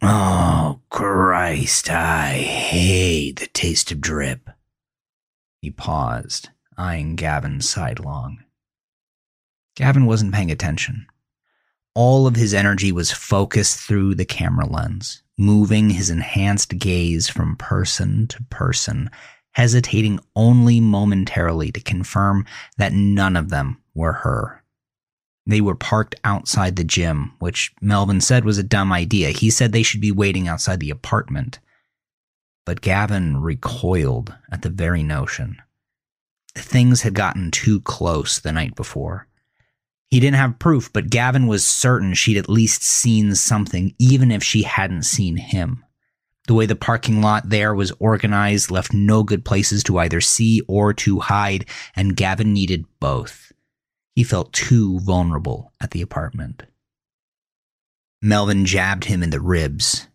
oh, 0.02 0.80
Christ, 0.90 1.90
I 1.90 2.30
hate 2.34 3.40
the 3.40 3.46
taste 3.48 3.90
of 3.92 4.00
drip. 4.00 4.50
He 5.60 5.70
paused, 5.70 6.50
eyeing 6.76 7.16
Gavin 7.16 7.60
sidelong. 7.60 8.38
Gavin 9.74 10.06
wasn't 10.06 10.34
paying 10.34 10.50
attention. 10.50 11.06
All 11.94 12.26
of 12.26 12.36
his 12.36 12.54
energy 12.54 12.92
was 12.92 13.10
focused 13.10 13.80
through 13.80 14.14
the 14.14 14.24
camera 14.24 14.66
lens, 14.66 15.22
moving 15.38 15.90
his 15.90 16.10
enhanced 16.10 16.78
gaze 16.78 17.28
from 17.28 17.56
person 17.56 18.26
to 18.28 18.42
person, 18.44 19.10
hesitating 19.52 20.20
only 20.34 20.80
momentarily 20.80 21.72
to 21.72 21.80
confirm 21.80 22.44
that 22.78 22.92
none 22.92 23.36
of 23.36 23.48
them 23.48 23.82
were 23.94 24.12
her. 24.12 24.62
They 25.46 25.60
were 25.60 25.76
parked 25.76 26.16
outside 26.24 26.76
the 26.76 26.84
gym, 26.84 27.32
which 27.38 27.72
Melvin 27.80 28.20
said 28.20 28.44
was 28.44 28.58
a 28.58 28.64
dumb 28.64 28.92
idea. 28.92 29.30
He 29.30 29.50
said 29.50 29.72
they 29.72 29.84
should 29.84 30.00
be 30.00 30.12
waiting 30.12 30.48
outside 30.48 30.80
the 30.80 30.90
apartment. 30.90 31.60
But 32.64 32.80
Gavin 32.80 33.36
recoiled 33.36 34.34
at 34.50 34.62
the 34.62 34.70
very 34.70 35.04
notion 35.04 35.62
things 36.58 37.02
had 37.02 37.14
gotten 37.14 37.50
too 37.50 37.80
close 37.80 38.40
the 38.40 38.52
night 38.52 38.74
before. 38.74 39.26
He 40.08 40.20
didn't 40.20 40.36
have 40.36 40.58
proof, 40.58 40.92
but 40.92 41.10
Gavin 41.10 41.46
was 41.46 41.66
certain 41.66 42.14
she'd 42.14 42.36
at 42.36 42.48
least 42.48 42.82
seen 42.82 43.34
something, 43.34 43.94
even 43.98 44.30
if 44.30 44.42
she 44.42 44.62
hadn't 44.62 45.02
seen 45.02 45.36
him. 45.36 45.84
The 46.46 46.54
way 46.54 46.66
the 46.66 46.76
parking 46.76 47.20
lot 47.20 47.48
there 47.48 47.74
was 47.74 47.92
organized 47.98 48.70
left 48.70 48.92
no 48.94 49.24
good 49.24 49.44
places 49.44 49.82
to 49.84 49.98
either 49.98 50.20
see 50.20 50.62
or 50.68 50.92
to 50.94 51.18
hide, 51.18 51.66
and 51.96 52.16
Gavin 52.16 52.52
needed 52.52 52.84
both. 53.00 53.45
He 54.16 54.24
felt 54.24 54.54
too 54.54 54.98
vulnerable 55.00 55.72
at 55.78 55.90
the 55.90 56.00
apartment. 56.00 56.62
Melvin 58.22 58.64
jabbed 58.64 59.04
him 59.04 59.22
in 59.22 59.28
the 59.28 59.40
ribs. 59.40 60.08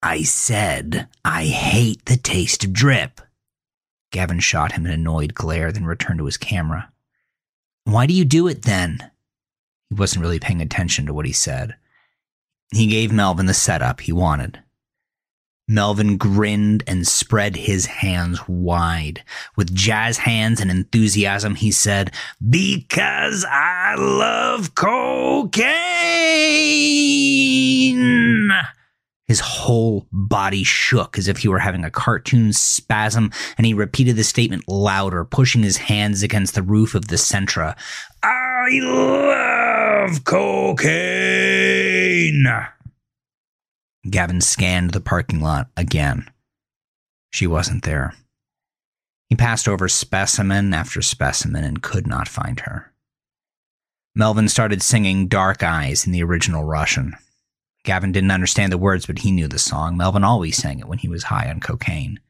I 0.00 0.22
said, 0.22 1.08
I 1.24 1.46
hate 1.46 2.04
the 2.04 2.16
taste 2.16 2.62
of 2.62 2.72
drip. 2.72 3.20
Gavin 4.12 4.38
shot 4.38 4.72
him 4.72 4.86
an 4.86 4.92
annoyed 4.92 5.34
glare, 5.34 5.72
then 5.72 5.84
returned 5.84 6.18
to 6.18 6.26
his 6.26 6.36
camera. 6.36 6.92
Why 7.84 8.06
do 8.06 8.14
you 8.14 8.24
do 8.24 8.46
it 8.46 8.62
then? 8.62 9.10
He 9.90 9.96
wasn't 9.96 10.22
really 10.22 10.38
paying 10.38 10.62
attention 10.62 11.06
to 11.06 11.14
what 11.14 11.26
he 11.26 11.32
said. 11.32 11.74
He 12.72 12.86
gave 12.86 13.10
Melvin 13.10 13.46
the 13.46 13.54
setup 13.54 14.00
he 14.00 14.12
wanted. 14.12 14.61
Melvin 15.68 16.16
grinned 16.16 16.82
and 16.86 17.06
spread 17.06 17.56
his 17.56 17.86
hands 17.86 18.40
wide. 18.48 19.22
With 19.56 19.74
jazz 19.74 20.18
hands 20.18 20.60
and 20.60 20.70
enthusiasm, 20.70 21.54
he 21.54 21.70
said, 21.70 22.12
Because 22.50 23.46
I 23.48 23.94
love 23.96 24.74
cocaine! 24.74 25.62
His 29.28 29.40
whole 29.40 30.06
body 30.12 30.62
shook 30.64 31.16
as 31.16 31.26
if 31.28 31.38
he 31.38 31.48
were 31.48 31.60
having 31.60 31.84
a 31.84 31.90
cartoon 31.90 32.52
spasm, 32.52 33.30
and 33.56 33.66
he 33.66 33.72
repeated 33.72 34.16
the 34.16 34.24
statement 34.24 34.64
louder, 34.68 35.24
pushing 35.24 35.62
his 35.62 35.78
hands 35.78 36.22
against 36.22 36.54
the 36.54 36.62
roof 36.62 36.94
of 36.94 37.08
the 37.08 37.16
Sentra. 37.16 37.74
I 38.22 38.68
love 38.82 40.24
cocaine! 40.24 40.82
Gavin 44.08 44.40
scanned 44.40 44.90
the 44.90 45.00
parking 45.00 45.40
lot 45.40 45.70
again. 45.76 46.28
She 47.30 47.46
wasn't 47.46 47.84
there. 47.84 48.14
He 49.28 49.36
passed 49.36 49.68
over 49.68 49.88
specimen 49.88 50.74
after 50.74 51.00
specimen 51.00 51.64
and 51.64 51.82
could 51.82 52.06
not 52.06 52.28
find 52.28 52.60
her. 52.60 52.92
Melvin 54.14 54.48
started 54.48 54.82
singing 54.82 55.28
Dark 55.28 55.62
Eyes 55.62 56.04
in 56.04 56.12
the 56.12 56.22
original 56.22 56.64
Russian. 56.64 57.14
Gavin 57.84 58.12
didn't 58.12 58.30
understand 58.30 58.72
the 58.72 58.78
words, 58.78 59.06
but 59.06 59.20
he 59.20 59.32
knew 59.32 59.48
the 59.48 59.58
song. 59.58 59.96
Melvin 59.96 60.24
always 60.24 60.56
sang 60.56 60.80
it 60.80 60.88
when 60.88 60.98
he 60.98 61.08
was 61.08 61.24
high 61.24 61.48
on 61.48 61.60
cocaine. 61.60 62.20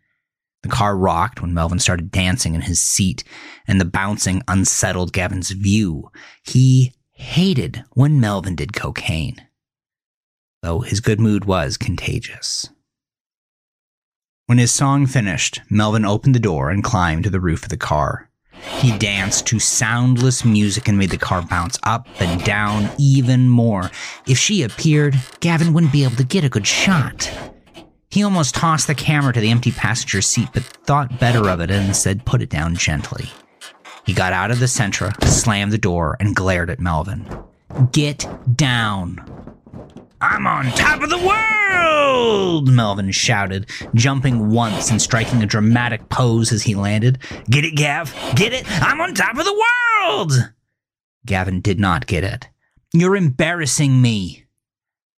The 0.62 0.68
car 0.68 0.96
rocked 0.96 1.42
when 1.42 1.54
Melvin 1.54 1.80
started 1.80 2.12
dancing 2.12 2.54
in 2.54 2.60
his 2.60 2.80
seat, 2.80 3.24
and 3.66 3.80
the 3.80 3.84
bouncing 3.84 4.42
unsettled 4.46 5.12
Gavin's 5.12 5.50
view. 5.50 6.10
He 6.42 6.92
hated 7.10 7.82
when 7.94 8.20
Melvin 8.20 8.54
did 8.54 8.74
cocaine 8.74 9.42
though 10.62 10.80
his 10.80 11.00
good 11.00 11.20
mood 11.20 11.44
was 11.44 11.76
contagious. 11.76 12.68
When 14.46 14.58
his 14.58 14.72
song 14.72 15.06
finished, 15.06 15.60
Melvin 15.70 16.04
opened 16.04 16.34
the 16.34 16.40
door 16.40 16.70
and 16.70 16.84
climbed 16.84 17.24
to 17.24 17.30
the 17.30 17.40
roof 17.40 17.64
of 17.64 17.68
the 17.68 17.76
car. 17.76 18.28
He 18.78 18.96
danced 18.96 19.46
to 19.46 19.58
soundless 19.58 20.44
music 20.44 20.88
and 20.88 20.98
made 20.98 21.10
the 21.10 21.18
car 21.18 21.42
bounce 21.42 21.78
up 21.82 22.06
and 22.20 22.44
down 22.44 22.90
even 22.98 23.48
more. 23.48 23.90
If 24.26 24.38
she 24.38 24.62
appeared, 24.62 25.16
Gavin 25.40 25.72
wouldn't 25.72 25.92
be 25.92 26.04
able 26.04 26.16
to 26.16 26.24
get 26.24 26.44
a 26.44 26.48
good 26.48 26.66
shot. 26.66 27.30
He 28.10 28.22
almost 28.22 28.54
tossed 28.54 28.86
the 28.86 28.94
camera 28.94 29.32
to 29.32 29.40
the 29.40 29.50
empty 29.50 29.72
passenger 29.72 30.20
seat, 30.20 30.48
but 30.52 30.62
thought 30.62 31.18
better 31.18 31.48
of 31.48 31.60
it 31.60 31.70
and 31.70 31.96
said, 31.96 32.26
put 32.26 32.42
it 32.42 32.50
down 32.50 32.76
gently. 32.76 33.30
He 34.04 34.12
got 34.12 34.32
out 34.32 34.50
of 34.50 34.60
the 34.60 34.66
Sentra, 34.66 35.12
slammed 35.24 35.72
the 35.72 35.78
door, 35.78 36.16
and 36.20 36.36
glared 36.36 36.70
at 36.70 36.78
Melvin. 36.78 37.26
Get 37.92 38.26
down. 38.54 39.24
I'm 40.22 40.46
on 40.46 40.66
top 40.66 41.02
of 41.02 41.10
the 41.10 41.18
world! 41.18 42.68
Melvin 42.68 43.10
shouted, 43.10 43.68
jumping 43.96 44.50
once 44.50 44.88
and 44.88 45.02
striking 45.02 45.42
a 45.42 45.46
dramatic 45.46 46.08
pose 46.10 46.52
as 46.52 46.62
he 46.62 46.76
landed. 46.76 47.18
Get 47.50 47.64
it, 47.64 47.74
Gav? 47.74 48.14
Get 48.36 48.52
it? 48.52 48.64
I'm 48.80 49.00
on 49.00 49.14
top 49.14 49.36
of 49.36 49.44
the 49.44 49.64
world! 50.06 50.32
Gavin 51.26 51.60
did 51.60 51.80
not 51.80 52.06
get 52.06 52.22
it. 52.22 52.48
You're 52.92 53.16
embarrassing 53.16 54.00
me. 54.00 54.44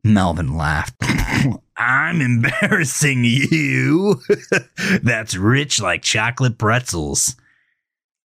Melvin 0.03 0.57
laughed. 0.57 0.95
I'm 1.77 2.23
embarrassing 2.23 3.25
you. 3.25 4.23
That's 5.03 5.37
rich 5.37 5.83
like 5.83 6.03
chocolate 6.03 6.57
pretzels. 6.57 7.37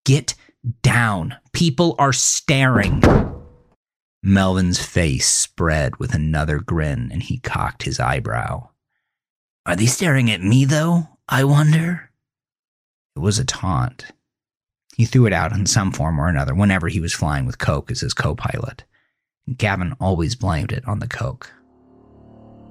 Get 0.05 0.33
down. 0.81 1.35
People 1.51 1.95
are 1.99 2.13
staring. 2.13 3.01
Melvin's 4.21 4.83
face 4.83 5.27
spread 5.27 5.97
with 5.97 6.13
another 6.13 6.59
grin 6.59 7.09
and 7.11 7.23
he 7.23 7.39
cocked 7.39 7.83
his 7.83 7.99
eyebrow. 7.99 8.69
Are 9.65 9.75
they 9.75 9.85
staring 9.85 10.29
at 10.29 10.41
me, 10.41 10.65
though? 10.65 11.07
I 11.27 11.43
wonder. 11.43 12.11
It 13.15 13.19
was 13.19 13.39
a 13.39 13.45
taunt. 13.45 14.07
He 14.95 15.05
threw 15.05 15.25
it 15.25 15.33
out 15.33 15.53
in 15.53 15.65
some 15.65 15.91
form 15.91 16.19
or 16.19 16.27
another 16.27 16.53
whenever 16.53 16.89
he 16.89 16.99
was 16.99 17.13
flying 17.13 17.45
with 17.45 17.59
Coke 17.59 17.91
as 17.91 18.01
his 18.01 18.13
co 18.13 18.35
pilot. 18.35 18.83
Gavin 19.57 19.95
always 20.01 20.35
blamed 20.35 20.71
it 20.71 20.85
on 20.87 20.99
the 20.99 21.07
Coke. 21.07 21.51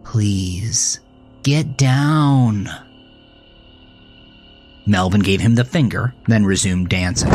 Please, 0.05 1.01
get 1.42 1.78
down. 1.78 2.68
Melvin 4.86 5.20
gave 5.22 5.40
him 5.40 5.55
the 5.55 5.64
finger, 5.64 6.14
then 6.26 6.44
resumed 6.44 6.88
dancing 6.88 7.30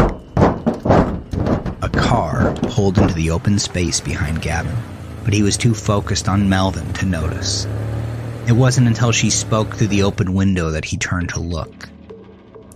car 1.94 2.54
pulled 2.64 2.98
into 2.98 3.14
the 3.14 3.30
open 3.30 3.58
space 3.60 4.00
behind 4.00 4.41
Gavin, 4.41 4.76
but 5.24 5.34
he 5.34 5.44
was 5.44 5.58
too 5.58 5.74
focused 5.74 6.28
on 6.28 6.50
Melvin 6.50 6.91
to 6.94 7.06
notice. 7.06 7.66
It 8.48 8.54
wasn't 8.54 8.88
until 8.88 9.12
she 9.12 9.30
spoke 9.30 9.76
through 9.76 9.88
the 9.88 10.04
open 10.04 10.34
window 10.34 10.72
that 10.72 10.86
he 10.86 10.98
turned 10.98 11.30
to 11.30 11.39
look. 11.39 11.89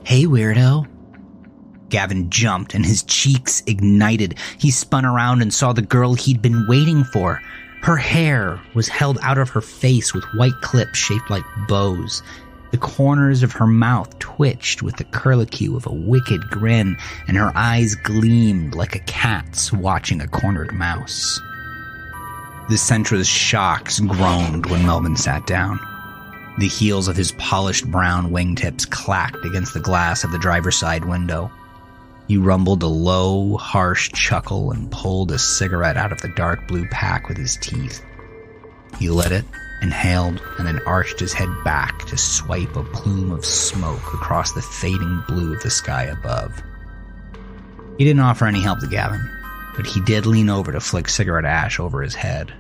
Hey, 0.03 0.23
weirdo. 0.23 0.87
Gavin 1.89 2.29
jumped 2.29 2.73
and 2.73 2.85
his 2.85 3.03
cheeks 3.03 3.63
ignited. 3.65 4.35
He 4.57 4.71
spun 4.71 5.05
around 5.05 5.41
and 5.41 5.53
saw 5.53 5.73
the 5.73 5.81
girl 5.81 6.13
he'd 6.13 6.41
been 6.41 6.65
waiting 6.67 7.03
for. 7.03 7.41
Her 7.81 7.97
hair 7.97 8.59
was 8.73 8.87
held 8.87 9.19
out 9.21 9.37
of 9.37 9.49
her 9.49 9.61
face 9.61 10.13
with 10.13 10.23
white 10.35 10.59
clips 10.61 10.97
shaped 10.97 11.29
like 11.29 11.43
bows. 11.67 12.23
The 12.71 12.77
corners 12.77 13.43
of 13.43 13.53
her 13.53 13.67
mouth 13.67 14.19
twitched 14.19 14.81
with 14.81 14.97
the 14.97 15.05
curlicue 15.05 15.75
of 15.77 15.87
a 15.87 15.93
wicked 15.93 16.41
grin, 16.49 16.97
and 17.27 17.37
her 17.37 17.51
eyes 17.55 17.95
gleamed 17.95 18.75
like 18.75 18.95
a 18.95 18.99
cat's 18.99 19.71
watching 19.71 20.19
a 20.19 20.27
cornered 20.27 20.73
mouse. 20.73 21.39
The 22.69 22.77
Sentra's 22.77 23.27
shocks 23.27 24.01
groaned 24.01 24.65
when 24.65 24.85
Melvin 24.85 25.15
sat 25.15 25.47
down. 25.47 25.79
The 26.59 26.67
heels 26.67 27.07
of 27.07 27.15
his 27.15 27.31
polished 27.33 27.89
brown 27.89 28.31
wingtips 28.31 28.89
clacked 28.89 29.45
against 29.45 29.73
the 29.73 29.79
glass 29.79 30.25
of 30.25 30.33
the 30.33 30.39
driver's 30.39 30.75
side 30.75 31.05
window. 31.05 31.49
He 32.27 32.35
rumbled 32.35 32.83
a 32.83 32.87
low, 32.87 33.55
harsh 33.55 34.11
chuckle 34.11 34.71
and 34.71 34.91
pulled 34.91 35.31
a 35.31 35.39
cigarette 35.39 35.95
out 35.95 36.11
of 36.11 36.19
the 36.21 36.33
dark 36.35 36.67
blue 36.67 36.85
pack 36.87 37.29
with 37.29 37.37
his 37.37 37.55
teeth. 37.55 38.03
He 38.99 39.09
lit 39.09 39.31
it 39.31 39.45
inhaled, 39.81 40.41
and 40.57 40.67
then 40.67 40.79
arched 40.85 41.19
his 41.19 41.33
head 41.33 41.49
back 41.63 42.05
to 42.07 42.17
swipe 42.17 42.75
a 42.75 42.83
plume 42.83 43.31
of 43.31 43.45
smoke 43.45 44.13
across 44.13 44.53
the 44.53 44.61
fading 44.61 45.23
blue 45.27 45.53
of 45.53 45.61
the 45.63 45.69
sky 45.69 46.03
above. 46.03 46.61
He 47.97 48.03
didn't 48.03 48.21
offer 48.21 48.45
any 48.45 48.61
help 48.61 48.79
to 48.79 48.87
Gavin, 48.87 49.21
but 49.75 49.85
he 49.85 50.01
did 50.01 50.25
lean 50.25 50.49
over 50.49 50.71
to 50.71 50.79
flick 50.79 51.09
cigarette 51.09 51.45
ash 51.45 51.79
over 51.79 52.01
his 52.01 52.15
head. 52.15 52.53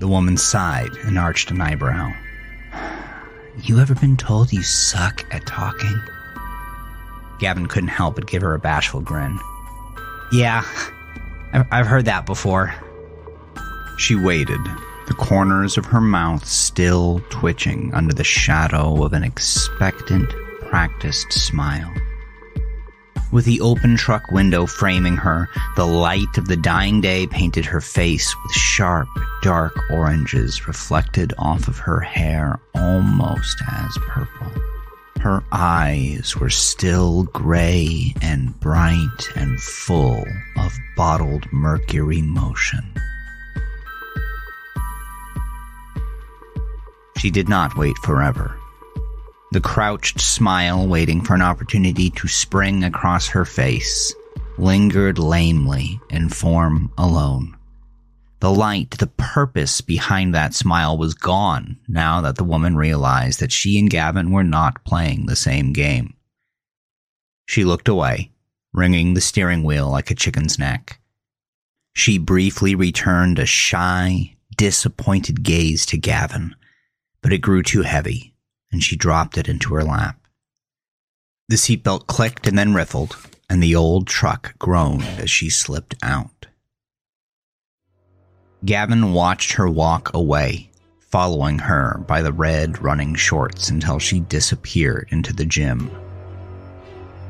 The 0.00 0.08
woman 0.08 0.36
sighed 0.36 0.96
and 1.04 1.18
arched 1.18 1.50
an 1.50 1.60
eyebrow. 1.60 2.12
You 3.62 3.78
ever 3.78 3.94
been 3.94 4.16
told 4.16 4.52
you 4.52 4.62
suck 4.62 5.26
at 5.34 5.46
talking? 5.46 6.00
Gavin 7.38 7.66
couldn't 7.66 7.88
help 7.88 8.14
but 8.14 8.26
give 8.26 8.42
her 8.42 8.54
a 8.54 8.58
bashful 8.58 9.00
grin. 9.00 9.38
Yeah, 10.32 10.64
I've 11.52 11.86
heard 11.86 12.04
that 12.04 12.24
before. 12.24 12.74
She 13.98 14.14
waited, 14.14 14.60
the 15.10 15.16
corners 15.16 15.76
of 15.76 15.84
her 15.86 16.00
mouth 16.00 16.46
still 16.46 17.20
twitching 17.30 17.92
under 17.94 18.14
the 18.14 18.22
shadow 18.22 19.04
of 19.04 19.12
an 19.12 19.24
expectant, 19.24 20.30
practiced 20.68 21.32
smile. 21.32 21.92
With 23.32 23.44
the 23.44 23.60
open 23.60 23.96
truck 23.96 24.30
window 24.30 24.66
framing 24.66 25.16
her, 25.16 25.48
the 25.74 25.84
light 25.84 26.38
of 26.38 26.46
the 26.46 26.56
dying 26.56 27.00
day 27.00 27.26
painted 27.26 27.64
her 27.64 27.80
face 27.80 28.32
with 28.40 28.52
sharp, 28.52 29.08
dark 29.42 29.76
oranges 29.90 30.68
reflected 30.68 31.34
off 31.38 31.66
of 31.66 31.78
her 31.78 31.98
hair 31.98 32.60
almost 32.76 33.60
as 33.68 33.98
purple. 34.02 34.62
Her 35.18 35.42
eyes 35.50 36.36
were 36.36 36.50
still 36.50 37.24
gray 37.24 38.14
and 38.22 38.58
bright 38.60 39.28
and 39.34 39.60
full 39.60 40.24
of 40.56 40.72
bottled 40.96 41.52
mercury 41.52 42.22
motion. 42.22 42.94
She 47.20 47.30
did 47.30 47.50
not 47.50 47.76
wait 47.76 47.98
forever. 47.98 48.58
The 49.52 49.60
crouched 49.60 50.22
smile, 50.22 50.86
waiting 50.88 51.20
for 51.20 51.34
an 51.34 51.42
opportunity 51.42 52.08
to 52.08 52.26
spring 52.28 52.82
across 52.82 53.28
her 53.28 53.44
face, 53.44 54.14
lingered 54.56 55.18
lamely 55.18 56.00
in 56.08 56.30
form 56.30 56.90
alone. 56.96 57.58
The 58.38 58.50
light, 58.50 58.92
the 58.92 59.08
purpose 59.18 59.82
behind 59.82 60.34
that 60.34 60.54
smile 60.54 60.96
was 60.96 61.12
gone 61.12 61.78
now 61.86 62.22
that 62.22 62.36
the 62.36 62.44
woman 62.44 62.74
realized 62.74 63.40
that 63.40 63.52
she 63.52 63.78
and 63.78 63.90
Gavin 63.90 64.30
were 64.30 64.42
not 64.42 64.82
playing 64.86 65.26
the 65.26 65.36
same 65.36 65.74
game. 65.74 66.14
She 67.44 67.64
looked 67.64 67.88
away, 67.88 68.30
wringing 68.72 69.12
the 69.12 69.20
steering 69.20 69.62
wheel 69.62 69.90
like 69.90 70.10
a 70.10 70.14
chicken's 70.14 70.58
neck. 70.58 70.98
She 71.92 72.16
briefly 72.16 72.74
returned 72.74 73.38
a 73.38 73.44
shy, 73.44 74.36
disappointed 74.56 75.42
gaze 75.42 75.84
to 75.84 75.98
Gavin 75.98 76.54
but 77.22 77.32
it 77.32 77.38
grew 77.38 77.62
too 77.62 77.82
heavy, 77.82 78.34
and 78.72 78.82
she 78.82 78.96
dropped 78.96 79.36
it 79.38 79.48
into 79.48 79.74
her 79.74 79.84
lap. 79.84 80.16
The 81.48 81.56
seatbelt 81.56 82.06
clicked 82.06 82.46
and 82.46 82.56
then 82.56 82.74
riffled, 82.74 83.16
and 83.48 83.62
the 83.62 83.74
old 83.74 84.06
truck 84.06 84.56
groaned 84.58 85.02
as 85.18 85.30
she 85.30 85.50
slipped 85.50 85.94
out. 86.02 86.46
Gavin 88.64 89.12
watched 89.12 89.52
her 89.52 89.68
walk 89.68 90.12
away, 90.14 90.70
following 90.98 91.58
her 91.58 91.98
by 92.06 92.22
the 92.22 92.32
red 92.32 92.80
running 92.82 93.14
shorts 93.14 93.68
until 93.68 93.98
she 93.98 94.20
disappeared 94.20 95.08
into 95.10 95.32
the 95.32 95.46
gym. 95.46 95.90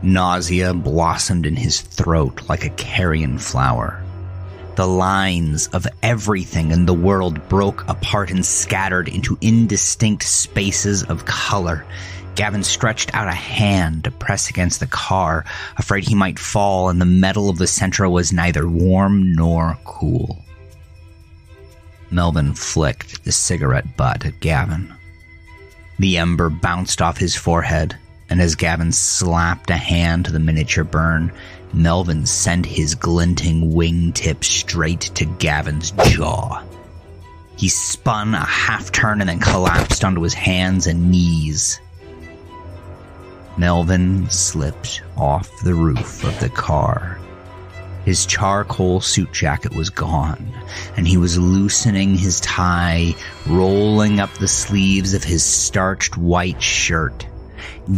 Nausea 0.02 0.74
blossomed 0.74 1.46
in 1.46 1.56
his 1.56 1.80
throat 1.80 2.42
like 2.48 2.64
a 2.64 2.70
carrion 2.70 3.38
flower. 3.38 4.02
The 4.80 4.86
lines 4.86 5.66
of 5.74 5.86
everything 6.02 6.70
in 6.70 6.86
the 6.86 6.94
world 6.94 7.50
broke 7.50 7.86
apart 7.86 8.30
and 8.30 8.42
scattered 8.42 9.10
into 9.10 9.36
indistinct 9.42 10.22
spaces 10.22 11.02
of 11.02 11.26
color. 11.26 11.84
Gavin 12.34 12.64
stretched 12.64 13.14
out 13.14 13.28
a 13.28 13.32
hand 13.32 14.04
to 14.04 14.10
press 14.10 14.48
against 14.48 14.80
the 14.80 14.86
car, 14.86 15.44
afraid 15.76 16.04
he 16.04 16.14
might 16.14 16.38
fall, 16.38 16.88
and 16.88 16.98
the 16.98 17.04
metal 17.04 17.50
of 17.50 17.58
the 17.58 17.66
Sentra 17.66 18.10
was 18.10 18.32
neither 18.32 18.66
warm 18.66 19.34
nor 19.34 19.76
cool. 19.84 20.42
Melvin 22.10 22.54
flicked 22.54 23.22
the 23.24 23.32
cigarette 23.32 23.98
butt 23.98 24.24
at 24.24 24.40
Gavin. 24.40 24.94
The 25.98 26.16
ember 26.16 26.48
bounced 26.48 27.02
off 27.02 27.18
his 27.18 27.36
forehead, 27.36 27.98
and 28.30 28.40
as 28.40 28.54
Gavin 28.54 28.92
slapped 28.92 29.68
a 29.68 29.76
hand 29.76 30.24
to 30.24 30.32
the 30.32 30.38
miniature 30.38 30.84
burn, 30.84 31.32
Melvin 31.72 32.26
sent 32.26 32.66
his 32.66 32.94
glinting 32.94 33.72
wingtip 33.72 34.42
straight 34.44 35.00
to 35.14 35.24
Gavin's 35.24 35.92
jaw. 35.92 36.62
He 37.56 37.68
spun 37.68 38.34
a 38.34 38.44
half 38.44 38.90
turn 38.90 39.20
and 39.20 39.28
then 39.28 39.38
collapsed 39.38 40.04
onto 40.04 40.22
his 40.22 40.34
hands 40.34 40.86
and 40.86 41.10
knees. 41.10 41.80
Melvin 43.56 44.28
slipped 44.30 45.02
off 45.16 45.50
the 45.62 45.74
roof 45.74 46.24
of 46.24 46.38
the 46.40 46.48
car. 46.48 47.18
His 48.04 48.24
charcoal 48.24 49.02
suit 49.02 49.32
jacket 49.32 49.74
was 49.74 49.90
gone, 49.90 50.50
and 50.96 51.06
he 51.06 51.18
was 51.18 51.38
loosening 51.38 52.16
his 52.16 52.40
tie, 52.40 53.14
rolling 53.46 54.20
up 54.20 54.32
the 54.38 54.48
sleeves 54.48 55.12
of 55.12 55.22
his 55.22 55.44
starched 55.44 56.16
white 56.16 56.62
shirt. 56.62 57.26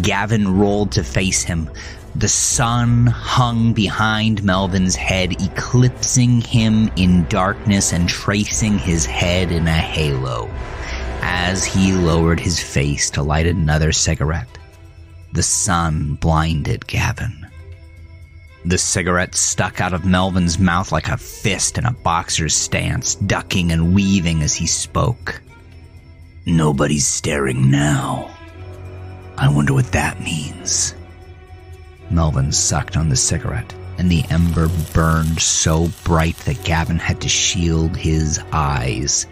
Gavin 0.00 0.58
rolled 0.58 0.92
to 0.92 1.04
face 1.04 1.44
him. 1.44 1.70
The 2.14 2.28
sun 2.28 3.06
hung 3.06 3.72
behind 3.72 4.44
Melvin's 4.44 4.94
head, 4.94 5.40
eclipsing 5.40 6.42
him 6.42 6.90
in 6.96 7.26
darkness 7.28 7.92
and 7.92 8.06
tracing 8.06 8.78
his 8.78 9.06
head 9.06 9.50
in 9.50 9.66
a 9.66 9.72
halo. 9.72 10.50
As 11.22 11.64
he 11.64 11.92
lowered 11.92 12.38
his 12.38 12.60
face 12.60 13.08
to 13.10 13.22
light 13.22 13.46
another 13.46 13.92
cigarette, 13.92 14.58
the 15.32 15.42
sun 15.42 16.14
blinded 16.20 16.86
Gavin. 16.86 17.46
The 18.66 18.78
cigarette 18.78 19.34
stuck 19.34 19.80
out 19.80 19.94
of 19.94 20.04
Melvin's 20.04 20.58
mouth 20.58 20.92
like 20.92 21.08
a 21.08 21.16
fist 21.16 21.78
in 21.78 21.86
a 21.86 21.92
boxer's 21.92 22.54
stance, 22.54 23.14
ducking 23.14 23.72
and 23.72 23.94
weaving 23.94 24.42
as 24.42 24.54
he 24.54 24.66
spoke. 24.66 25.40
Nobody's 26.44 27.06
staring 27.06 27.70
now. 27.70 28.30
I 29.38 29.48
wonder 29.48 29.72
what 29.72 29.90
that 29.92 30.20
means. 30.20 30.94
Melvin 32.12 32.52
sucked 32.52 32.96
on 32.96 33.08
the 33.08 33.16
cigarette, 33.16 33.74
and 33.98 34.10
the 34.10 34.24
ember 34.28 34.68
burned 34.92 35.40
so 35.40 35.88
bright 36.04 36.36
that 36.38 36.62
Gavin 36.64 36.98
had 36.98 37.20
to 37.22 37.28
shield 37.28 37.96
his 37.96 38.38
eyes. 38.52 39.26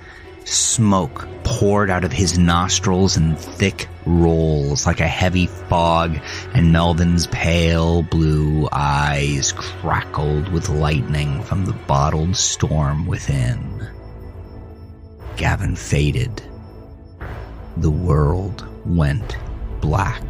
Smoke 0.45 1.28
poured 1.45 1.91
out 1.91 2.05
of 2.05 2.12
his 2.12 2.39
nostrils 2.39 3.16
in 3.16 3.37
thick 3.37 3.89
rolls 4.07 4.87
like 4.87 5.01
a 5.01 5.07
heavy 5.07 5.47
fog, 5.47 6.18
and 6.55 6.72
Melvin's 6.72 7.26
pale 7.26 8.03
blue 8.03 8.68
eyes 8.72 9.53
crackled 9.53 10.49
with 10.49 10.70
lightning 10.70 11.43
from 11.43 11.66
the 11.66 11.74
bottled 11.87 12.37
storm 12.37 13.07
within. 13.07 13.89
Gavin 15.37 15.76
faded. 15.76 16.43
The 17.76 17.91
world 17.91 18.66
went 18.87 19.37
black. 19.81 20.22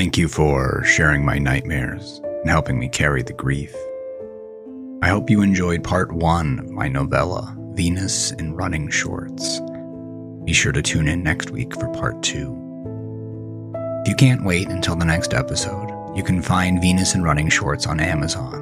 Thank 0.00 0.16
you 0.16 0.28
for 0.28 0.82
sharing 0.82 1.26
my 1.26 1.36
nightmares 1.38 2.22
and 2.24 2.48
helping 2.48 2.78
me 2.78 2.88
carry 2.88 3.22
the 3.22 3.34
grief. 3.34 3.76
I 5.02 5.10
hope 5.10 5.28
you 5.28 5.42
enjoyed 5.42 5.84
part 5.84 6.10
one 6.10 6.58
of 6.58 6.70
my 6.70 6.88
novella, 6.88 7.54
Venus 7.72 8.30
in 8.30 8.54
Running 8.54 8.88
Shorts. 8.88 9.60
Be 10.44 10.54
sure 10.54 10.72
to 10.72 10.80
tune 10.80 11.06
in 11.06 11.22
next 11.22 11.50
week 11.50 11.74
for 11.78 11.92
part 11.92 12.22
two. 12.22 12.56
If 14.02 14.08
you 14.08 14.14
can't 14.14 14.42
wait 14.42 14.68
until 14.68 14.96
the 14.96 15.04
next 15.04 15.34
episode, 15.34 15.90
you 16.16 16.22
can 16.22 16.40
find 16.40 16.80
Venus 16.80 17.14
in 17.14 17.22
Running 17.22 17.50
Shorts 17.50 17.86
on 17.86 18.00
Amazon. 18.00 18.58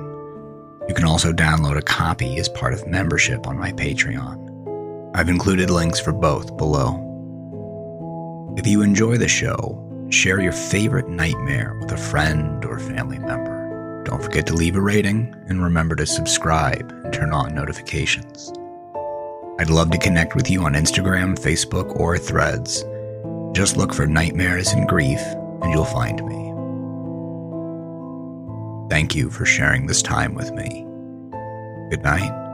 You 0.89 0.95
can 0.97 1.05
also 1.05 1.33
download 1.33 1.79
a 1.79 1.83
copy 1.83 2.39
as 2.39 2.49
part 2.49 2.73
of 2.73 2.89
membership 2.89 3.47
on 3.47 3.57
my 3.57 3.71
Patreon. 3.71 5.13
I've 5.15 5.29
included 5.29 5.71
links 5.71 6.01
for 6.01 6.13
both 6.13 6.57
below. 6.57 7.05
If 8.59 8.67
you 8.67 8.83
enjoy 8.83 9.19
the 9.19 9.29
show, 9.29 9.85
Share 10.11 10.41
your 10.41 10.53
favorite 10.53 11.09
nightmare 11.09 11.77
with 11.81 11.93
a 11.93 11.99
friend 11.99 12.65
or 12.65 12.79
family 12.79 13.19
member. 13.19 14.03
Don't 14.05 14.23
forget 14.23 14.47
to 14.47 14.55
leave 14.55 14.75
a 14.75 14.81
rating 14.81 15.35
and 15.49 15.63
remember 15.63 15.95
to 15.97 16.07
subscribe 16.07 16.91
and 17.05 17.13
turn 17.13 17.35
on 17.35 17.55
notifications. 17.55 18.51
I'd 19.59 19.69
love 19.69 19.91
to 19.91 19.99
connect 19.99 20.35
with 20.35 20.51
you 20.51 20.63
on 20.63 20.73
Instagram, 20.73 21.39
Facebook, 21.39 21.95
or 22.01 22.17
Threads. 22.17 22.85
Just 23.53 23.77
look 23.77 23.93
for 23.93 24.07
Nightmares 24.07 24.73
and 24.73 24.89
Grief 24.89 25.21
and 25.21 25.73
you'll 25.75 25.85
find 25.85 26.25
me. 26.25 26.49
Thank 28.89 29.15
you 29.15 29.29
for 29.29 29.45
sharing 29.45 29.87
this 29.87 30.01
time 30.01 30.35
with 30.35 30.53
me. 30.53 30.87
Good 31.91 32.03
night. 32.03 32.48